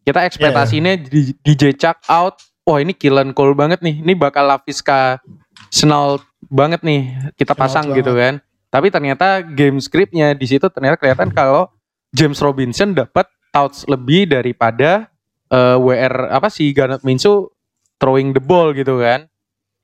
Kita 0.05 0.26
ekspektasinya 0.26 0.95
di 0.95 1.34
DJ 1.41 1.76
Chuck 1.76 2.05
out. 2.07 2.39
Wah 2.70 2.78
ini 2.78 2.93
Killen 2.93 3.34
Cole 3.34 3.57
banget 3.57 3.82
nih. 3.82 4.05
Ini 4.05 4.13
bakal 4.13 4.45
Laviska 4.45 5.17
Snell 5.68 6.24
banget 6.47 6.82
nih. 6.82 7.12
Kita 7.36 7.51
Snell 7.51 7.62
pasang 7.62 7.86
banget. 7.91 7.99
gitu 7.99 8.14
kan. 8.16 8.34
Tapi 8.70 8.88
ternyata 8.88 9.43
game 9.43 9.84
scriptnya 9.84 10.32
di 10.32 10.45
situ 10.47 10.66
ternyata 10.72 10.95
kelihatan 10.95 11.36
kalau 11.36 11.68
James 12.16 12.39
Robinson 12.39 12.95
dapat 12.95 13.28
touch 13.51 13.84
lebih 13.86 14.30
daripada 14.30 15.10
eh, 15.49 15.78
WR 15.78 16.30
apa 16.32 16.47
sih 16.47 16.70
Garnet 16.72 17.01
Minshew 17.01 17.49
throwing 17.97 18.32
the 18.32 18.41
ball 18.41 18.72
gitu 18.72 19.01
kan. 19.01 19.26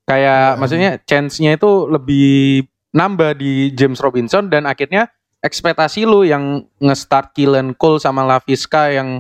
Kayak 0.06 0.54
Hmm. 0.54 0.58
maksudnya 0.62 0.92
chance-nya 1.02 1.58
itu 1.58 1.90
lebih 1.90 2.70
nambah 2.94 3.36
di 3.36 3.74
James 3.74 3.98
Robinson 4.00 4.48
dan 4.48 4.70
akhirnya 4.70 5.10
ekspektasi 5.42 6.06
lu 6.08 6.24
yang 6.24 6.64
nge-start 6.80 7.34
Killen 7.34 7.74
Cole 7.76 8.00
sama 8.00 8.24
Laviska 8.24 8.94
yang 8.94 9.20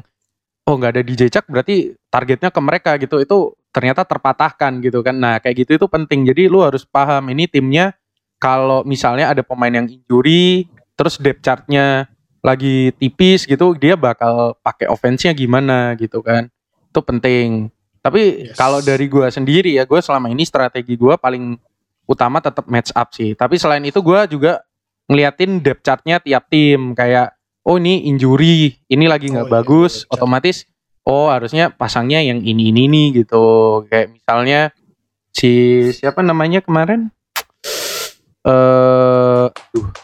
oh 0.65 0.73
nggak 0.77 0.93
ada 0.97 1.01
DJ 1.05 1.29
Chuck 1.29 1.45
berarti 1.49 1.93
targetnya 2.09 2.49
ke 2.49 2.61
mereka 2.61 2.97
gitu 2.97 3.21
itu 3.21 3.53
ternyata 3.75 4.07
terpatahkan 4.07 4.79
gitu 4.79 5.03
kan. 5.03 5.11
Nah, 5.19 5.43
kayak 5.43 5.67
gitu 5.67 5.75
itu 5.75 5.87
penting. 5.91 6.23
Jadi 6.23 6.47
lu 6.47 6.63
harus 6.63 6.87
paham 6.87 7.27
ini 7.27 7.43
timnya 7.43 7.91
kalau 8.39 8.87
misalnya 8.87 9.35
ada 9.35 9.43
pemain 9.43 9.75
yang 9.75 9.83
injury 9.91 10.71
terus 10.95 11.19
depth 11.19 11.43
chart-nya 11.43 12.07
lagi 12.39 12.95
tipis 12.95 13.43
gitu 13.43 13.75
dia 13.75 13.99
bakal 13.99 14.55
pakai 14.63 14.87
offense-nya 14.87 15.35
gimana 15.35 15.91
gitu 15.99 16.23
kan. 16.23 16.47
Itu 16.87 17.03
penting. 17.03 17.67
Tapi 17.99 18.47
Yes. 18.47 18.55
kalau 18.55 18.79
dari 18.79 19.11
gua 19.11 19.27
sendiri 19.27 19.75
ya 19.75 19.83
gue 19.83 19.99
selama 19.99 20.31
ini 20.31 20.47
strategi 20.47 20.95
gua 20.95 21.19
paling 21.19 21.59
utama 22.07 22.39
tetap 22.39 22.69
match 22.71 22.95
up 22.95 23.11
sih. 23.11 23.35
Tapi 23.35 23.59
selain 23.59 23.83
itu 23.83 23.99
gua 23.99 24.23
juga 24.23 24.63
ngeliatin 25.11 25.59
depth 25.59 25.83
chart-nya 25.83 26.23
tiap 26.23 26.47
tim 26.47 26.95
kayak 26.95 27.35
oh 27.65 27.75
ini 27.81 28.07
injury, 28.07 28.77
ini 28.87 29.05
lagi 29.09 29.33
nggak 29.33 29.49
Oh, 29.49 29.51
iya, 29.51 29.57
bagus, 29.57 29.91
depth 29.91 30.05
chart. 30.05 30.13
otomatis 30.21 30.55
oh 31.05 31.29
harusnya 31.29 31.69
pasangnya 31.69 32.19
yang 32.19 32.41
ini 32.41 32.69
ini 32.69 32.89
nih 32.89 33.07
gitu. 33.23 33.45
Kayak 33.87 34.07
misalnya 34.13 34.61
si 35.31 35.51
siapa 35.93 36.19
namanya 36.19 36.59
kemarin? 36.59 37.09
Eh 38.45 39.45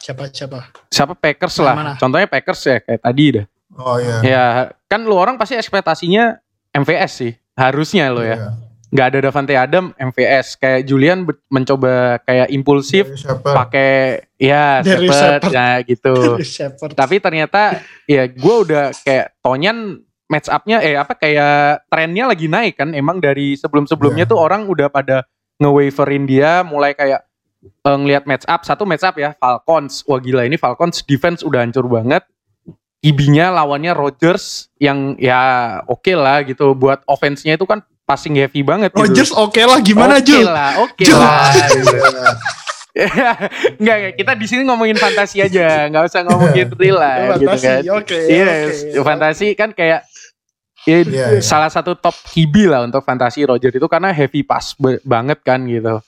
Siapa 0.01 0.25
siapa? 0.33 0.73
siapa 0.89 1.13
Packers 1.13 1.61
lah. 1.61 1.77
mana? 1.77 1.93
Contohnya 1.93 2.25
Packers 2.25 2.61
ya 2.65 2.81
kayak 2.81 3.01
tadi 3.01 3.25
dah. 3.37 3.45
Oh 3.77 4.01
iya. 4.01 4.17
Ya, 4.25 4.45
kan 4.89 5.05
lu 5.05 5.13
orang 5.13 5.37
pasti 5.37 5.53
ekspektasinya 5.53 6.41
MVS 6.73 7.11
sih. 7.13 7.31
Harusnya 7.53 8.09
lo 8.09 8.25
ya. 8.25 8.33
Iya. 8.33 8.49
Nggak 8.91 9.07
ada 9.07 9.19
Davante 9.23 9.53
Adam 9.53 9.85
MVS. 9.93 10.57
Kayak 10.57 10.81
Julian 10.83 11.23
mencoba 11.47 12.17
kayak 12.25 12.49
impulsif 12.49 13.13
Dari 13.13 13.39
pakai 13.45 13.91
ya 14.35 14.81
Dari 14.81 15.05
Shepard 15.05 15.41
Shepard. 15.45 15.53
ya 15.53 15.67
gitu. 15.85 16.13
Shepard. 16.57 16.91
Tapi 16.97 17.15
ternyata 17.21 17.77
ya 18.03 18.25
gue 18.25 18.55
udah 18.65 18.89
kayak 19.05 19.37
Tonyan 19.39 20.01
match 20.31 20.47
up-nya 20.47 20.79
eh 20.79 20.95
apa 20.95 21.11
kayak 21.13 21.85
trennya 21.85 22.25
lagi 22.25 22.47
naik 22.47 22.79
kan 22.79 22.95
emang 22.95 23.19
dari 23.19 23.53
sebelum-sebelumnya 23.53 24.23
Iya. 24.23 24.31
tuh 24.31 24.39
orang 24.39 24.65
udah 24.65 24.87
pada 24.87 25.27
nge-waverin 25.59 26.23
dia 26.23 26.63
mulai 26.63 26.95
kayak 26.95 27.21
eh, 27.61 27.97
ngelihat 27.99 28.23
match 28.23 28.47
up 28.47 28.63
satu 28.63 28.87
match 28.87 29.03
up 29.03 29.13
ya 29.13 29.35
Falcons 29.35 30.01
wah 30.03 30.17
gila 30.17 30.41
ini 30.41 30.55
Falcons 30.55 31.03
defense 31.03 31.43
udah 31.43 31.61
hancur 31.61 31.83
banget 31.85 32.23
IB-nya 33.01 33.49
lawannya 33.49 33.91
Rodgers 33.91 34.69
yang 34.77 35.17
ya 35.17 35.41
oke 35.83 36.09
lah 36.11 36.41
gitu 36.41 36.71
buat 36.71 37.01
offense-nya 37.03 37.57
itu 37.57 37.65
kan 37.65 37.81
passing 38.01 38.35
heavy 38.35 38.61
banget 38.61 38.91
gitu. 38.91 39.01
Rogers 39.03 39.31
oke 39.31 39.57
lah 39.57 39.79
gimana 39.79 40.15
Oke 40.15 40.25
Jul? 40.27 40.45
lah, 40.45 40.71
oke 40.79 41.01
Jul. 41.01 41.17
lah. 41.17 41.49
gitu. 41.71 41.97
Enggak, 43.79 43.97
kita 44.19 44.31
di 44.35 44.45
sini 44.45 44.61
ngomongin 44.61 44.99
fantasi 44.99 45.39
aja, 45.39 45.87
nggak 45.87 46.03
usah 46.05 46.21
ngomongin 46.27 46.67
real 46.75 46.99
lah 46.99 47.39
gitu 47.39 47.47
Fantasi, 47.47 47.65
kan. 47.65 47.81
Oke. 47.95 48.19
Yes, 48.27 48.73
oke. 48.91 49.01
fantasi 49.01 49.47
kan 49.55 49.69
kayak 49.71 50.03
ya, 50.83 50.97
Iya, 51.01 51.25
iya. 51.37 51.41
salah 51.41 51.67
satu 51.67 51.93
top 51.93 52.13
kibi 52.29 52.65
lah 52.65 52.81
untuk 52.81 53.01
fantasi 53.01 53.43
Roger 53.43 53.69
itu 53.69 53.85
karena 53.85 54.09
heavy 54.09 54.41
pass 54.41 54.73
banget 55.01 55.39
kan 55.41 55.61
gitu. 55.65 56.01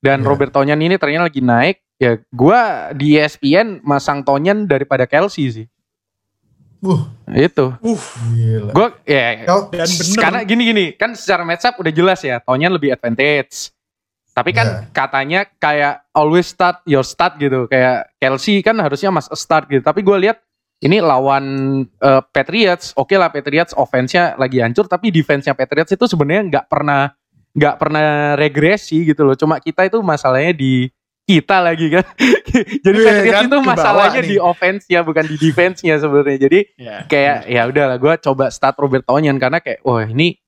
Dan 0.00 0.20
Iya. 0.20 0.26
Robert 0.26 0.50
Tonyan 0.50 0.80
ini 0.80 0.96
ternyata 0.96 1.28
lagi 1.28 1.40
naik. 1.40 1.76
Ya, 2.00 2.16
gua 2.32 2.88
di 2.92 3.20
ESPN 3.20 3.84
masang 3.84 4.24
Tonyan 4.24 4.64
daripada 4.64 5.04
Kelsey 5.04 5.52
sih. 5.52 5.66
Wuh, 6.80 7.04
Itu. 7.28 7.76
Uh, 7.84 8.00
gila. 8.32 8.72
Gua 8.72 8.88
ya 9.04 9.44
dan 9.44 9.84
bener. 9.84 10.16
karena 10.16 10.40
gini-gini 10.48 10.84
kan 10.96 11.12
secara 11.12 11.44
matchup 11.44 11.76
udah 11.76 11.92
jelas 11.92 12.24
ya 12.24 12.40
Tonyan 12.40 12.72
lebih 12.72 12.88
advantage 12.90 13.68
tapi 14.32 14.56
kan 14.56 14.64
Iya. 14.64 14.80
katanya 14.88 15.40
kayak 15.60 16.08
always 16.16 16.48
start 16.48 16.80
your 16.88 17.04
start 17.04 17.36
gitu 17.36 17.68
kayak 17.68 18.08
Kelsey 18.16 18.64
kan 18.64 18.80
harusnya 18.80 19.12
mas 19.12 19.28
start 19.36 19.68
gitu 19.68 19.84
tapi 19.84 20.00
gue 20.00 20.16
lihat 20.24 20.40
ini 20.80 20.98
lawan 20.98 21.44
eh, 21.86 22.22
Patriots. 22.32 22.96
Oke 22.96 23.20
lah 23.20 23.28
Patriots 23.28 23.76
offense-nya 23.76 24.34
lagi 24.34 24.64
hancur 24.64 24.88
tapi 24.88 25.12
defense-nya 25.12 25.52
Patriots 25.52 25.92
itu 25.92 26.04
sebenarnya 26.04 26.42
nggak 26.48 26.66
pernah 26.66 27.12
nggak 27.50 27.76
pernah 27.76 28.06
regresi 28.34 29.04
gitu 29.04 29.22
loh. 29.22 29.36
Cuma 29.36 29.60
kita 29.60 29.84
itu 29.84 30.00
masalahnya 30.00 30.54
di 30.54 30.88
kita 31.28 31.62
lagi 31.62 31.86
kan? 31.94 32.02
Jadi 32.86 32.96
Iya, 32.98 33.06
Patriots 33.06 33.36
kan, 33.36 33.44
itu 33.46 33.58
masalahnya 33.62 34.20
di 34.24 34.36
offense-nya 34.40 35.00
bukan 35.04 35.24
di 35.28 35.36
defense-nya 35.36 35.94
sebenarnya. 36.00 36.38
Jadi 36.40 36.60
Ya. 36.74 37.04
kayak 37.06 37.36
ya 37.46 37.62
udahlah 37.68 37.96
gue 38.00 38.14
coba 38.24 38.48
start 38.50 38.74
Robert 38.80 39.04
Tonyan 39.06 39.38
karena 39.38 39.60
kayak 39.60 39.84
wah 39.84 40.02
ini 40.02 40.40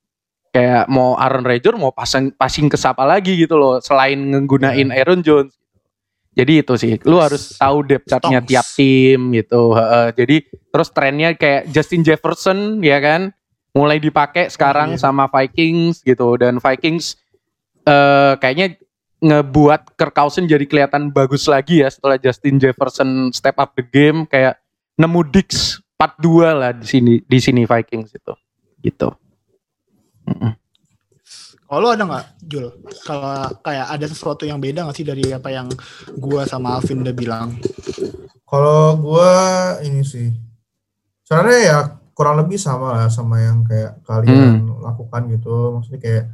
kayak 0.48 0.84
mau 0.88 1.16
Aaron 1.16 1.44
Rodgers 1.44 1.76
mau 1.76 1.92
pasang 1.92 2.28
passing 2.34 2.68
ke 2.68 2.76
siapa 2.76 3.04
lagi 3.04 3.36
gitu 3.36 3.56
loh 3.56 3.80
selain 3.80 4.16
nggunain 4.16 4.88
Iya. 4.90 4.96
Aaron 5.00 5.20
Jones. 5.20 5.52
Jadi 6.32 6.64
itu 6.64 6.74
sih, 6.80 6.96
lu 7.04 7.20
harus 7.20 7.60
tahu 7.60 7.84
depth 7.84 8.08
chartnya 8.08 8.40
tiap 8.40 8.64
tim 8.72 9.36
gitu. 9.36 9.76
Heeh. 9.76 10.16
jadi 10.16 10.36
terus 10.72 10.88
trennya 10.88 11.36
kayak 11.36 11.68
Justin 11.68 12.00
Jefferson 12.00 12.80
ya 12.80 12.96
kan, 13.04 13.36
mulai 13.76 14.00
dipakai 14.00 14.48
sekarang 14.48 14.96
iya. 14.96 15.00
sama 15.00 15.28
Vikings 15.28 16.00
gitu 16.04 16.36
dan 16.40 16.60
Vikings 16.60 17.20
eh 17.82 18.32
kayaknya 18.38 18.78
ngebuat 19.22 19.94
Kirk 19.94 20.14
Cousins 20.14 20.50
jadi 20.50 20.64
kelihatan 20.66 21.14
bagus 21.14 21.46
lagi 21.46 21.80
ya 21.82 21.88
setelah 21.88 22.18
Justin 22.18 22.58
Jefferson 22.58 23.30
step 23.30 23.54
up 23.58 23.74
the 23.78 23.84
game 23.86 24.26
kayak 24.26 24.58
nemu 24.98 25.22
Dix 25.30 25.78
4-2 25.96 26.58
lah 26.58 26.72
di 26.74 26.86
sini 26.86 27.14
di 27.22 27.38
sini 27.38 27.62
Vikings 27.62 28.10
itu. 28.12 28.34
Gitu. 28.82 29.08
Mm-mm. 30.26 30.52
Kalau 31.72 31.88
lu 31.88 31.96
ada 31.96 32.04
nggak 32.04 32.26
Jul? 32.44 32.68
Kalau 33.00 33.48
kayak 33.64 33.86
ada 33.96 34.04
sesuatu 34.04 34.44
yang 34.44 34.60
beda 34.60 34.84
nggak 34.84 34.92
sih 34.92 35.08
dari 35.08 35.24
apa 35.32 35.48
yang 35.48 35.72
gua 36.20 36.44
sama 36.44 36.76
Alvin 36.76 37.00
udah 37.00 37.16
bilang? 37.16 37.56
Kalau 38.44 39.00
gua 39.00 39.32
ini 39.80 40.04
sih, 40.04 40.28
sebenarnya 41.24 41.60
ya 41.64 41.78
kurang 42.12 42.44
lebih 42.44 42.60
sama 42.60 42.92
lah 42.92 43.08
sama 43.08 43.40
yang 43.40 43.64
kayak 43.64 44.04
kalian 44.04 44.68
lakukan 44.84 45.32
gitu. 45.32 45.80
Maksudnya 45.80 46.00
kayak 46.04 46.24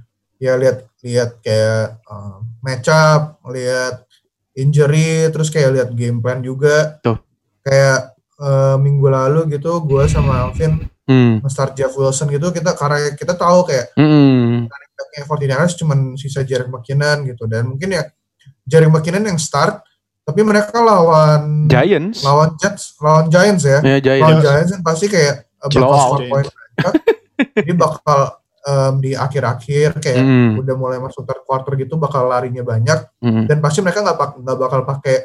ya 0.42 0.52
lihat 0.58 0.76
lihat 1.06 1.30
kayak 1.38 2.02
uh, 2.10 2.42
match 2.58 2.90
up, 2.90 3.38
lihat 3.46 4.10
injury 4.58 5.30
terus 5.30 5.54
kayak 5.54 5.70
lihat 5.70 5.88
game 5.94 6.18
plan 6.18 6.42
juga. 6.42 6.98
Tuh. 6.98 7.14
Kayak 7.62 8.18
eh, 8.42 8.76
minggu 8.82 9.06
lalu 9.06 9.54
gitu 9.54 9.86
gue 9.86 10.02
sama 10.10 10.50
Alvin 10.50 10.82
Hmm. 11.08 11.40
start 11.48 11.72
Jeff 11.72 11.96
Wilson 11.96 12.28
gitu 12.28 12.52
kita 12.52 12.76
karena 12.76 13.16
kita 13.16 13.32
tahu 13.32 13.64
kayak 13.64 13.96
Hmm. 13.96 14.68
Backnya 14.98 15.22
49ers 15.24 15.72
cuman 15.74 15.98
sisa 16.14 16.42
Jerick 16.42 16.66
McKinnon 16.66 17.22
gitu 17.24 17.46
dan 17.46 17.70
mungkin 17.70 17.94
ya 17.94 18.02
Jerick 18.64 18.90
McKinnon 18.90 19.24
yang 19.24 19.38
start 19.38 19.86
tapi 20.22 20.42
mereka 20.42 20.76
lawan 20.76 21.64
Giants. 21.66 22.20
lawan 22.20 22.52
Jets 22.56 22.98
lawan 22.98 23.30
Giants 23.30 23.62
ya 23.62 23.78
Ya 23.80 23.96
lawan 23.96 24.02
Giants. 24.02 24.42
Giants 24.42 24.70
kan 24.74 24.82
pasti 24.82 25.06
kayak 25.06 25.34
uh, 25.56 25.68
bakal 25.70 25.96
score 25.96 26.22
point 26.26 26.46
banyak. 26.50 26.94
jadi 27.54 27.72
bakal 27.72 28.18
um, 28.60 28.92
di 28.98 29.14
akhir-akhir 29.14 29.88
kayak 29.98 30.18
Hmm. 30.18 30.58
udah 30.58 30.74
mulai 30.74 30.98
masuk 30.98 31.22
third 31.22 31.40
quarter 31.42 31.72
gitu 31.74 31.94
bakal 31.94 32.26
larinya 32.26 32.60
banyak 32.60 32.98
Hmm. 33.18 33.46
dan 33.46 33.58
pasti 33.58 33.80
mereka 33.80 34.02
nggak 34.02 34.16
nggak 34.42 34.58
bakal 34.58 34.80
pakai 34.84 35.16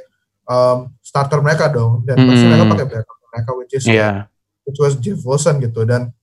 um, 0.46 0.94
starter 1.00 1.42
mereka 1.42 1.68
dong 1.68 2.06
dan 2.06 2.22
pasti 2.22 2.46
Hmm. 2.46 2.52
mereka 2.54 2.66
pakai 2.70 2.86
backup 2.88 3.18
mereka 3.28 3.50
which 3.58 3.74
is 3.74 3.84
Iya. 3.84 4.30
which 4.64 4.78
was 4.78 4.96
Jeff 4.96 5.20
Wilson 5.20 5.60
gitu 5.60 5.84
dan 5.84 6.14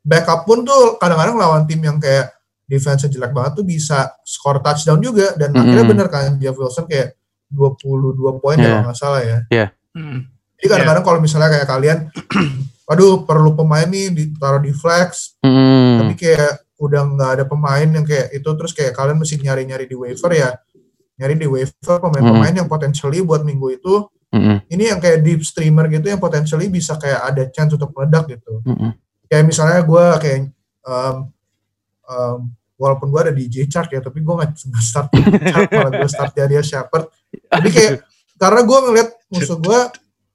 backup 0.00 0.46
pun 0.46 0.62
tuh 0.62 0.96
kadang-kadang 0.96 1.34
lawan 1.34 1.66
tim 1.66 1.82
yang 1.82 1.98
kayak 1.98 2.30
defense 2.66 3.06
jelek 3.06 3.30
banget 3.30 3.62
tuh 3.62 3.64
bisa 3.64 4.10
score 4.26 4.58
touchdown 4.58 4.98
juga 4.98 5.32
dan 5.38 5.54
Mm-mm. 5.54 5.62
akhirnya 5.62 5.84
bener 5.86 6.06
kan 6.10 6.34
Jeff 6.36 6.58
Wilson 6.58 6.84
kayak 6.84 7.14
22 7.48 8.42
poin 8.42 8.58
ya 8.58 8.62
Yeah. 8.62 8.70
kalau 8.74 8.84
nggak 8.90 8.98
salah 8.98 9.20
ya. 9.22 9.38
Hmm. 9.94 10.26
Jadi 10.58 10.66
kadang-kadang 10.66 11.04
kalau 11.06 11.18
misalnya 11.22 11.48
kayak 11.48 11.68
kalian 11.68 11.98
waduh 12.88 13.22
perlu 13.22 13.54
pemain 13.54 13.86
nih 13.86 14.10
ditaruh 14.10 14.60
di 14.60 14.74
flex 14.74 15.38
Hmm. 15.40 16.02
tapi 16.02 16.14
kayak 16.18 16.52
udah 16.76 17.02
nggak 17.08 17.30
ada 17.40 17.44
pemain 17.48 17.86
yang 17.86 18.04
kayak 18.04 18.34
itu 18.34 18.48
terus 18.52 18.72
kayak 18.74 18.92
kalian 18.92 19.16
mesti 19.16 19.40
nyari-nyari 19.40 19.88
di 19.88 19.96
waiver 19.96 20.28
ya 20.28 20.52
nyari 21.16 21.34
di 21.34 21.48
waiver 21.48 21.96
pemain-pemain 21.96 22.52
yang 22.52 22.68
potentially 22.68 23.22
buat 23.22 23.40
minggu 23.40 23.78
itu 23.78 23.94
Hmm. 24.26 24.58
ini 24.68 24.90
yang 24.90 24.98
kayak 24.98 25.22
deep 25.22 25.40
streamer 25.40 25.86
gitu 25.86 26.10
yang 26.10 26.18
potentially 26.18 26.66
bisa 26.66 26.98
kayak 26.98 27.22
ada 27.24 27.46
chance 27.48 27.72
untuk 27.72 27.94
meledak 27.94 28.26
gitu 28.28 28.58
Hmm. 28.66 28.92
kayak 29.30 29.44
misalnya 29.46 29.80
gue 29.80 30.04
kayak 30.20 30.38
um, 30.82 31.30
um, 32.06 32.50
walaupun 32.76 33.08
gue 33.08 33.20
ada 33.20 33.32
di 33.32 33.44
J 33.46 33.66
chart 33.66 33.88
ya 33.88 34.00
tapi 34.00 34.20
gue 34.20 34.34
nggak 34.34 34.52
nggak 34.52 34.84
start 34.84 35.08
chart 35.48 35.68
malah 35.70 35.92
gue 35.94 36.08
start 36.08 36.32
dia 36.32 36.60
Shepard 36.60 37.08
tapi 37.46 37.68
kayak 37.70 38.04
karena 38.36 38.60
gue 38.62 38.78
ngeliat 38.84 39.08
musuh 39.28 39.56
gue 39.56 39.80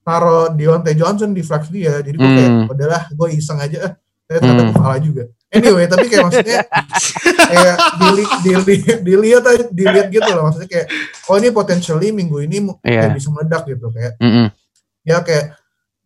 taruh 0.02 0.50
Deontay 0.50 0.98
Johnson 0.98 1.32
di 1.32 1.42
flex 1.42 1.70
dia 1.70 2.02
jadi 2.02 2.18
gue 2.18 2.32
kayak 2.32 2.50
Hmm. 2.52 2.66
udahlah 2.68 3.04
gue 3.08 3.28
iseng 3.32 3.58
aja 3.58 3.94
eh 4.26 4.38
ternyata 4.38 4.58
Hmm. 4.58 4.70
gue 4.74 4.80
kalah 4.80 5.00
juga 5.00 5.24
anyway 5.52 5.86
tapi 5.86 6.06
kayak 6.08 6.24
maksudnya 6.26 6.60
kayak 7.38 7.76
dili, 8.00 8.24
dili, 8.42 8.76
dilihat 9.04 9.44
aja 9.46 9.64
dilihat 9.70 10.08
gitu 10.10 10.30
loh 10.32 10.44
maksudnya 10.48 10.70
kayak 10.70 10.88
oh 11.28 11.36
ini 11.38 11.50
potentially 11.52 12.10
minggu 12.10 12.38
ini 12.42 12.58
kayak 12.82 13.14
bisa 13.14 13.30
meledak 13.30 13.64
gitu 13.68 13.88
kayak 13.92 14.14
Hmm. 14.18 14.48
ya 15.04 15.22
kayak 15.22 15.54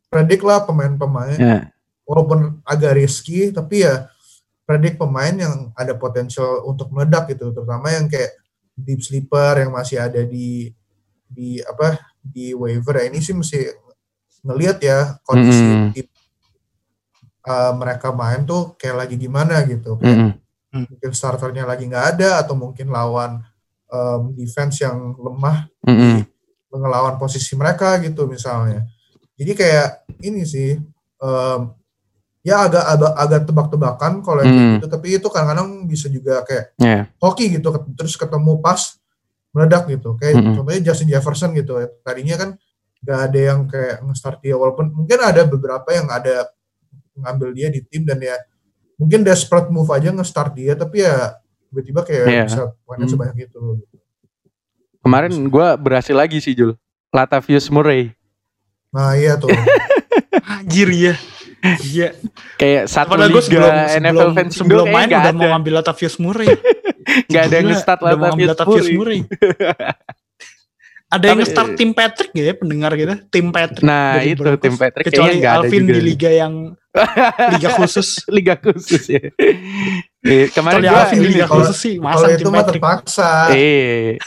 predik 0.07 0.41
lah 0.41 0.63
pemain-pemain 0.63 1.37
Ya. 1.37 1.57
walaupun 2.03 2.59
agak 2.63 2.95
risky 2.95 3.51
tapi 3.51 3.83
ya 3.83 4.11
predik 4.65 4.97
pemain 4.97 5.31
yang 5.31 5.69
ada 5.77 5.93
potensial 5.93 6.65
untuk 6.65 6.89
meledak 6.89 7.29
gitu 7.31 7.53
terutama 7.53 7.93
yang 7.93 8.09
kayak 8.09 8.33
deep 8.73 8.99
sleeper 8.99 9.61
yang 9.61 9.71
masih 9.71 10.01
ada 10.01 10.25
di 10.25 10.73
di 11.25 11.61
apa 11.61 12.01
di 12.19 12.51
waiver 12.57 13.05
ini 13.05 13.21
sih 13.21 13.37
mesti 13.37 13.69
ngelihat 14.41 14.77
ya 14.81 15.17
kondisi 15.21 15.61
Mm-mm. 15.61 15.89
tim 15.93 16.07
uh, 17.45 17.73
mereka 17.77 18.09
main 18.11 18.43
tuh 18.43 18.73
kayak 18.75 19.05
lagi 19.05 19.15
gimana 19.15 19.61
gitu 19.65 19.97
kayak 20.01 20.41
Hmm. 20.75 20.83
mungkin 20.91 21.15
starternya 21.15 21.63
lagi 21.63 21.87
nggak 21.87 22.19
ada 22.19 22.43
atau 22.43 22.51
mungkin 22.51 22.91
lawan 22.91 23.39
um, 23.87 24.35
defense 24.35 24.83
yang 24.83 25.15
lemah 25.15 25.71
Hmm. 25.87 26.27
ngelawan 26.67 27.15
posisi 27.15 27.55
mereka 27.55 27.95
gitu 28.03 28.27
misalnya. 28.27 28.83
Jadi 29.39 29.55
kayak 29.55 30.03
ini 30.19 30.43
sih 30.43 30.75
em, 31.15 31.59
ya 32.45 32.69
agak 32.69 32.85
agak 32.85 33.11
agak 33.17 33.41
tebak-tebakan 33.49 34.13
kalau 34.21 34.45
Hmm. 34.45 34.77
gitu 34.77 34.85
tapi 34.85 35.17
itu 35.17 35.27
kadang-kadang 35.27 35.89
bisa 35.89 36.05
juga 36.07 36.45
kayak 36.45 36.77
Ya. 36.77 37.09
hoki 37.17 37.57
gitu 37.57 37.73
terus 37.97 38.13
ketemu 38.13 38.61
pas 38.61 39.01
meledak 39.49 39.89
gitu. 39.89 40.13
Kayak 40.15 40.33
Mm-mm. 40.37 40.53
contohnya 40.53 40.81
Justin 40.85 41.09
Jefferson 41.09 41.55
gitu 41.55 41.79
ya. 41.81 41.87
Tadinya 42.03 42.35
kan 42.37 42.49
nggak 43.01 43.19
ada 43.23 43.39
yang 43.39 43.59
kayak 43.65 43.95
nge-start 44.03 44.37
dia 44.39 44.53
walaupun 44.53 44.91
mungkin 44.91 45.17
ada 45.17 45.41
beberapa 45.43 45.89
yang 45.89 46.05
ada 46.07 46.45
ngambil 47.15 47.49
dia 47.51 47.67
di 47.69 47.81
tim 47.81 48.03
dan 48.03 48.19
ya 48.19 48.35
mungkin 48.95 49.23
desperate 49.23 49.69
move 49.69 49.89
aja 49.89 50.11
nge-start 50.11 50.53
dia 50.53 50.75
tapi 50.75 51.01
ya 51.01 51.33
tiba-tiba 51.71 52.01
kayak 52.03 52.25
Iya. 52.25 52.43
bisa 52.45 52.61
poinnya 52.83 53.05
Hmm. 53.05 53.13
sebanyak 53.15 53.37
itu. 53.43 53.59
Kemarin 55.01 55.33
gue 55.45 55.67
berhasil 55.77 56.13
lagi 56.13 56.37
sih 56.39 56.53
Jul. 56.53 56.73
Latavius 57.09 57.69
Murray. 57.69 58.13
Nah 58.91 59.13
iya 59.13 59.33
tuh. 59.33 59.49
Anjir 60.51 60.89
ya. 60.91 61.13
Iya. 61.81 62.09
Kayak 62.55 62.83
satu 62.85 63.09
Padahal 63.11 63.29
gue 63.29 63.35
liga 63.35 63.47
sebelum, 63.47 63.73
NFL 63.73 63.95
sebelum, 64.15 64.31
fans 64.33 64.51
sebelum 64.53 64.85
main 64.87 65.07
udah 65.13 65.33
mau 65.33 65.47
ngambil 65.51 65.73
Latavius 65.75 66.15
Murray. 66.17 66.47
Nggak 67.25 67.43
ada 67.47 67.55
yang 67.55 67.67
nge-start 67.69 67.99
Latavius 68.01 68.87
Murray. 68.91 69.19
ada 71.05 71.25
yang 71.25 71.37
nge-start 71.39 71.69
tim 71.73 71.91
Patrick 71.91 72.29
gak 72.29 72.43
ya 72.43 72.53
pendengar 72.53 72.91
gitu? 72.93 73.13
Tim 73.29 73.47
Patrick. 73.49 73.81
Nah 73.81 74.19
dari 74.19 74.33
itu 74.33 74.41
Broncos. 74.41 74.61
tim 74.61 74.75
Patrick 74.75 75.05
Kecuali 75.05 75.37
ada 75.37 75.49
Alvin 75.57 75.81
juga. 75.81 75.93
di 75.93 76.01
liga 76.01 76.29
yang 76.29 76.53
liga 77.53 77.69
khusus. 77.73 78.09
liga 78.27 78.55
khusus 78.55 79.03
ya. 79.07 79.21
Eh, 80.21 80.49
kemarin 80.49 80.81
Kecuali 80.81 80.87
gue 80.87 80.97
Alvin 80.97 81.17
di 81.17 81.29
liga 81.31 81.45
kalau- 81.45 81.63
khusus 81.63 81.77
sih 81.77 81.95
masang 81.97 82.33
itu 82.33 82.49
mah 82.49 82.61
Patrick. 82.61 82.81
terpaksa. 82.81 83.29
Eh. 83.53 84.17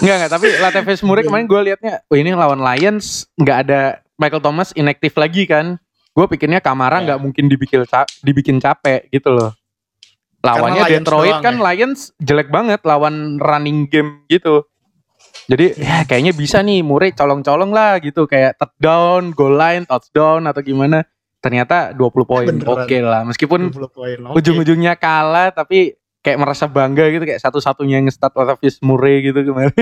Enggak 0.00 0.14
enggak 0.16 0.32
tapi 0.32 0.46
Latavius 0.56 1.02
Murray 1.02 1.24
kemarin 1.24 1.46
gue 1.46 1.60
liatnya 1.62 1.94
oh 2.02 2.16
ini 2.16 2.32
lawan 2.32 2.58
Lions 2.58 3.28
nggak 3.36 3.58
ada 3.64 3.80
Michael 4.16 4.40
Thomas 4.40 4.74
inaktif 4.74 5.14
lagi 5.14 5.44
kan. 5.44 5.78
Gue 6.10 6.26
pikirnya 6.26 6.58
Kamara 6.58 6.98
Ya. 6.98 7.04
nggak 7.06 7.18
mungkin 7.20 7.44
dibikin 7.46 7.84
ca- 7.84 8.08
dibikin 8.20 8.58
capek 8.58 9.06
gitu 9.08 9.30
loh. 9.30 9.54
Lawannya 10.40 10.88
Lions 10.88 11.04
Detroit 11.04 11.36
kan 11.38 11.54
ya. 11.54 11.62
Lions 11.70 12.00
jelek 12.16 12.48
banget 12.48 12.80
lawan 12.82 13.36
running 13.36 13.86
game 13.86 14.24
gitu. 14.26 14.64
Jadi 15.46 15.76
ya 15.76 16.06
kayaknya 16.08 16.32
bisa 16.32 16.62
nih 16.62 16.80
Murray 16.80 17.12
colong-colong 17.12 17.70
lah 17.70 18.00
gitu 18.00 18.24
kayak 18.24 18.56
touchdown, 18.56 19.34
goal 19.34 19.52
line, 19.52 19.84
touchdown 19.84 20.48
atau 20.48 20.62
gimana. 20.62 21.04
Ternyata 21.40 21.92
20 21.92 22.24
poin. 22.24 22.46
Oke 22.48 23.00
lah 23.00 23.24
meskipun 23.24 23.68
20 23.68 23.88
poin. 23.90 24.16
Oke. 24.28 24.36
ujung-ujungnya 24.40 24.96
kalah 24.96 25.52
tapi 25.52 25.99
kayak 26.20 26.38
merasa 26.38 26.68
bangga 26.68 27.08
gitu 27.08 27.24
kayak 27.24 27.40
satu-satunya 27.40 28.00
yang 28.00 28.06
nge-start 28.08 28.36
Latavius 28.36 28.80
Murray 28.80 29.24
gitu 29.24 29.40
kemarin. 29.40 29.72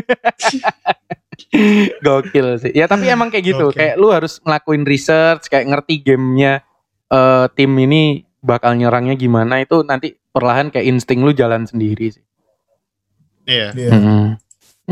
Gokil 2.05 2.47
sih. 2.59 2.73
Ya 2.75 2.87
tapi 2.87 3.07
emang 3.07 3.31
kayak 3.31 3.45
gitu. 3.47 3.71
Gokil. 3.71 3.79
Kayak 3.79 3.95
lu 3.99 4.09
harus 4.11 4.43
ngelakuin 4.43 4.85
research, 4.87 5.47
kayak 5.47 5.67
ngerti 5.67 6.03
gamenya 6.03 6.63
eh, 7.09 7.47
tim 7.55 7.73
ini 7.79 8.27
bakal 8.39 8.75
nyerangnya 8.75 9.19
gimana 9.19 9.59
itu 9.59 9.83
nanti 9.83 10.15
perlahan 10.31 10.71
kayak 10.71 10.87
insting 10.87 11.23
lu 11.23 11.33
jalan 11.33 11.67
sendiri 11.67 12.15
sih. 12.15 12.25
Iya. 13.49 13.75
Iya. 13.75 13.91
Mm-mm. 13.95 14.25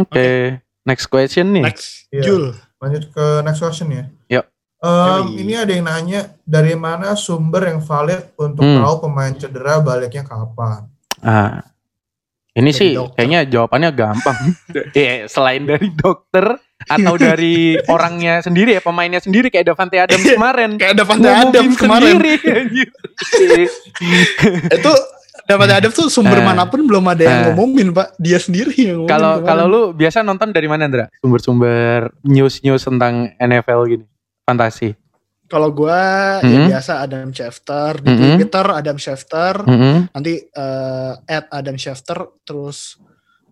Oke. 0.03 0.61
Next 0.87 1.07
question 1.07 1.53
nih. 1.53 1.65
Next, 1.67 2.07
Iya. 2.11 2.23
Jul. 2.23 2.45
Lanjut 2.79 3.11
ke 3.11 3.27
next 3.43 3.61
question 3.61 3.91
ya. 3.91 4.05
Yuk. 4.31 4.47
Yoi. 4.87 5.43
ini 5.43 5.59
ada 5.59 5.73
yang 5.73 5.89
nanya 5.89 6.31
dari 6.47 6.79
mana 6.79 7.19
sumber 7.19 7.67
yang 7.67 7.83
valid 7.83 8.23
untuk 8.39 8.63
Hmm. 8.63 8.87
tahu 8.87 8.95
pemain 9.03 9.35
cedera 9.35 9.83
baliknya 9.83 10.23
kapan? 10.23 10.87
Ah. 11.21 11.63
Ini 12.57 12.65
Dari 12.67 12.73
sih 12.73 12.91
dokter. 12.97 13.15
kayaknya 13.21 13.41
jawabannya 13.47 13.91
gampang. 13.93 14.37
Iya, 14.97 15.29
selain 15.29 15.63
dari 15.63 15.93
dokter 15.93 16.57
atau 16.89 17.15
dari 17.17 17.77
orangnya 17.93 18.41
sendiri 18.41 18.73
ya, 18.73 18.81
pemainnya 18.81 19.21
sendiri 19.21 19.53
kayak 19.53 19.69
Davante 19.69 20.01
Adams 20.01 20.25
kemarin. 20.25 20.71
Kayak 20.81 20.95
Davante 20.97 21.29
Adams 21.29 21.77
kemarin. 21.77 22.17
Itu 24.73 24.93
Davante 25.47 25.75
Adams 25.79 25.95
tuh 25.95 26.09
sumber 26.11 26.41
Eh. 26.41 26.45
mana 26.45 26.67
pun 26.67 26.83
belum 26.83 27.05
ada 27.07 27.23
yang 27.23 27.39
Eh. 27.39 27.45
ngumumin, 27.53 27.95
Pak. 27.95 28.19
Dia 28.19 28.41
sendiri 28.41 28.73
yang 28.75 29.05
ngumumin. 29.05 29.13
Kalau 29.13 29.33
kalau 29.45 29.65
lu 29.69 29.83
biasa 29.93 30.25
nonton 30.25 30.51
dari 30.51 30.67
mana, 30.67 30.89
Ndra? 30.89 31.07
Sumber-sumber 31.21 32.11
news-news 32.25 32.83
tentang 32.83 33.31
NFL 33.37 33.81
gini. 33.87 34.05
Fantasi. 34.43 34.97
Kalau 35.47 35.71
gua 35.71 36.01
Mhm. 36.43 36.51
ya 36.51 36.61
biasa 36.75 36.93
Adam 37.01 37.31
Schefter 37.31 38.03
di 38.03 38.11
Mhm. 38.11 38.35
Twitter 38.37 38.67
Adam 38.67 38.97
Schefter 38.97 39.55
Mm-mm. 39.63 40.11
nanti 40.11 40.35
eh, 40.43 41.13
at 41.25 41.47
Adam 41.49 41.79
Schefter 41.79 42.19
terus 42.43 42.99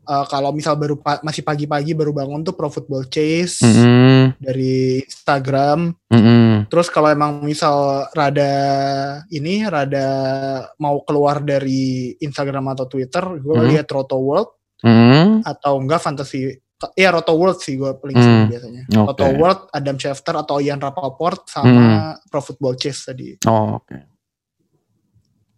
eh, 0.02 0.26
kalau 0.26 0.50
misal 0.50 0.74
baru 0.74 0.98
pa- 0.98 1.22
masih 1.22 1.40
pagi-pagi 1.40 1.94
baru 1.94 2.10
bangun 2.10 2.42
tuh 2.42 2.52
Pro 2.52 2.66
Football 2.66 3.06
Chase 3.06 3.62
Mm-mm. 3.62 4.36
dari 4.36 5.00
Instagram 5.00 5.94
Mm-mm. 6.10 6.66
terus 6.66 6.90
kalau 6.90 7.08
emang 7.08 7.40
misal 7.40 8.04
rada 8.10 8.52
ini 9.30 9.62
rada 9.62 10.06
mau 10.76 10.98
keluar 11.02 11.40
dari 11.40 12.10
Instagram 12.18 12.74
atau 12.74 12.84
Twitter 12.84 13.22
gue 13.38 13.54
Mhm. 13.54 13.68
lihat 13.70 13.86
Roto 13.88 14.18
World 14.18 14.50
Mm-mm. 14.82 15.40
atau 15.42 15.78
enggak 15.78 16.02
Fantasy 16.02 16.58
ya 16.92 17.08
Roto 17.08 17.32
World 17.32 17.58
sih 17.58 17.74
gue 17.74 17.88
paling 17.96 18.16
Hmm, 18.16 18.24
sering 18.24 18.44
biasanya 18.52 18.82
oke. 19.00 19.08
Roto 19.08 19.26
World 19.34 19.60
Adam 19.72 19.96
Schefter 19.96 20.34
atau 20.36 20.60
Ian 20.60 20.76
Rapoport 20.78 21.48
sama 21.48 22.12
Pro 22.28 22.44
Football 22.44 22.76
Chase 22.76 23.08
tadi 23.08 23.40
Oh, 23.44 23.80
oke. 23.80 23.96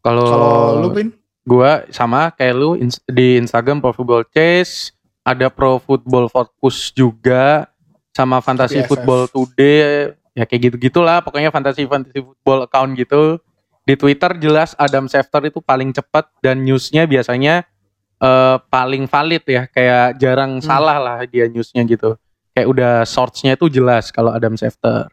Kalau 0.01 0.25
kalau 0.25 0.55
lu 0.83 0.89
Pin 0.95 1.09
gua 1.43 1.83
sama 1.91 2.31
kayak 2.31 2.55
lu 2.55 2.79
di 3.11 3.39
Instagram 3.39 3.83
Pro 3.83 3.91
Football 3.91 4.27
Chase 4.31 4.95
ada 5.27 5.51
Pro 5.51 5.83
Football 5.83 6.31
Focus 6.31 6.95
juga 6.95 7.67
sama 8.15 8.39
Fantasy 8.39 8.83
PFF. 8.83 8.89
Football 8.95 9.23
Today 9.27 10.15
ya 10.37 10.45
kayak 10.45 10.71
gitu-gitulah 10.71 11.25
pokoknya 11.25 11.49
fantasy 11.49 11.89
fantasy 11.89 12.21
football 12.21 12.69
account 12.69 12.93
gitu 12.95 13.41
di 13.83 13.97
Twitter 13.97 14.37
jelas 14.37 14.77
Adam 14.77 15.09
Schefter 15.09 15.49
itu 15.49 15.65
paling 15.65 15.91
cepat 15.91 16.29
dan 16.45 16.61
newsnya 16.61 17.09
biasanya 17.09 17.65
eh, 18.17 18.57
paling 18.67 19.05
valid 19.05 19.45
ya 19.45 19.63
kayak 19.67 20.17
jarang 20.17 20.59
salah 20.61 20.97
lah 20.97 21.19
dia 21.25 21.47
newsnya 21.47 21.85
gitu 21.85 22.17
kayak 22.53 22.69
udah 22.69 22.93
source-nya 23.05 23.55
itu 23.55 23.69
jelas 23.69 24.09
kalau 24.09 24.33
Adam 24.33 24.57
Schefter 24.57 25.09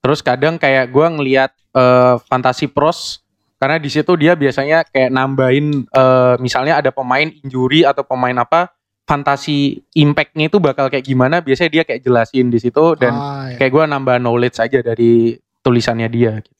terus 0.00 0.20
kadang 0.20 0.60
kayak 0.60 0.92
gua 0.92 1.08
ngelihat 1.08 1.50
eh, 1.72 2.14
Fantasy 2.28 2.68
Pros 2.68 3.24
karena 3.56 3.80
di 3.80 3.88
situ 3.88 4.12
dia 4.20 4.36
biasanya 4.36 4.84
kayak 4.84 5.08
nambahin 5.08 5.88
eh, 5.88 6.34
misalnya 6.38 6.78
ada 6.78 6.92
pemain 6.92 7.24
injury 7.26 7.88
atau 7.88 8.04
pemain 8.04 8.36
apa 8.36 8.68
fantasi 9.06 9.86
impact-nya 9.94 10.50
itu 10.50 10.58
bakal 10.58 10.90
kayak 10.90 11.06
gimana 11.06 11.38
biasanya 11.38 11.70
dia 11.70 11.82
kayak 11.86 12.02
jelasin 12.02 12.50
di 12.50 12.58
situ 12.58 12.98
dan 12.98 13.14
Ah, 13.14 13.46
ya. 13.54 13.56
kayak 13.56 13.70
gua 13.70 13.84
nambah 13.86 14.18
knowledge 14.18 14.58
aja 14.58 14.82
dari 14.82 15.38
tulisannya 15.62 16.08
dia 16.10 16.42
gitu. 16.42 16.52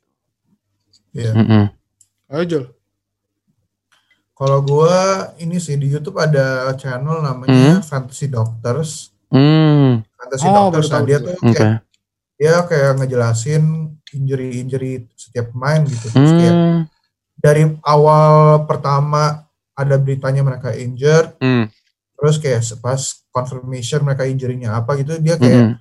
Iya. 1.12 1.32
Mm-mm. 1.34 1.64
Ayo 2.30 2.42
Jul. 2.46 2.64
Kalau 4.36 4.60
gua 4.60 4.94
ini 5.40 5.56
sih 5.56 5.80
di 5.80 5.88
YouTube 5.88 6.20
ada 6.20 6.68
channel 6.76 7.24
namanya 7.24 7.80
Fantasy 7.80 8.28
Doctors. 8.28 9.08
Hmm, 9.32 10.04
Fantasy 10.12 10.44
Oh, 10.44 10.68
Doctors 10.68 10.92
nah, 10.92 11.00
dia 11.02 11.18
gue. 11.18 11.26
tuh 11.26 11.36
oke. 11.40 11.56
kayak 11.56 11.76
dia 12.36 12.54
kayak 12.68 12.92
ngejelasin 13.00 13.64
injury-injury 14.12 15.08
setiap 15.16 15.50
pemain 15.50 15.80
gitu. 15.82 16.12
Terus 16.12 16.32
kayak 16.36 16.52
Hmm, 16.54 16.80
dari 17.34 17.64
awal 17.80 18.28
pertama 18.68 19.48
ada 19.72 19.96
beritanya 19.96 20.44
mereka 20.44 20.68
injured, 20.72 21.36
hmm, 21.40 21.72
terus 22.14 22.36
kayak 22.36 22.60
pas 22.80 23.00
confirmation 23.28 24.04
mereka 24.04 24.24
injury-nya 24.24 24.76
apa 24.76 25.00
gitu 25.00 25.16
dia 25.16 25.36
kayak 25.36 25.80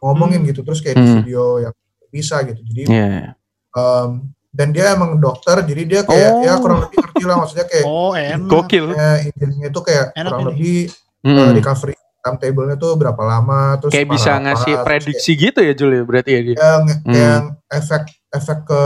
ngomongin 0.00 0.42
Hmm. 0.42 0.48
gitu 0.48 0.62
terus 0.62 0.78
kayak 0.78 0.94
di 0.94 1.04
Hmm. 1.04 1.16
video 1.26 1.42
yang 1.58 1.74
bisa 2.06 2.38
gitu. 2.46 2.62
Jadi 2.62 2.82
yeah. 2.86 3.34
um, 3.74 4.30
dan 4.50 4.70
dia 4.70 4.92
emang 4.92 5.16
dokter 5.16 5.62
jadi 5.62 5.82
dia 5.84 6.00
kayak 6.02 6.30
Oh. 6.32 6.42
ya 6.42 6.52
kurang 6.56 6.78
lebih 6.82 6.98
ngerti 6.98 7.22
lah 7.22 7.36
maksudnya 7.38 7.66
kayak 7.66 7.84
Oh, 7.88 8.12
enak. 8.12 8.46
Gokil. 8.46 8.84
kayak 8.90 9.18
injury-nya 9.28 9.66
itu 9.68 9.80
kayak 9.80 10.06
Enak 10.12 10.26
kurang 10.28 10.40
ini. 10.40 10.48
lebih 10.50 10.78
Hmm. 11.20 11.36
uh, 11.36 11.50
recovery 11.52 11.94
timetable-nya 12.18 12.76
tuh 12.76 12.92
berapa 12.94 13.22
lama 13.22 13.60
terus 13.76 13.92
Kayak 13.92 14.08
bisa 14.10 14.30
apa, 14.30 14.42
ngasih 14.42 14.74
prediksi 14.82 15.32
gitu 15.34 15.60
ya 15.60 15.72
Jul 15.72 15.90
ya 15.90 16.02
berarti 16.02 16.30
ya 16.30 16.40
dia. 16.42 16.54
kayak 16.54 16.64
yang, 16.66 16.82
Hmm. 17.00 17.14
yang 17.14 17.42
efek 17.70 18.02
efek 18.30 18.58
ke 18.62 18.82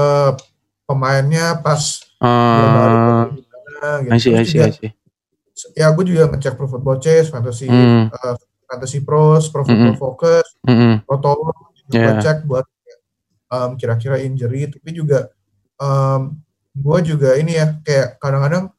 pemainnya 0.85 1.47
pas 1.59 1.81
gimana 2.19 3.33
gitu. 4.01 4.11
I 4.11 4.19
see, 4.19 4.33
I 4.33 4.37
Terus 4.37 4.47
see, 4.47 4.59
juga, 4.59 4.67
I 4.67 4.73
see. 4.73 4.91
ya 5.73 5.87
gue 5.91 6.05
juga 6.05 6.23
ngecek 6.29 6.55
Pro 6.55 6.67
Football 6.67 6.99
Chase, 6.99 7.29
Fantasy 7.29 7.67
Hmm. 7.67 8.11
uh, 8.11 8.35
Fantasy 8.67 8.99
Pros, 9.01 9.49
Pro 9.49 9.63
Football 9.63 9.95
Focus, 9.95 10.47
Mm-mm. 10.63 11.05
Pro 11.05 11.17
Tower 11.19 11.53
juga 11.81 11.93
Yeah. 11.93 12.07
gue 12.11 12.23
cek 12.23 12.39
buat 12.45 12.67
um, 13.47 13.71
kira-kira 13.75 14.17
injury 14.19 14.67
tapi 14.67 14.91
juga 14.91 15.29
um, 15.77 16.39
gue 16.73 16.99
juga 17.05 17.35
ini 17.35 17.55
ya 17.55 17.79
kayak 17.79 18.19
kadang-kadang 18.19 18.71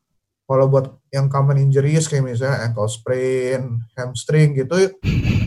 kalau 0.46 0.66
buat 0.68 0.86
yang 1.10 1.26
common 1.26 1.58
injuries 1.60 2.06
kayak 2.06 2.22
misalnya 2.24 2.62
ankle 2.62 2.86
sprain, 2.86 3.82
hamstring 3.94 4.54
gitu 4.54 4.94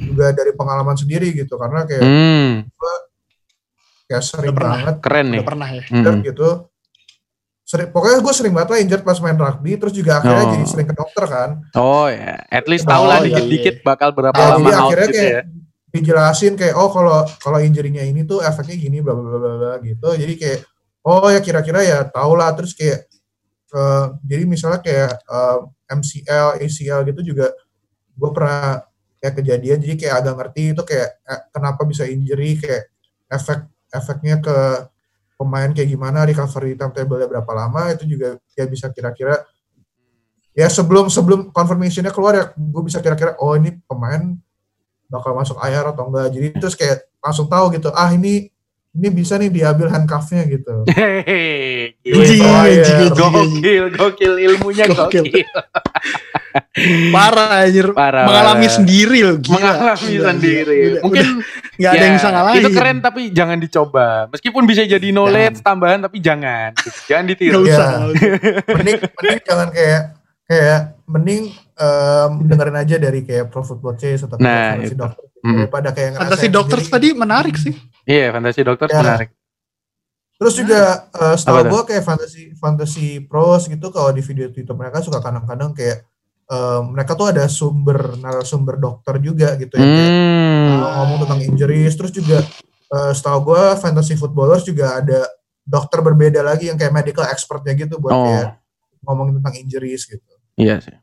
juga 0.03 0.33
dari 0.33 0.51
pengalaman 0.53 0.95
sendiri 0.95 1.31
gitu 1.33 1.55
karena 1.55 1.85
kayak 1.85 2.03
Hmm, 2.03 2.53
kayak 4.05 4.23
sering 4.23 4.51
pernah. 4.51 4.73
banget 4.75 4.97
keren 4.99 5.27
nih. 5.29 5.39
Udah 5.39 5.47
pernah 5.47 5.69
ya. 5.69 5.83
Hmm. 5.87 6.19
gitu. 6.21 6.49
Sering, 7.63 7.93
pokoknya 7.93 8.19
gue 8.19 8.33
sering 8.33 8.51
banget 8.51 8.69
lah 8.71 8.79
injured 8.81 9.05
pas 9.05 9.21
main 9.21 9.37
rugby 9.37 9.77
terus 9.77 9.93
juga 9.93 10.19
akhirnya 10.19 10.41
Oh. 10.41 10.51
jadi 10.51 10.65
sering 10.65 10.89
ke 10.89 10.97
dokter 10.97 11.25
kan. 11.29 11.51
Oh 11.77 12.09
ya, 12.09 12.41
at 12.43 12.65
least 12.65 12.83
Oh, 12.83 12.91
tahu 12.91 13.05
lah 13.05 13.21
iya, 13.21 13.25
dikit-dikit 13.29 13.77
bakal 13.83 14.09
berapa 14.11 14.33
Ya, 14.33 14.47
lama 14.49 14.57
jadi 14.59 14.73
out 14.73 14.83
akhirnya 14.83 15.07
gitu 15.07 15.15
kayak 15.15 15.35
ya. 15.37 15.43
dijelasin 15.89 16.53
kayak 16.57 16.75
oh 16.75 16.89
kalau 16.89 17.13
kalau 17.39 17.59
injury-nya 17.61 18.03
ini 18.03 18.25
tuh 18.25 18.41
efeknya 18.41 18.73
gini 18.75 18.99
bla 18.99 19.13
bla 19.13 19.23
bla 19.23 19.39
bla 19.39 19.53
bla 19.55 19.73
gitu. 19.79 20.09
Jadi 20.11 20.35
kayak 20.35 20.61
oh 21.05 21.29
ya 21.31 21.41
kira-kira 21.43 21.81
ya 21.85 21.99
tau 22.09 22.33
lah 22.35 22.51
terus 22.55 22.75
kayak 22.75 23.07
eh, 23.75 24.07
jadi 24.25 24.45
misalnya 24.49 24.81
kayak 24.83 25.13
eh, 25.21 25.59
MCL, 25.89 26.61
ACL 26.63 27.01
gitu 27.09 27.21
juga 27.35 27.55
gue 28.19 28.31
pernah 28.35 28.83
kayak 29.19 29.35
kejadian 29.43 29.79
jadi 29.83 29.95
kayak 29.99 30.15
agak 30.23 30.35
ngerti 30.43 30.63
itu 30.75 30.83
kayak 30.87 31.09
eh, 31.23 31.43
kenapa 31.55 31.83
bisa 31.87 32.05
injury 32.07 32.59
kayak 32.59 32.91
efek 33.29 33.61
efeknya 33.93 34.37
ke 34.43 34.57
pemain 35.39 35.71
kayak 35.71 35.89
gimana 35.89 36.27
recovery 36.27 36.75
timetable-nya 36.75 37.31
berapa 37.31 37.53
lama 37.55 37.95
itu 37.95 38.05
juga 38.11 38.37
ya 38.59 38.67
bisa 38.67 38.91
kira-kira 38.91 39.47
ya 40.59 40.67
sebelum 40.67 41.07
sebelum 41.07 41.55
confirmation-nya 41.55 42.11
keluar 42.11 42.35
ya 42.35 42.45
gue 42.51 42.83
bisa 42.83 42.99
kira-kira 42.99 43.39
oh 43.39 43.55
ini 43.55 43.79
pemain 43.87 44.35
bakal 45.09 45.33
masuk 45.35 45.57
IR 45.65 45.89
atau 45.89 46.05
enggak. 46.13 46.29
Jadi 46.31 46.47
terus 46.61 46.77
kayak 46.77 47.09
langsung 47.19 47.49
tahu 47.49 47.73
gitu 47.75 47.89
ah 47.97 48.13
ini 48.13 48.53
ini 48.99 49.09
bisa 49.09 49.35
nih 49.35 49.49
diambil 49.49 49.87
handcuff-nya 49.89 50.43
gitu 50.45 50.83
Hehehe, 50.91 51.95
gila. 52.01 52.67
Gokil, 53.09 53.85
gokil 53.95 54.33
ilmunya 54.43 54.85
Gokil. 54.87 55.23
gokil. 55.25 55.47
Parah 57.11 57.63
anjir. 57.63 57.87
Parah, 57.93 58.25
Mengalami 58.25 58.65
parah. 58.65 58.75
sendiri 58.75 59.19
loh. 59.23 59.37
Gila. 59.39 59.55
Mengalami 59.55 60.11
Udah, 60.13 60.27
sendiri. 60.29 60.79
udah, 60.91 61.03
Mungkin 61.03 61.27
udah. 61.29 61.77
nggak 61.79 61.91
ada 61.91 61.99
yang 62.01 62.09
ya, 62.09 62.19
bisa 62.19 62.29
ngalahin. 62.29 62.59
Itu 62.59 62.71
keren 62.73 62.99
tapi 62.99 63.21
jangan 63.31 63.59
dicoba. 63.59 64.07
Meskipun 64.29 64.63
bisa 64.65 64.83
jadi 64.83 65.09
knowledge 65.09 65.59
tambahan 65.61 66.01
tapi 66.01 66.19
jangan. 66.19 66.75
Jangan 67.07 67.25
Nggak 67.25 67.33
ditiru. 67.33 67.59
usah. 67.63 67.71
Ya. 67.71 67.79
usah. 67.79 68.01
mending 68.75 68.97
mending 68.99 69.41
jangan 69.45 69.69
kayak 69.71 70.03
kayak 70.45 70.81
mending 71.05 71.43
em, 71.77 72.31
dengerin 72.43 72.77
aja 72.77 72.97
dari 72.97 73.21
kayak 73.23 73.45
Pro 73.49 73.63
Football 73.63 73.95
Chase 73.95 74.25
atau 74.25 74.37
Nah, 74.37 74.75
Fantasy 74.75 74.95
itu. 74.95 75.05
Doctor 75.39 75.47
Mm. 75.49 75.59
daripada 75.61 75.89
kayak 75.91 76.11
Fantasi 76.17 76.47
dokter 76.49 76.79
sendiri. 76.79 76.93
tadi 76.93 77.09
menarik 77.15 77.55
sih. 77.57 77.75
Iya, 78.05 78.27
fantasi 78.31 78.61
dokter 78.61 78.89
Ya. 78.89 78.99
menarik. 78.99 79.29
Terus 80.35 80.55
juga 80.55 80.81
eh, 81.13 81.35
setahu 81.35 81.63
gue 81.69 81.83
kayak 81.85 82.05
fantasy 82.05 82.43
fantasy 82.55 83.07
pros 83.21 83.67
gitu 83.67 83.87
kalau 83.89 84.11
di 84.11 84.21
video 84.21 84.47
Twitter 84.49 84.71
mereka 84.73 84.99
suka 84.99 85.19
kadang-kadang 85.19 85.71
kayak 85.73 86.07
eh, 86.45 86.81
mereka 86.83 87.13
tuh 87.13 87.29
ada 87.29 87.45
sumber 87.47 88.15
narasumber 88.17 88.77
dokter 88.77 89.19
juga 89.19 89.55
gitu 89.55 89.73
ya 89.73 89.83
kayak 89.85 90.11
Hmm. 90.11 90.69
eh, 90.71 90.91
ngomong 90.97 91.19
tentang 91.23 91.41
injuries 91.45 91.93
terus 91.93 92.11
juga 92.11 92.39
eh, 92.89 93.13
setahu 93.13 93.39
gue 93.49 93.63
fantasy 93.77 94.15
footballers 94.15 94.63
juga 94.63 94.97
ada 94.97 95.27
dokter 95.61 96.01
berbeda 96.01 96.41
lagi 96.41 96.67
yang 96.67 96.77
kayak 96.77 96.95
medical 96.95 97.23
expertnya 97.25 97.77
gitu 97.77 97.99
buat 97.99 98.11
Oh, 98.11 98.25
kayak 98.25 98.47
ngomongin 99.01 99.39
tentang 99.39 99.55
injuries 99.57 100.03
gitu. 100.05 100.33
iya 100.55 100.79
sih. 100.79 100.95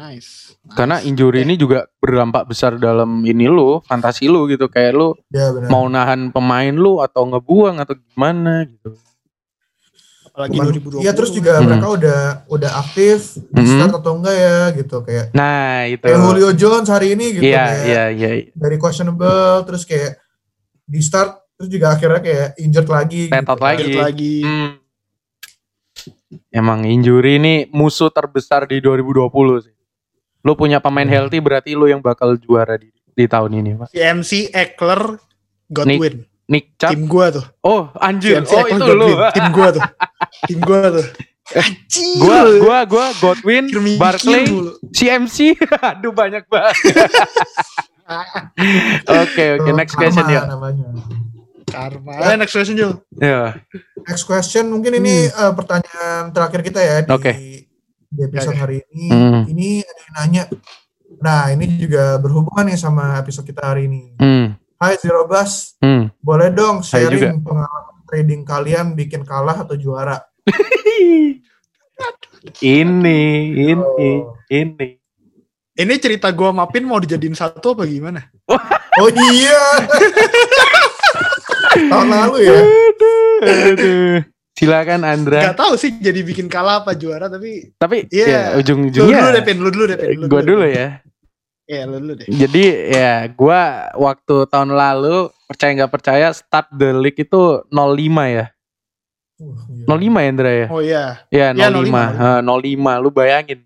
Nice. 0.00 0.56
Karena 0.72 0.96
Nice. 0.96 1.06
injury 1.06 1.44
ini 1.44 1.54
juga 1.54 1.84
berdampak 1.94 2.48
besar 2.48 2.80
dalam 2.80 3.20
ini 3.20 3.44
lu, 3.44 3.84
fantasi 3.84 4.26
lu 4.26 4.48
gitu. 4.48 4.64
Kayak 4.66 4.92
lu 4.96 5.08
Ya 5.28 5.52
mau 5.68 5.84
nahan 5.86 6.32
pemain 6.32 6.72
lu 6.72 6.98
atau 6.98 7.28
ngebuang 7.28 7.76
atau 7.78 7.94
gimana 7.94 8.64
gitu. 8.64 8.96
apalagi 10.30 10.56
Bukan- 10.56 10.66
2020. 10.94 11.02
Iya 11.02 11.12
terus 11.12 11.34
juga 11.34 11.58
Hmm. 11.58 11.66
mereka 11.66 11.86
udah 11.90 12.20
udah 12.48 12.70
aktif 12.78 13.34
di 13.50 13.60
Hmm. 13.60 13.66
start 13.66 13.92
atau 13.98 14.12
enggak 14.14 14.36
ya 14.38 14.58
gitu 14.72 14.96
kayak 15.02 15.26
Nah, 15.34 15.90
itu. 15.90 16.06
kayak 16.06 16.22
Julio 16.22 16.50
Jones 16.54 16.86
hari 16.86 17.12
ini 17.12 17.34
gitu 17.34 17.44
Iya, 17.44 17.64
kayak 17.66 17.82
iya, 17.84 18.02
iya. 18.14 18.30
dari 18.54 18.76
questionable 18.78 19.66
terus 19.66 19.82
kayak 19.82 20.22
di 20.86 21.02
start 21.02 21.34
terus 21.58 21.68
juga 21.68 21.92
akhirnya 21.92 22.22
kayak 22.22 22.48
injured 22.56 22.88
lagi 22.88 23.22
Tetot 23.26 23.58
gitu. 23.58 23.66
lagi. 23.66 23.82
Lanjut 23.82 24.00
lagi. 24.00 24.34
Hmm. 24.40 24.70
Emang 26.48 26.86
injury 26.86 27.36
ini 27.36 27.54
musuh 27.68 28.08
terbesar 28.08 28.64
di 28.64 28.78
2020 28.78 29.58
sih. 29.60 29.74
Lu 30.40 30.52
punya 30.54 30.78
pemain 30.78 31.04
Hmm. 31.04 31.12
healthy 31.12 31.38
berarti 31.38 31.72
lu 31.72 31.84
yang 31.84 32.00
bakal 32.00 32.34
juara 32.34 32.76
di, 32.76 32.88
di 33.10 33.24
tahun 33.24 33.60
ini, 33.60 33.70
Pak. 33.76 33.88
Si 33.90 33.98
MC 33.98 34.30
Eckler 34.48 35.20
Godwin. 35.66 36.24
Nick 36.46 36.74
Chubb. 36.74 36.90
Tim 36.90 37.06
gua 37.06 37.26
tuh. 37.30 37.44
Oh, 37.62 37.86
anjir. 37.96 38.40
MC 38.40 38.50
Oh, 38.50 38.60
Eckler 38.60 38.74
itu 38.74 38.82
Godwin. 38.90 38.98
lu. 38.98 39.08
Tim 39.30 39.46
gua 39.50 39.68
tuh. 39.70 39.82
Tim 40.46 40.58
gua 40.60 40.80
tuh. 40.90 41.06
Anjir. 41.50 42.14
gua 42.16 42.38
gua 42.62 42.78
gua 42.86 43.06
Godwin, 43.18 43.64
Barkley. 43.96 44.46
CMC. 44.90 45.58
Aduh 45.82 46.10
banyak 46.10 46.46
banget. 46.46 46.74
Oke, 49.06 49.44
oke, 49.54 49.62
Itu 49.62 49.70
next 49.70 49.94
question 49.94 50.26
ya. 50.26 50.42
namanya. 50.42 50.90
Karma. 51.62 52.18
Ayo 52.18 52.34
next 52.34 52.50
question 52.50 52.74
Jul. 52.74 52.98
Ya. 53.14 53.54
Next 54.02 54.26
question 54.26 54.66
mungkin 54.66 54.98
ini 54.98 55.26
eh, 55.26 55.52
pertanyaan 55.54 56.30
terakhir 56.30 56.60
kita 56.60 56.80
ya 56.82 56.94
di, 57.00 57.10
Oke. 57.10 57.32
Di 58.10 58.26
episode 58.26 58.58
Oke. 58.58 58.60
hari 58.60 58.76
ini. 58.90 59.06
Hmm. 59.08 59.42
Ini 59.46 59.68
ada 59.86 60.00
yang 60.02 60.12
nanya. 60.18 60.42
Nah 61.22 61.42
ini 61.54 61.66
juga 61.78 62.18
berhubungan 62.18 62.66
nih 62.66 62.78
sama 62.78 63.22
episode 63.22 63.46
kita 63.46 63.62
hari 63.62 63.86
ini. 63.86 64.02
Hmm. 64.18 64.58
Hai 64.80 64.96
Zero 64.98 65.28
Bus, 65.28 65.76
Hmm. 65.78 66.10
boleh 66.18 66.48
dong 66.50 66.82
sharing 66.82 67.44
pengalaman 67.44 67.96
trading 68.08 68.42
kalian 68.42 68.96
bikin 68.96 69.22
kalah 69.22 69.62
atau 69.62 69.76
juara? 69.76 70.18
ini, 72.64 73.20
ini, 73.54 73.72
Oh. 73.76 74.34
ini. 74.48 74.96
Ini 75.70 75.94
cerita 75.96 76.28
gua 76.34 76.52
mapin 76.52 76.84
mau 76.84 77.00
dijadiin 77.00 77.32
satu 77.32 77.72
apa 77.72 77.86
gimana? 77.86 78.26
Oh 78.98 79.08
iya. 79.08 79.62
Tahun 81.88 82.08
lalu 82.10 82.36
ya. 82.44 82.58
Aduh. 83.40 84.18
Silakan 84.60 85.00
Andra. 85.02 85.40
Gak 85.40 85.56
tahu 85.56 85.72
sih 85.74 85.96
jadi 85.96 86.20
bikin 86.20 86.44
kalah 86.46 86.84
apa 86.84 86.92
juara 86.92 87.26
tapi 87.26 87.72
Tapi 87.74 88.04
Iya. 88.12 88.26
ya 88.28 88.42
lu 88.52 88.60
ujung-ujungnya 88.60 89.16
dulu 89.16 89.28
deh 89.32 89.42
Pin, 89.42 89.56
lu 89.56 89.70
dulu 89.72 89.84
deh 89.88 89.96
Pin. 89.96 90.08
lu 90.20 90.24
gue 90.28 90.42
dulu 90.44 90.64
Pin. 90.68 90.76
ya. 90.76 90.88
Ya 91.64 91.82
lu 91.88 91.96
dulu 91.96 92.12
deh. 92.14 92.26
Jadi 92.28 92.64
ya 92.92 93.12
gua 93.32 93.60
waktu 93.96 94.36
tahun 94.46 94.70
lalu 94.70 95.16
percaya 95.46 95.70
nggak 95.72 95.92
percaya 95.92 96.26
start 96.30 96.68
the 96.70 96.92
league 96.92 97.16
itu 97.16 97.40
05 97.72 97.72
ya. 98.28 98.46
Uh, 99.40 99.56
gila. 99.88 99.96
05 99.96 100.20
ya 100.20 100.28
Indra 100.28 100.50
ya? 100.52 100.66
Oh 100.68 100.82
iya. 100.84 101.04
Ya 101.32 101.46
Ya, 101.56 101.68
05. 101.72 101.88
05. 101.88 102.20
Heh, 102.20 102.40
05 102.44 103.00
lu 103.00 103.08
bayangin. 103.08 103.60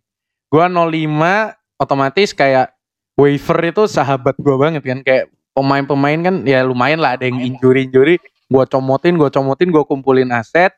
Gua 0.46 0.70
05 0.70 1.50
otomatis 1.74 2.30
kayak 2.30 2.70
waiver 3.18 3.58
itu 3.64 3.82
sahabat 3.90 4.38
gua 4.38 4.54
banget 4.60 4.86
kan 4.86 5.02
kayak 5.02 5.26
pemain-pemain 5.50 6.18
kan 6.22 6.34
ya 6.44 6.62
lumayan 6.62 7.02
lah 7.02 7.18
ada 7.18 7.26
yang 7.26 7.42
injury-injury 7.42 8.22
gua 8.46 8.62
comotin, 8.64 9.16
gua 9.16 9.32
comotin, 9.32 9.72
gua 9.72 9.82
kumpulin 9.82 10.30
aset. 10.30 10.70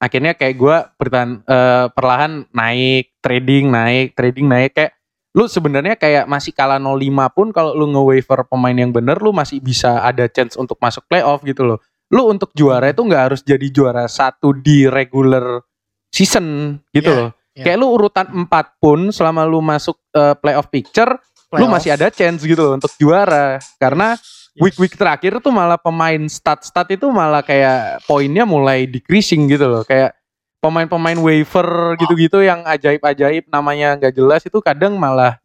Akhirnya 0.00 0.32
kayak 0.32 0.56
gua 0.56 0.76
bertahan 0.96 1.44
eh, 1.44 1.86
perlahan 1.92 2.48
naik, 2.50 3.12
trading 3.20 3.68
naik, 3.68 4.16
trading 4.16 4.48
naik 4.48 4.72
kayak 4.72 4.92
lu 5.30 5.46
sebenarnya 5.46 5.94
kayak 5.94 6.26
masih 6.26 6.50
kalah 6.50 6.80
05 6.80 6.90
pun 7.30 7.54
kalau 7.54 7.70
lu 7.70 7.86
nge-waiver 7.86 8.42
pemain 8.50 8.74
yang 8.74 8.90
bener 8.90 9.14
lu 9.22 9.30
masih 9.30 9.62
bisa 9.62 10.02
ada 10.02 10.26
chance 10.26 10.58
untuk 10.58 10.80
masuk 10.82 11.06
playoff 11.06 11.44
gitu 11.44 11.62
loh. 11.62 11.78
Lu 12.10 12.26
untuk 12.26 12.50
juara 12.50 12.90
itu 12.90 13.04
nggak 13.04 13.22
harus 13.30 13.40
jadi 13.46 13.62
juara 13.70 14.10
satu 14.10 14.50
di 14.50 14.90
regular 14.90 15.62
season 16.10 16.74
gitu 16.90 17.06
Iya, 17.06 17.18
loh. 17.22 17.30
iya. 17.54 17.62
Kayak 17.62 17.78
lu 17.78 17.86
urutan 17.94 18.26
4 18.26 18.82
pun 18.82 19.14
selama 19.14 19.46
lu 19.46 19.62
masuk 19.62 20.00
eh, 20.10 20.34
playoff 20.34 20.66
picture, 20.66 21.14
lu 21.14 21.20
Playoff. 21.62 21.70
masih 21.78 21.90
ada 21.94 22.10
chance 22.10 22.42
gitu 22.42 22.58
loh 22.58 22.74
untuk 22.74 22.90
juara. 22.98 23.62
Karena 23.78 24.18
Yes. 24.50 24.62
week-week 24.66 24.98
terakhir 24.98 25.38
tuh 25.38 25.54
malah 25.54 25.78
pemain 25.78 26.18
stat-stat 26.26 26.90
itu 26.90 27.06
malah 27.06 27.38
kayak 27.38 28.02
poinnya 28.02 28.42
mulai 28.42 28.82
decreasing 28.84 29.46
gitu 29.46 29.70
loh. 29.70 29.82
Kayak 29.86 30.18
pemain-pemain 30.58 31.16
waiver 31.16 31.94
gitu-gitu 31.96 32.42
yang 32.42 32.66
ajaib-ajaib 32.66 33.46
namanya 33.48 33.96
nggak 33.96 34.12
jelas 34.12 34.42
itu 34.44 34.58
kadang 34.60 34.98
malah 34.98 35.38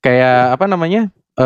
kayak 0.00 0.54
apa 0.54 0.64
namanya? 0.64 1.10
eh 1.36 1.42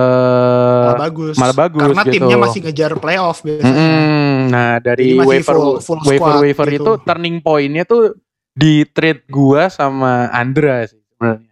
malah 0.86 1.02
bagus. 1.10 1.34
malah 1.34 1.56
bagus 1.66 1.82
Karena 1.82 2.02
gitu. 2.06 2.12
timnya 2.14 2.36
masih 2.38 2.60
ngejar 2.62 2.92
playoff 3.02 3.42
biasanya. 3.42 3.74
Mm-mm. 3.74 4.34
Nah 4.46 4.78
dari 4.78 5.18
waiver 5.18 5.56
full- 5.82 5.82
full 5.82 6.38
waiver 6.38 6.66
gitu. 6.70 6.78
itu 6.86 6.92
turning 7.02 7.42
pointnya 7.42 7.82
tuh 7.82 8.14
di 8.54 8.86
trade 8.86 9.26
gua 9.26 9.66
sama 9.66 10.30
Andra 10.30 10.86
sih 10.86 11.02
sebenarnya. 11.10 11.49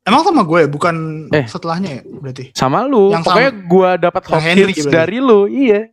Emang 0.00 0.24
sama 0.24 0.42
gue 0.42 0.64
bukan 0.66 0.96
Eh. 1.28 1.44
setelahnya 1.44 2.00
ya 2.00 2.02
berarti. 2.04 2.44
Sama 2.52 2.82
lu. 2.82 3.12
Yang 3.12 3.24
Pokoknya 3.24 3.52
gua 3.64 3.90
dapat 3.96 4.22
Hopkins 4.26 4.80
berarti. 4.80 4.90
dari 4.90 5.18
lu. 5.18 5.40
Iya. 5.44 5.92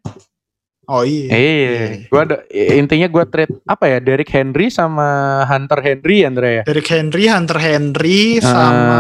Oh 0.88 1.04
iya. 1.04 1.28
Iya. 1.28 2.08
Gua 2.08 2.22
ada 2.24 2.38
intinya 2.50 3.08
gua 3.08 3.28
trade 3.28 3.52
apa 3.64 3.86
ya? 3.86 4.00
Derrick 4.00 4.32
Henry 4.32 4.72
sama 4.72 5.08
Hunter 5.44 5.84
Henry 5.84 6.24
Andra 6.24 6.48
ya. 6.48 6.64
Derrick 6.64 6.88
Henry, 6.88 7.28
Hunter 7.28 7.60
Henry, 7.60 8.40
Ah. 8.40 8.48
sama 8.48 9.00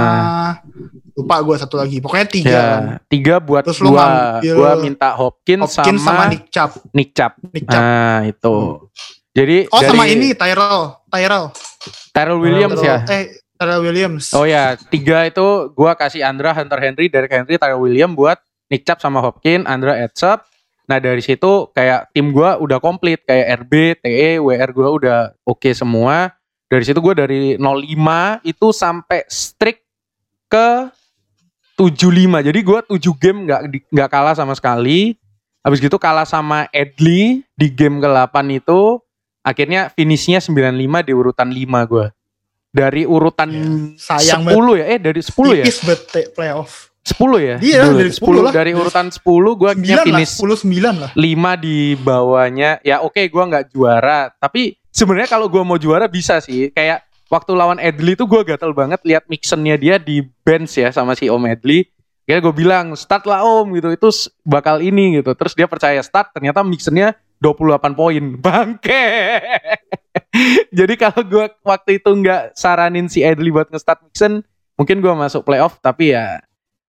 lupa 1.18 1.42
gue 1.42 1.56
satu 1.58 1.80
lagi. 1.80 1.98
Pokoknya 1.98 2.28
tiga. 2.28 2.52
Ya, 2.52 2.62
kan. 2.62 2.84
tiga 3.08 3.36
buat 3.40 3.64
Terus 3.64 3.80
gua. 3.80 3.90
ngambil 4.38 4.54
Gua 4.54 4.72
minta 4.78 5.10
Hopkins, 5.16 5.64
Hopkins 5.66 6.02
sama, 6.04 6.14
sama, 6.20 6.24
Nick 6.30 6.44
Chubb. 6.52 6.72
Nick 6.92 7.10
Chubb. 7.12 7.34
Nick 7.50 7.66
Chubb. 7.66 7.80
Nah, 7.80 8.20
itu. 8.22 8.56
Jadi 9.32 9.58
oh 9.70 9.82
sama 9.82 10.04
dari 10.04 10.14
ini 10.14 10.28
Tyrell, 10.34 10.82
Tyrell. 11.08 11.46
Tyrell 12.12 12.38
Williams 12.38 12.82
ya. 12.82 13.02
Tyrell- 13.02 13.16
Eh 13.16 13.26
Tyrell 13.58 13.82
Williams. 13.82 14.32
Oh 14.38 14.46
ya, 14.46 14.78
tiga 14.94 15.26
itu 15.26 15.74
gua 15.74 15.98
kasih 15.98 16.22
Andra, 16.22 16.54
Hunter 16.54 16.78
Henry, 16.78 17.10
Derek 17.10 17.34
Henry, 17.34 17.58
Tyrell 17.58 17.82
Williams 17.82 18.14
buat 18.14 18.38
Nick 18.70 18.86
Chubb 18.86 19.02
sama 19.02 19.20
Hopkins, 19.20 19.66
Andra 19.66 19.98
Edsap. 19.98 20.46
Nah 20.88 21.04
dari 21.04 21.20
situ 21.20 21.68
kayak 21.76 22.16
tim 22.16 22.32
gua 22.32 22.56
udah 22.56 22.80
komplit 22.80 23.20
kayak 23.28 23.68
RB, 23.68 23.74
TE, 24.00 24.40
WR 24.40 24.72
gua 24.72 24.88
udah 24.96 25.18
oke 25.44 25.68
semua. 25.76 26.32
Dari 26.68 26.84
situ 26.84 27.00
gua 27.04 27.16
dari 27.16 27.60
05 27.60 28.44
itu 28.48 28.68
sampai 28.72 29.24
streak 29.28 29.84
ke 30.48 30.88
75. 31.76 32.40
Jadi 32.40 32.60
gua 32.64 32.80
7 32.88 32.98
game 33.20 33.48
nggak 33.48 33.62
nggak 33.92 34.10
kalah 34.10 34.36
sama 34.36 34.56
sekali. 34.56 35.20
Habis 35.64 35.84
gitu 35.84 36.00
kalah 36.00 36.24
sama 36.24 36.72
Edley 36.72 37.44
di 37.60 37.68
game 37.68 38.00
ke-8 38.00 38.36
itu. 38.56 39.04
Akhirnya 39.44 39.92
finishnya 39.92 40.40
95 40.40 41.04
di 41.04 41.12
urutan 41.12 41.52
5 41.52 41.84
gua. 41.88 42.17
Dari 42.78 43.10
urutan 43.10 43.50
Sayang 43.98 44.46
10 44.46 44.78
ya? 44.78 44.86
Eh 44.94 45.00
dari 45.02 45.22
10 45.26 45.34
ya? 45.58 45.66
Tipis 45.66 45.80
bet 45.82 46.02
playoff. 46.38 46.94
10 47.02 47.18
ya? 47.42 47.56
Iya, 47.58 47.82
dari 47.90 48.12
10 48.14 48.46
lah. 48.46 48.52
Dari 48.54 48.72
urutan 48.78 49.10
10 49.10 49.24
gua 49.58 49.74
akhirnya 49.74 50.06
9 50.06 50.06
lah, 50.06 50.06
finish 50.06 50.32
10 50.38 50.62
9 50.62 51.02
lah. 51.02 51.12
5 51.18 51.66
di 51.66 51.78
bawahnya. 51.98 52.78
Ya 52.86 53.02
oke 53.02 53.26
gua 53.34 53.50
nggak 53.50 53.74
juara, 53.74 54.30
tapi 54.38 54.78
sebenarnya 54.94 55.26
kalau 55.32 55.50
gua 55.50 55.66
mau 55.66 55.82
juara 55.82 56.06
bisa 56.06 56.38
sih. 56.38 56.70
Kayak 56.70 57.08
waktu 57.34 57.52
lawan 57.58 57.82
Edley 57.82 58.14
tuh 58.14 58.30
gua 58.30 58.46
gatel 58.46 58.76
banget 58.78 59.02
lihat 59.08 59.26
mixennya 59.26 59.80
dia 59.80 59.96
di 59.98 60.22
bench 60.46 60.78
ya 60.78 60.94
sama 60.94 61.18
si 61.18 61.32
Om 61.32 61.50
Edley. 61.50 61.90
Kayak 62.28 62.44
gue 62.44 62.60
bilang 62.60 62.92
start 63.00 63.24
lah 63.24 63.40
Om 63.40 63.72
gitu, 63.80 63.88
itu 63.88 64.28
bakal 64.44 64.84
ini 64.84 65.16
gitu. 65.16 65.32
Terus 65.32 65.56
dia 65.56 65.64
percaya 65.64 66.04
start, 66.04 66.36
ternyata 66.36 66.60
mixennya 66.60 67.16
28 67.40 67.94
poin. 67.94 68.24
Bangke. 68.38 69.06
Jadi 70.78 70.94
kalau 70.96 71.22
gua 71.24 71.46
waktu 71.64 71.98
itu 71.98 72.10
nggak 72.10 72.54
saranin 72.54 73.08
si 73.08 73.22
Edley 73.22 73.50
buat 73.50 73.70
nge-start 73.70 74.04
mixen, 74.04 74.42
mungkin 74.76 75.00
gua 75.00 75.14
masuk 75.14 75.44
playoff 75.44 75.78
tapi 75.80 76.14
ya 76.14 76.42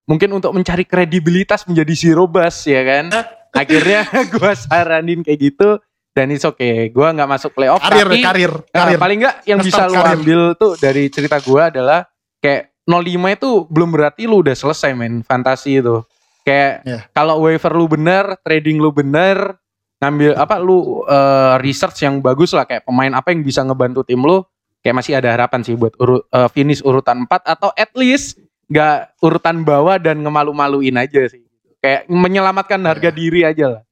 mungkin 0.04 0.32
untuk 0.32 0.56
mencari 0.56 0.88
kredibilitas 0.88 1.68
menjadi 1.68 1.92
si 1.94 2.08
Robas 2.10 2.64
ya 2.64 2.80
kan. 2.82 3.12
Akhirnya 3.60 4.04
gua 4.34 4.52
saranin 4.52 5.24
kayak 5.24 5.40
gitu 5.40 5.80
dan 6.12 6.32
it's 6.32 6.44
okay. 6.44 6.88
Gua 6.88 7.12
nggak 7.12 7.28
masuk 7.28 7.52
playoff 7.52 7.80
Karir, 7.80 8.08
tapi 8.08 8.18
karir, 8.20 8.52
Nah, 8.72 8.84
karir. 8.88 8.98
paling 8.98 9.18
nggak 9.22 9.36
yang 9.46 9.58
bisa 9.60 9.86
lu 9.86 9.96
karir. 9.96 10.16
ambil 10.18 10.40
tuh 10.56 10.72
dari 10.76 11.08
cerita 11.08 11.36
gua 11.40 11.68
adalah 11.68 12.08
kayak 12.40 12.72
05 12.88 13.04
itu 13.36 13.50
belum 13.68 13.88
berarti 13.92 14.24
lu 14.24 14.40
udah 14.40 14.56
selesai 14.56 14.96
men 14.96 15.20
fantasi 15.20 15.80
itu. 15.80 16.00
Kayak 16.40 16.72
Iya. 16.82 16.98
kalau 17.12 17.44
waiver 17.44 17.72
lu 17.72 17.84
bener, 17.84 18.40
trading 18.40 18.80
lu 18.80 18.88
bener, 18.88 19.60
ngambil 19.98 20.32
apa 20.38 20.56
lu 20.62 21.02
eh, 21.06 21.54
research 21.62 22.06
yang 22.06 22.22
bagus 22.22 22.54
lah 22.54 22.64
kayak 22.64 22.86
pemain 22.86 23.10
apa 23.14 23.34
yang 23.34 23.42
bisa 23.42 23.66
ngebantu 23.66 24.06
tim 24.06 24.22
lu, 24.22 24.46
kayak 24.82 24.94
masih 24.94 25.18
ada 25.18 25.34
harapan 25.34 25.60
sih 25.66 25.74
buat 25.74 25.94
uru- 25.98 26.24
eh, 26.30 26.48
finish 26.54 26.82
urutan 26.86 27.26
4 27.26 27.44
atau 27.44 27.70
at 27.74 27.90
least 27.98 28.38
nggak 28.70 29.18
urutan 29.24 29.64
bawah 29.66 29.98
dan 29.98 30.22
ngemalu-maluin 30.22 30.94
aja 31.00 31.26
sih. 31.26 31.42
Kayak 31.82 32.06
menyelamatkan 32.10 32.78
harga 32.86 33.10
diri 33.10 33.42
aja 33.42 33.78
lah. 33.78 33.82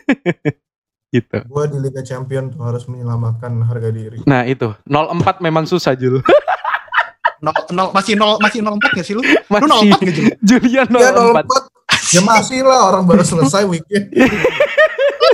gitu. 1.14 1.38
Gue 1.48 1.64
di 1.68 1.78
Liga 1.82 2.00
Champion 2.06 2.48
tuh 2.54 2.62
harus 2.64 2.86
menyelamatkan 2.86 3.60
harga 3.66 3.90
diri. 3.90 4.22
Nah 4.24 4.46
itu 4.46 4.72
04 4.88 5.44
memang 5.44 5.68
susah 5.68 5.92
Jul. 5.98 6.22
Nol, 7.40 7.56
nol, 7.72 7.88
masih 7.96 8.20
nol 8.20 8.36
masih 8.36 8.60
04 8.60 9.00
gak 9.00 9.06
sih 9.08 9.16
lu? 9.16 9.24
Lu 9.24 9.32
Masih 9.48 9.96
04 9.96 10.04
gak 10.04 10.12
Jul? 10.12 10.28
Julian 10.44 10.88
Ya 10.92 11.08
04. 11.08 11.48
04. 11.48 12.12
Ya 12.12 12.20
masih 12.20 12.60
lah 12.60 12.80
orang 12.92 13.08
baru 13.08 13.24
selesai 13.24 13.64
weekend. 13.64 14.12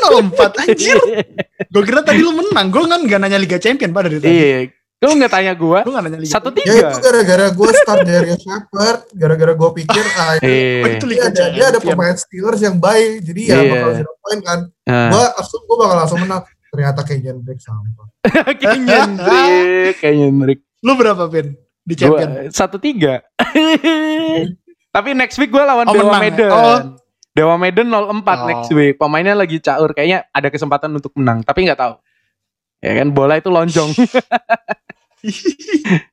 Lu 0.07 0.19
04 0.31 0.63
anjir. 0.63 0.97
Gue 1.73 1.83
kira 1.83 2.01
tadi 2.01 2.21
lu 2.21 2.33
menang. 2.33 2.67
Gue 2.69 2.85
kan 2.85 3.01
gak 3.03 3.21
nanya 3.21 3.37
Liga 3.37 3.57
Champion 3.57 3.91
pada 3.91 4.07
dari 4.07 4.21
tadi. 4.21 4.33
Iya. 4.33 4.59
Lu 4.97 5.13
nggak 5.13 5.29
tanya 5.29 5.53
gua? 5.53 5.85
Gue 5.85 5.93
gak 5.93 6.05
nanya 6.05 6.19
Liga 6.19 6.33
Satu 6.33 6.49
Champion. 6.51 6.67
Ya 6.67 6.73
tiga. 6.73 6.89
itu 6.89 6.99
gara-gara 7.03 7.47
gue 7.53 7.69
start 7.75 7.99
dari 8.03 8.31
Shepard, 8.35 8.99
gara-gara 9.13 9.53
gue 9.53 9.71
pikir 9.77 10.05
ah 10.17 10.33
Oh, 10.33 10.35
Iya. 10.41 10.89
itu 10.89 11.05
dia 11.05 11.13
Liga 11.13 11.25
ada, 11.29 11.45
dia 11.53 11.65
ada 11.69 11.79
pemain 11.79 12.17
Steelers 12.17 12.61
yang 12.61 12.77
baik, 12.77 13.21
jadi 13.23 13.41
ya 13.45 13.57
Iya. 13.57 13.71
bakal 13.71 13.91
zero 13.95 14.13
point 14.19 14.41
kan. 14.43 14.61
Gue 14.87 15.25
langsung 15.37 15.61
gue 15.63 15.77
bakal 15.77 15.97
langsung 15.99 16.19
menang. 16.19 16.43
Ternyata 16.67 17.01
Kenyan 17.03 17.37
Drake 17.41 17.63
sampah. 17.63 18.07
kayak 18.61 18.79
nyendrik, 18.79 19.95
kayak 19.97 20.17
nyendrik. 20.19 20.59
Lu 20.81 20.93
berapa 20.93 21.25
Pin? 21.27 21.57
Di 21.83 21.95
Champion? 21.95 22.51
satu 22.51 22.77
tiga. 22.77 23.23
Tapi 24.91 25.13
next 25.13 25.37
week 25.37 25.49
gua 25.49 25.65
lawan 25.67 25.87
Oh, 25.87 25.95
Dewa 25.95 26.17
ya? 26.17 26.21
Medan. 26.21 26.51
Oh. 26.51 26.79
Dewa 27.37 27.55
Medan 27.55 27.93
04 27.93 28.09
Oh. 28.09 28.47
next 28.49 28.71
week. 28.73 28.97
Pemainnya 28.97 29.37
lagi 29.37 29.61
caur, 29.61 29.93
kayaknya 29.93 30.25
ada 30.31 30.49
kesempatan 30.49 30.89
untuk 30.91 31.13
menang, 31.15 31.45
tapi 31.45 31.63
nggak 31.63 31.77
tahu. 31.77 31.95
Ya 32.81 32.93
kan 32.97 33.13
bola 33.13 33.37
itu 33.37 33.49
lonjong. 33.49 33.93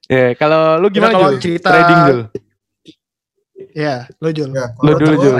ya, 0.09 0.33
kalau 0.35 0.77
lu 0.77 0.87
gimana 0.89 1.09
Ya, 1.09 1.15
kalau 1.15 1.29
Jul? 1.31 1.39
cerita- 1.39 1.71
Trading 1.71 1.99
Jul. 2.03 2.19
Ya, 3.73 3.95
lu 4.19 4.27
Jul. 4.29 4.49
Ya, 4.51 4.65
Lu 4.75 4.91
dulu, 4.95 5.13
Jul. 5.17 5.35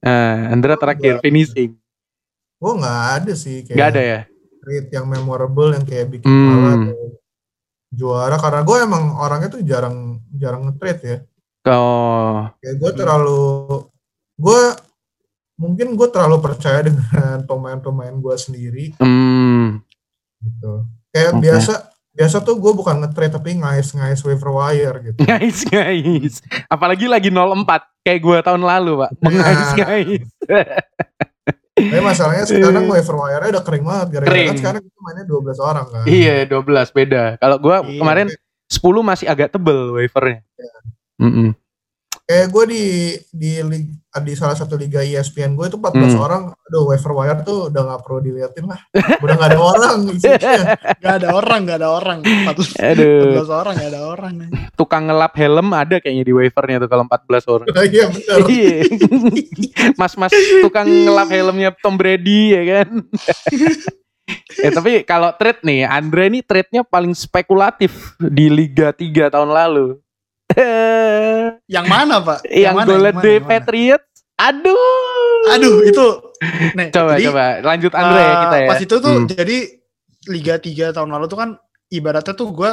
Nah, 0.00 0.34
Andra 0.50 0.74
terakhir 0.74 1.20
finishing. 1.20 1.76
Gue 2.56 2.72
nggak 2.74 3.00
ada 3.14 3.32
sih 3.34 3.62
kayak 3.62 3.76
Nggak 3.76 3.88
ada 3.90 4.02
ya? 4.02 4.20
trade 4.58 4.88
yang 4.90 5.04
memorable 5.04 5.68
yang 5.70 5.84
kayak 5.84 6.08
bikin 6.08 6.24
Hmm. 6.24 6.88
atau 6.88 7.20
juara 7.92 8.34
karena 8.34 8.60
gue 8.64 8.76
emang 8.80 9.04
orangnya 9.14 9.48
tuh 9.48 9.60
jarang 9.60 10.18
jarang 10.32 10.66
nge-trade 10.66 11.00
ya. 11.04 11.16
Oh, 11.66 12.48
Kayak 12.58 12.74
gue 12.80 12.90
terlalu 12.94 13.42
gue 14.34 14.60
mungkin 15.54 15.94
gue 15.94 16.08
terlalu 16.10 16.38
percaya 16.42 16.82
dengan 16.82 17.46
pemain-pemain 17.46 18.14
gue 18.18 18.36
sendiri 18.36 18.84
hmm. 18.98 19.80
gitu. 20.42 20.72
Kayak 21.14 21.32
Oke. 21.38 21.42
biasa 21.46 21.72
biasa 22.14 22.36
tuh 22.46 22.58
gue 22.62 22.72
bukan 22.74 23.02
nge-trade 23.02 23.34
tapi 23.34 23.58
ngais-ngais 23.58 24.22
waiver 24.22 24.50
wire 24.54 24.96
gitu. 25.02 25.18
Guys, 25.22 25.66
guys. 25.66 26.34
Apalagi 26.70 27.10
lagi 27.10 27.30
04 27.30 27.66
kayak 28.04 28.20
gua 28.20 28.38
tahun 28.44 28.62
lalu, 28.62 29.02
Pak. 29.02 29.10
Mengais, 29.18 29.70
guys. 29.74 30.22
Tapi 31.74 31.98
masalahnya 31.98 32.46
sekarang 32.50 32.86
waiver 32.86 33.16
wire-nya 33.18 33.50
udah 33.58 33.64
kering 33.66 33.82
banget 33.82 34.06
gara-gara 34.14 34.30
Kering. 34.30 34.46
kan 34.46 34.56
sekarang 34.62 34.80
kita 34.86 34.98
mainnya 35.02 35.24
12 35.26 35.58
orang 35.58 35.86
kan. 35.90 36.04
iya, 36.06 36.36
12 36.46 36.94
beda. 36.94 37.22
Kalau 37.42 37.56
gua 37.58 37.76
Iya. 37.82 37.98
kemarin 37.98 38.26
10 38.70 39.02
masih 39.02 39.26
agak 39.26 39.48
tebel 39.50 39.90
waivernya. 39.98 40.38
Mm-mm. 41.18 41.50
Kayak 42.24 42.48
gue 42.48 42.64
di 42.66 42.84
di 43.30 43.50
lig- 43.60 43.92
di 44.14 44.32
salah 44.32 44.54
satu 44.54 44.74
liga 44.74 45.02
ESPN 45.02 45.52
gue 45.52 45.66
itu 45.66 45.76
14 45.76 45.92
Hmm. 46.08 46.22
orang 46.22 46.42
aduh 46.56 46.86
waiver 46.86 47.12
wire 47.12 47.40
tuh 47.42 47.68
udah 47.68 47.82
nggak 47.84 48.00
perlu 48.00 48.18
diliatin 48.22 48.64
lah 48.64 48.80
udah 49.20 49.34
nggak 49.34 49.50
ada 49.50 49.60
orang. 49.60 49.98
Gak 51.04 51.14
ada 51.20 51.28
orang, 51.30 51.60
gak 51.68 51.78
ada 51.78 51.88
orang. 51.92 52.18
14 52.24 52.80
Aduh, 52.80 53.44
14 53.44 53.52
orang, 53.52 53.74
gak 53.76 53.90
ada 53.92 54.02
orang. 54.02 54.34
tukang 54.72 55.04
ngelap 55.04 55.36
helm 55.36 55.68
ada 55.70 56.00
kayaknya 56.00 56.24
di 56.24 56.32
waivernya 56.32 56.76
tuh 56.80 56.88
kalau 56.88 57.04
14 57.04 57.44
orang. 57.44 57.66
iya 57.92 58.04
benar 58.08 58.38
Iya. 58.48 58.78
Mas-mas 59.94 60.32
tukang 60.60 60.88
ngelap 60.88 61.28
helmnya 61.28 61.70
Tom 61.76 61.94
Brady 61.94 62.40
ya 62.50 62.62
kan. 62.64 62.88
ya 64.56 64.70
tapi 64.72 65.04
kalau 65.04 65.28
trade 65.36 65.60
nih, 65.60 65.84
Andre 65.84 66.32
ini 66.32 66.40
trade-nya 66.40 66.80
paling 66.82 67.12
spekulatif 67.12 68.16
di 68.16 68.48
Liga 68.48 68.88
3 68.90 69.28
tahun 69.28 69.52
lalu. 69.52 70.00
Yang 71.74 71.86
mana, 71.86 72.14
Pak? 72.20 72.38
yang 72.46 72.74
mana, 72.76 72.88
Golden 72.88 73.16
Day 73.18 73.36
yang? 73.36 73.46
Patriots. 73.46 74.08
Aduh. 74.34 75.46
Aduh, 75.50 75.76
itu. 75.82 76.06
Nih, 76.74 76.88
Coba 76.90 77.16
jadi, 77.16 77.24
coba 77.30 77.44
lanjut 77.62 77.92
Andre 77.92 78.18
ya 78.18 78.26
eh, 78.26 78.36
kita 78.42 78.56
ya. 78.58 78.68
Pas 78.68 78.80
itu 78.82 78.96
tuh, 78.98 79.14
Hmm. 79.16 79.26
jadi 79.26 79.56
Liga 80.24 80.54
3 80.56 80.90
tahun 80.90 81.10
lalu 81.10 81.26
tuh 81.26 81.36
kan 81.36 81.50
ibaratnya 81.88 82.32
tuh 82.32 82.48
gue 82.50 82.72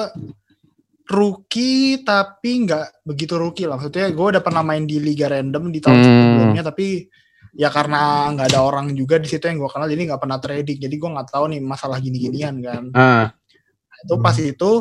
rookie 1.12 2.00
tapi 2.02 2.64
nggak 2.64 3.04
begitu 3.04 3.36
rookie 3.36 3.68
lah. 3.68 3.76
Maksudnya 3.76 4.08
gue 4.10 4.26
udah 4.32 4.40
pernah 4.40 4.64
main 4.64 4.88
di 4.88 4.98
liga 4.98 5.28
random 5.28 5.68
di 5.68 5.80
tahun 5.84 5.98
Hmm. 6.00 6.06
sebelumnya 6.08 6.64
tapi 6.64 7.12
ya 7.52 7.68
karena 7.68 8.32
nggak 8.32 8.48
ada 8.48 8.60
orang 8.64 8.96
juga 8.96 9.20
di 9.20 9.28
situ 9.28 9.44
yang 9.44 9.60
gue 9.60 9.68
kenal 9.68 9.92
jadi 9.92 10.02
nggak 10.08 10.22
pernah 10.24 10.40
trading 10.40 10.80
jadi 10.80 10.96
gue 10.96 11.10
nggak 11.12 11.28
tahu 11.28 11.44
nih 11.52 11.60
masalah 11.60 12.00
gini-ginian 12.00 12.56
kan. 12.64 12.84
Ah, 12.96 13.26
Itu 14.02 14.16
pas 14.18 14.36
itu 14.40 14.72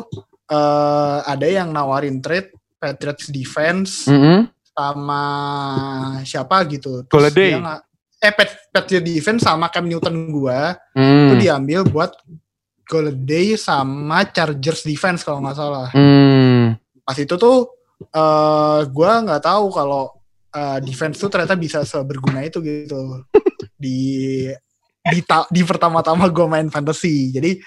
eh, 0.47 1.17
ada 1.21 1.47
yang 1.47 1.71
nawarin 1.71 2.23
trade 2.23 2.55
Patriots 2.81 3.29
defense 3.29 4.09
mm-mm. 4.09 4.49
sama 4.73 5.23
siapa 6.25 6.65
gitu. 6.65 7.05
Terus 7.05 7.29
Golladay. 7.29 7.53
dia 7.53 7.77
eh 8.21 8.33
Pat, 8.33 8.49
Patriot 8.69 9.05
defense 9.05 9.41
sama 9.45 9.69
Cam 9.69 9.85
Newton 9.85 10.33
gua 10.33 10.73
Hmm. 10.97 11.29
itu 11.29 11.45
diambil 11.45 11.85
buat 11.85 12.13
Golladay 12.85 13.53
sama 13.55 14.25
Chargers 14.27 14.81
defense 14.81 15.21
kalau 15.21 15.39
nggak 15.45 15.57
salah. 15.57 15.87
Hmm. 15.93 16.75
Pas 17.05 17.17
itu 17.17 17.33
tuh 17.37 17.69
eh 18.01 18.81
gua 18.89 19.21
nggak 19.21 19.41
tahu 19.41 19.69
kalau 19.69 20.09
eh, 20.51 20.77
defense 20.81 21.17
tuh 21.17 21.29
ternyata 21.29 21.53
bisa 21.53 21.85
seberguna 21.85 22.41
itu 22.41 22.59
gitu 22.59 23.21
di 23.77 23.99
di, 25.01 25.19
ta- 25.25 25.49
di 25.49 25.65
pertama-tama 25.65 26.29
gue 26.29 26.45
main 26.45 26.69
fantasy. 26.69 27.33
Jadi 27.33 27.57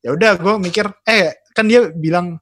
ya 0.00 0.16
udah 0.16 0.40
gue 0.40 0.54
mikir 0.56 0.88
eh 1.04 1.36
kan 1.52 1.68
dia 1.68 1.92
bilang 1.92 2.40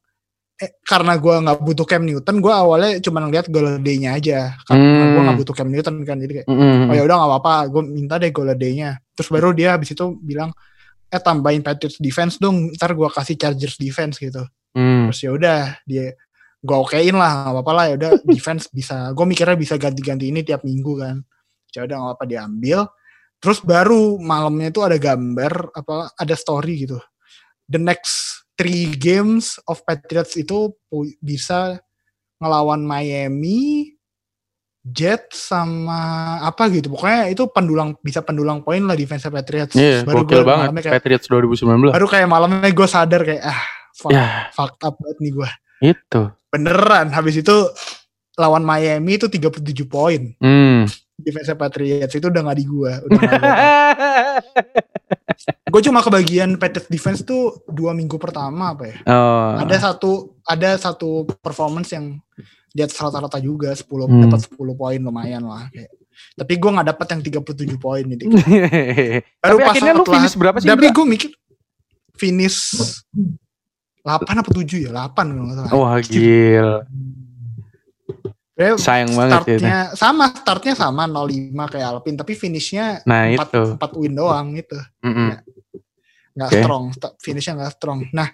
eh, 0.57 0.81
karena 0.83 1.17
gua 1.17 1.41
nggak 1.41 1.59
butuh 1.61 1.85
Cam 1.85 2.03
Newton, 2.03 2.41
gua 2.41 2.65
awalnya 2.65 2.97
cuma 2.99 3.21
ngeliat 3.21 3.47
Golladay-nya 3.47 4.17
aja. 4.17 4.57
Karena 4.65 4.85
Hmm. 4.85 5.13
gua 5.13 5.23
nggak 5.29 5.39
butuh 5.41 5.55
Cam 5.55 5.69
Newton 5.69 5.95
kan, 6.03 6.17
jadi 6.17 6.33
kayak 6.43 6.47
Mm-mm. 6.49 6.89
oh 6.89 6.95
ya 6.97 7.03
udah 7.05 7.17
nggak 7.17 7.31
apa-apa 7.31 7.55
gue 7.69 7.83
minta 7.85 8.15
deh 8.17 8.33
Golladay-nya 8.33 8.91
terus 9.13 9.29
baru 9.29 9.53
dia 9.53 9.77
habis 9.77 9.93
itu 9.93 10.05
bilang 10.21 10.53
eh 11.07 11.21
tambahin 11.21 11.63
Patriots 11.63 11.97
defense 11.97 12.37
dong 12.37 12.73
ntar 12.75 12.93
gue 12.93 13.09
kasih 13.09 13.37
Chargers 13.37 13.77
defense 13.77 14.17
gitu 14.19 14.43
Hmm. 14.77 15.09
terus 15.09 15.21
ya 15.25 15.31
udah 15.33 15.61
dia 15.85 16.13
gue 16.61 16.77
okein 16.77 17.15
lah 17.15 17.49
nggak 17.49 17.53
apa-apa 17.57 17.73
lah 17.73 17.85
ya 17.89 17.95
udah 17.97 18.11
defense 18.37 18.69
bisa 18.69 19.15
gue 19.15 19.25
mikirnya 19.25 19.55
bisa 19.55 19.77
ganti-ganti 19.77 20.29
ini 20.29 20.43
tiap 20.43 20.65
minggu 20.65 20.93
kan 20.99 21.17
ya 21.73 21.85
udah 21.85 21.97
nggak 21.97 22.15
apa 22.17 22.25
diambil 22.27 22.79
terus 23.39 23.61
baru 23.61 24.19
malamnya 24.19 24.69
itu 24.69 24.81
ada 24.83 24.97
gambar 24.97 25.71
apa 25.73 26.11
ada 26.13 26.35
story 26.35 26.85
gitu 26.85 26.99
the 27.69 27.79
next 27.79 28.26
three 28.57 28.93
games 28.93 29.61
of 29.65 29.81
Patriots 29.83 30.35
itu 30.35 30.73
bisa 31.19 31.77
ngelawan 32.37 32.81
Miami 32.81 33.93
Jet 34.83 35.29
sama 35.31 35.99
apa 36.41 36.71
gitu 36.71 36.89
pokoknya 36.89 37.27
itu 37.29 37.43
pendulang 37.51 37.99
bisa 37.99 38.23
pendulang 38.23 38.63
poin 38.63 38.79
lah 38.81 38.95
defense 38.95 39.27
Patriots 39.27 39.75
Iya, 39.75 40.07
baru 40.07 40.23
gokil 40.23 40.41
gua 40.41 40.49
banget 40.49 40.69
kayak, 40.81 40.95
Patriots 41.03 41.27
2019. 41.27 41.91
baru 41.91 42.07
kayak 42.07 42.29
malamnya 42.29 42.71
gue 42.71 42.87
sadar 42.87 43.21
kayak 43.21 43.43
ah 43.43 43.61
fuck, 43.93 44.11
Ya, 44.11 44.47
fucked 44.53 44.83
up 44.83 44.95
banget 44.97 45.19
nih 45.19 45.33
gue 45.33 45.51
itu. 45.83 46.21
beneran 46.47 47.11
habis 47.11 47.35
itu 47.35 47.57
lawan 48.35 48.63
Miami 48.63 49.19
itu 49.19 49.27
37 49.27 49.59
poin 49.87 50.23
Hmm. 50.39 50.87
Defense 51.17 51.49
Patriots 51.53 52.12
itu 52.12 52.27
udah 52.29 52.43
nggak 52.45 52.59
di 52.59 52.64
gue 52.64 52.93
gue 55.67 55.81
cuma 55.89 56.01
kebagian 56.01 56.57
Patriots 56.57 56.89
defense 56.89 57.21
tuh 57.23 57.64
dua 57.67 57.97
minggu 57.97 58.17
pertama 58.17 58.77
apa 58.77 58.85
ya 58.85 58.97
oh. 59.09 59.57
ada 59.61 59.77
satu 59.81 60.37
ada 60.45 60.77
satu 60.77 61.25
performance 61.41 61.93
yang 61.93 62.21
di 62.71 62.85
atas 62.85 63.01
rata-rata 63.01 63.41
juga 63.41 63.73
10 63.73 63.89
Hmm. 63.89 64.29
dapat 64.29 64.41
10 64.53 64.53
poin 64.77 65.01
lumayan 65.01 65.49
lah 65.49 65.64
kayak. 65.73 65.89
tapi 66.37 66.53
gue 66.61 66.71
nggak 66.71 66.89
dapat 66.93 67.07
yang 67.09 67.21
37 67.41 67.81
poin 67.81 68.05
jadi 68.05 68.25
Tapi 69.41 69.61
akhirnya 69.64 69.93
lu 69.97 70.05
finish 70.05 70.37
berapa 70.37 70.57
sih? 70.61 70.69
tapi 70.69 70.93
gue 70.93 71.05
mikir 71.09 71.31
finish 72.12 72.59
8 74.05 74.29
apa 74.29 74.51
7 74.53 74.87
ya 74.87 74.91
8 74.93 75.12
kalau 75.17 75.53
salah 75.57 75.73
Wah, 75.73 75.97
gil. 76.05 76.69
Sayang 78.57 79.13
banget 79.13 79.33
ya. 79.37 79.37
startnya 79.37 79.79
sama 79.93 80.25
startnya 80.33 80.75
sama 80.75 81.05
05 81.05 81.53
kayak 81.69 81.87
Alpine 81.93 82.17
tapi 82.17 82.33
finishnya 82.33 83.05
Nah, 83.05 83.29
4, 83.29 83.37
itu. 83.53 83.63
4 83.77 84.01
win 84.01 84.15
doang 84.17 84.47
gitu 84.57 84.79
Mm-mm. 85.05 85.29
nggak 86.37 86.51
Oke. 86.53 86.61
strong 86.65 86.85
finishnya 87.21 87.53
nggak 87.61 87.73
strong 87.77 88.09
nah 88.17 88.29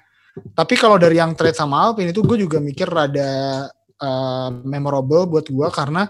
tapi 0.55 0.79
kalau 0.79 0.95
dari 0.97 1.19
yang 1.19 1.35
trade 1.35 1.59
sama 1.59 1.91
Alpine 1.91 2.15
itu 2.15 2.23
gue 2.23 2.39
juga 2.39 2.63
mikir 2.63 2.87
rada 2.87 3.67
uh, 3.99 4.49
memorable 4.63 5.27
buat 5.27 5.47
gue 5.47 5.69
karena 5.75 6.07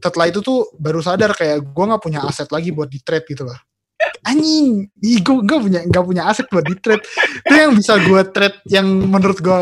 setelah 0.00 0.26
itu 0.32 0.40
tuh 0.40 0.72
baru 0.80 1.04
sadar 1.04 1.36
kayak 1.36 1.60
gue 1.60 1.84
nggak 1.84 2.00
punya 2.00 2.24
aset 2.24 2.48
lagi 2.48 2.72
buat 2.72 2.88
di 2.88 3.04
trade 3.04 3.28
gitu 3.28 3.44
loh 3.44 3.58
anjing 4.24 4.88
gue 4.96 5.36
nggak 5.44 5.60
punya 5.60 5.80
nggak 5.84 6.04
punya 6.04 6.22
aset 6.24 6.48
buat 6.48 6.64
di 6.64 6.76
trade 6.76 7.04
itu 7.44 7.52
yang 7.54 7.72
bisa 7.76 8.00
gue 8.00 8.22
trade 8.32 8.56
yang 8.68 8.88
menurut 8.88 9.36
gue 9.40 9.58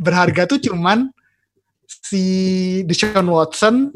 berharga 0.00 0.48
tuh 0.48 0.60
cuman 0.60 1.12
si 2.06 2.24
Deshaun 2.84 3.26
Watson 3.26 3.90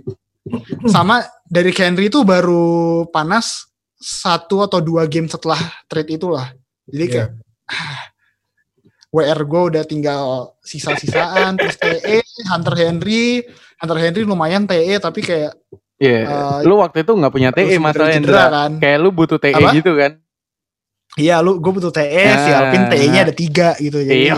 sama 0.86 1.20
dari 1.46 1.70
Henry 1.70 2.08
itu 2.08 2.22
baru 2.22 3.04
panas 3.06 3.70
satu 3.94 4.64
atau 4.64 4.80
dua 4.80 5.04
game 5.04 5.28
setelah 5.28 5.58
trade 5.86 6.16
itulah 6.16 6.50
jadi 6.84 7.04
Iya. 7.04 7.12
kayak 7.12 7.30
WR 9.10 9.40
gue 9.42 9.62
udah 9.70 9.82
tinggal 9.82 10.22
sisa-sisaan 10.62 11.58
terus 11.58 11.74
TE 11.76 12.22
Hunter 12.46 12.74
Henry 12.74 13.42
Hunter 13.76 13.98
Henry 13.98 14.22
lumayan 14.22 14.64
TE 14.64 14.98
tapi 14.98 15.20
kayak 15.20 15.54
Iya. 16.00 16.20
Eh, 16.24 16.58
lu 16.64 16.80
waktu 16.80 17.04
itu 17.04 17.12
nggak 17.12 17.28
punya 17.28 17.50
TE 17.52 17.76
masalahnya 17.76 18.24
cedera 18.24 18.44
kan 18.48 18.70
Kayak 18.80 18.98
lu 18.98 19.10
butuh 19.12 19.36
TE 19.36 19.52
Apa? 19.52 19.70
gitu 19.76 19.92
kan. 19.94 20.12
iya 21.18 21.42
lu 21.42 21.58
gue 21.58 21.72
butuh 21.74 21.90
TE 21.90 22.06
si 22.24 22.50
Ah. 22.50 22.64
Alvin 22.64 22.86
TE-nya 22.88 23.20
ada 23.26 23.34
tiga 23.34 23.74
gitu 23.76 23.98
jadi 24.00 24.30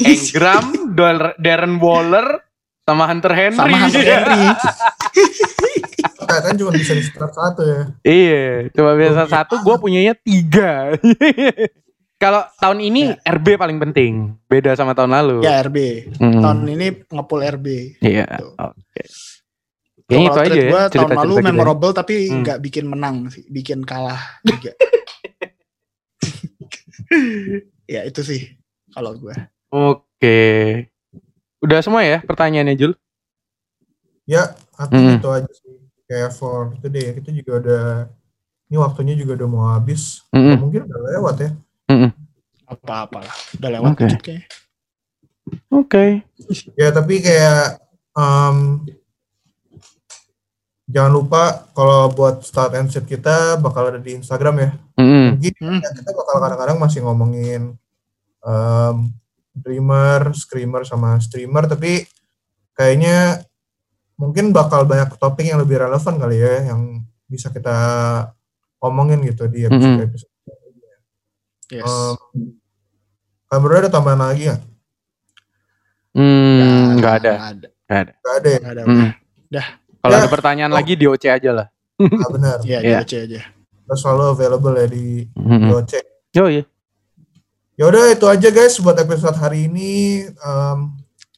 Engram, 0.00 0.94
Darren 1.36 1.76
Waller, 1.76 2.40
sama 2.86 3.04
Hunter 3.04 3.32
Henry. 3.34 3.58
sama 3.58 3.76
Hunter 3.82 4.02
Henry 4.06 4.42
Katanya 6.16 6.54
cuma 6.56 6.72
bisa 6.72 6.92
di 6.92 7.02
start 7.02 7.32
satu 7.32 7.62
ya. 7.62 7.80
Iya, 8.02 8.44
coba 8.72 8.94
biasa 8.94 9.22
satu, 9.26 9.58
gue 9.58 9.76
punyanya 9.76 10.14
tiga. 10.16 10.94
Kalau 12.22 12.48
tahun 12.56 12.80
ini 12.80 13.02
RB 13.20 13.46
paling 13.54 13.78
penting, 13.78 14.12
beda 14.44 14.72
sama 14.72 14.90
tahun 14.90 15.12
lalu. 15.12 15.36
ya 15.42 15.60
RB 15.60 15.78
Hmm. 16.16 16.40
tahun 16.40 16.58
ini 16.68 16.86
ngepul 17.06 17.40
RB 17.44 17.66
Iya, 18.00 18.26
Tuh. 18.32 18.54
oke. 18.56 19.02
Kayaknya 20.02 20.24
itu 20.24 20.26
Kalau 20.28 20.40
aja 20.40 20.48
trade 20.48 20.56
ya, 20.56 20.66
gue 20.66 20.82
tahun 20.88 21.10
lalu 21.12 21.34
kita 21.34 21.42
ya. 21.42 21.46
memorable 21.48 21.92
tapi 21.92 22.14
Hmm. 22.24 22.40
nggak 22.40 22.58
bikin 22.60 22.84
menang 22.86 23.16
sih, 23.28 23.44
bikin 23.46 23.82
kalah 23.82 24.22
juga. 24.42 24.72
ya 27.86 28.02
itu 28.02 28.20
sih 28.20 28.40
kalau 28.90 29.14
gue. 29.14 29.34
Oke. 29.68 30.40
Udah 31.66 31.82
semua 31.82 32.06
ya 32.06 32.22
pertanyaannya 32.22 32.78
Jul? 32.78 32.92
Ya, 34.22 34.54
aku 34.78 34.94
Mm-mm. 34.94 35.18
itu 35.18 35.28
aja 35.34 35.50
sih. 35.50 35.74
Kayak 36.06 36.30
for 36.38 36.78
today 36.78 37.10
ya, 37.10 37.12
kita 37.18 37.30
juga 37.34 37.52
udah 37.58 37.84
ini 38.70 38.76
waktunya 38.78 39.14
juga 39.18 39.34
udah 39.42 39.48
mau 39.50 39.66
habis. 39.74 40.22
Mm-mm. 40.30 40.62
Mungkin 40.62 40.86
udah 40.86 41.00
lewat 41.18 41.36
ya. 41.42 41.50
Apa-apa 42.70 43.26
lah, 43.26 43.34
udah 43.58 43.70
lewat 43.78 43.90
dikit 43.98 44.22
kayaknya. 44.22 44.46
Oke. 45.74 46.22
Ya, 46.78 46.90
tapi 46.94 47.22
kayak 47.22 47.82
em, 48.14 48.86
jangan 50.86 51.12
lupa 51.14 51.66
kalau 51.74 52.10
buat 52.10 52.46
start 52.46 52.78
and 52.78 52.90
set 52.90 53.06
kita 53.10 53.58
bakal 53.58 53.90
ada 53.90 53.98
di 53.98 54.14
Instagram 54.14 54.54
ya. 54.62 54.70
Mm-mm. 55.02 55.26
Mungkin 55.34 55.54
Hmm. 55.58 55.82
ya, 55.82 55.90
kita 55.98 56.10
bakal 56.14 56.36
kadang-kadang 56.46 56.78
masih 56.78 57.02
ngomongin 57.02 57.74
em, 58.46 58.96
dreamer, 59.56 60.30
screamer 60.32 60.84
sama 60.84 61.16
streamer, 61.18 61.64
tapi 61.64 62.04
kayaknya 62.72 63.40
mungkin 64.14 64.52
bakal 64.52 64.84
banyak 64.84 65.16
topik 65.16 65.44
yang 65.44 65.60
lebih 65.60 65.80
relevan 65.80 66.14
kali 66.16 66.36
ya, 66.36 66.68
yang 66.72 67.00
bisa 67.24 67.48
kita 67.48 67.76
omongin 68.78 69.24
gitu 69.24 69.48
di 69.48 69.64
episode-episode. 69.64 70.32
Yes. 71.72 71.82
Em, 71.82 72.14
kan 73.46 73.58
bro 73.58 73.74
ada 73.74 73.90
tambahan 73.90 74.20
lagi 74.22 74.46
ya? 74.46 74.56
Hmm, 76.14 76.96
nggak 76.96 77.14
ada. 77.20 77.32
Nggak 77.34 77.50
ada. 77.52 77.68
Nggak 78.14 78.36
ada. 78.36 78.48
Ya. 78.48 78.58
Nggak 78.60 78.72
ada. 78.72 78.82
Mm. 78.86 79.10
Dah. 79.46 79.66
Kalau 80.00 80.14
Ya. 80.14 80.20
ada 80.22 80.30
pertanyaan 80.30 80.72
Oh. 80.72 80.76
lagi 80.78 80.92
di 80.94 81.04
OC 81.04 81.24
aja 81.26 81.50
lah. 81.50 81.66
Nah, 81.98 82.30
benar. 82.30 82.56
Iya, 82.62 82.78
Iya. 82.78 82.98
di 83.00 83.02
OC 83.02 83.12
aja. 83.26 83.40
Kita 83.82 83.94
selalu 83.96 84.22
available 84.32 84.74
ya 84.76 84.86
di 84.86 85.04
Mm-mm. 85.34 85.70
OC. 85.74 85.92
Oh 86.38 86.48
iya. 86.48 86.64
Ya 87.76 87.84
udah 87.86 88.08
itu 88.08 88.24
aja 88.24 88.48
guys 88.48 88.80
buat 88.80 88.96
episode 88.96 89.36
hari 89.36 89.68
ini. 89.68 90.24
Em, 90.26 90.78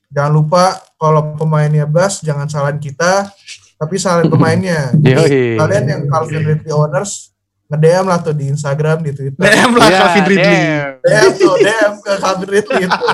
jangan 0.09 0.33
lupa 0.33 0.65
kalau 0.95 1.35
pemainnya 1.35 1.83
Bas 1.83 2.23
jangan 2.23 2.47
salahin 2.47 2.79
kita, 2.79 3.27
tapi 3.75 3.99
salahin 3.99 4.31
pemainnya. 4.31 4.95
Jadi 5.03 5.59
kalian 5.59 5.85
yang 5.85 6.03
Calvin 6.07 6.43
Ridley 6.45 6.71
owners 6.71 7.35
nge-DM 7.69 8.07
lah 8.07 8.19
tuh 8.19 8.33
di 8.33 8.49
Instagram, 8.49 9.03
di 9.03 9.13
Twitter. 9.13 9.45
DM 9.45 9.73
lah 9.75 9.87
Iya, 9.87 9.99
Calvin 9.99 10.25
Ridley. 10.25 10.59
DM 11.03 11.31
tuh, 11.37 11.55
DM 11.59 11.93
ke 12.01 12.13
Calvin 12.17 12.49
Ridley 12.49 12.81
itu. 12.81 13.05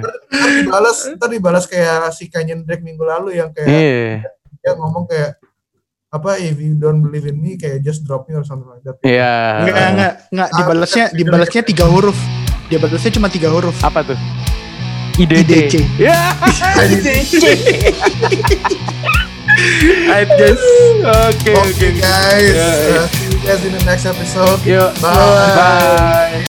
Ntar 0.00 0.12
dibalas, 0.56 0.98
ntar 1.12 1.28
dibalas 1.28 1.64
kayak 1.64 2.10
si 2.10 2.24
Canyon 2.26 2.64
Drake 2.64 2.82
minggu 2.82 3.04
lalu 3.04 3.36
yang 3.36 3.52
kayak 3.52 3.68
Iya. 3.68 4.26
dia 4.58 4.72
ngomong 4.74 5.04
kayak 5.04 5.36
apa 6.10 6.42
if 6.42 6.58
you 6.58 6.74
don't 6.74 7.00
believe 7.00 7.22
in 7.24 7.38
me 7.38 7.54
kayak 7.54 7.80
just 7.80 8.02
drop 8.02 8.26
me 8.26 8.34
or 8.34 8.42
something 8.42 8.66
like 8.66 8.82
that. 8.82 8.98
Iya. 9.00 9.62
Enggak, 9.62 9.86
enggak, 9.94 10.12
enggak. 10.28 10.48
Ah, 10.50 10.56
Dibalasnya, 10.58 11.04
dibalasnya 11.14 11.62
tiga 11.62 11.86
huruf. 11.86 12.18
Dibalasnya 12.66 13.10
cuma 13.14 13.30
tiga 13.30 13.48
huruf. 13.48 13.78
Apa 13.78 14.02
tuh? 14.02 14.18
IDC. 15.14 16.00
Ya. 16.00 16.34
IDC. 16.80 17.32
Alright 20.10 20.30
guys. 20.32 20.62
Oke, 21.04 21.52
Oke 21.52 21.70
oke. 21.76 21.88
guys, 22.00 22.54
Ya, 22.56 22.66
ya. 22.66 23.02
Uh, 23.02 23.06
see 23.06 23.28
you 23.28 23.38
guys 23.44 23.60
in 23.62 23.72
the 23.72 23.82
next 23.84 24.06
episode. 24.08 24.58
Yuk. 24.64 24.90
Bye. 24.98 25.14
Bye. 25.54 26.42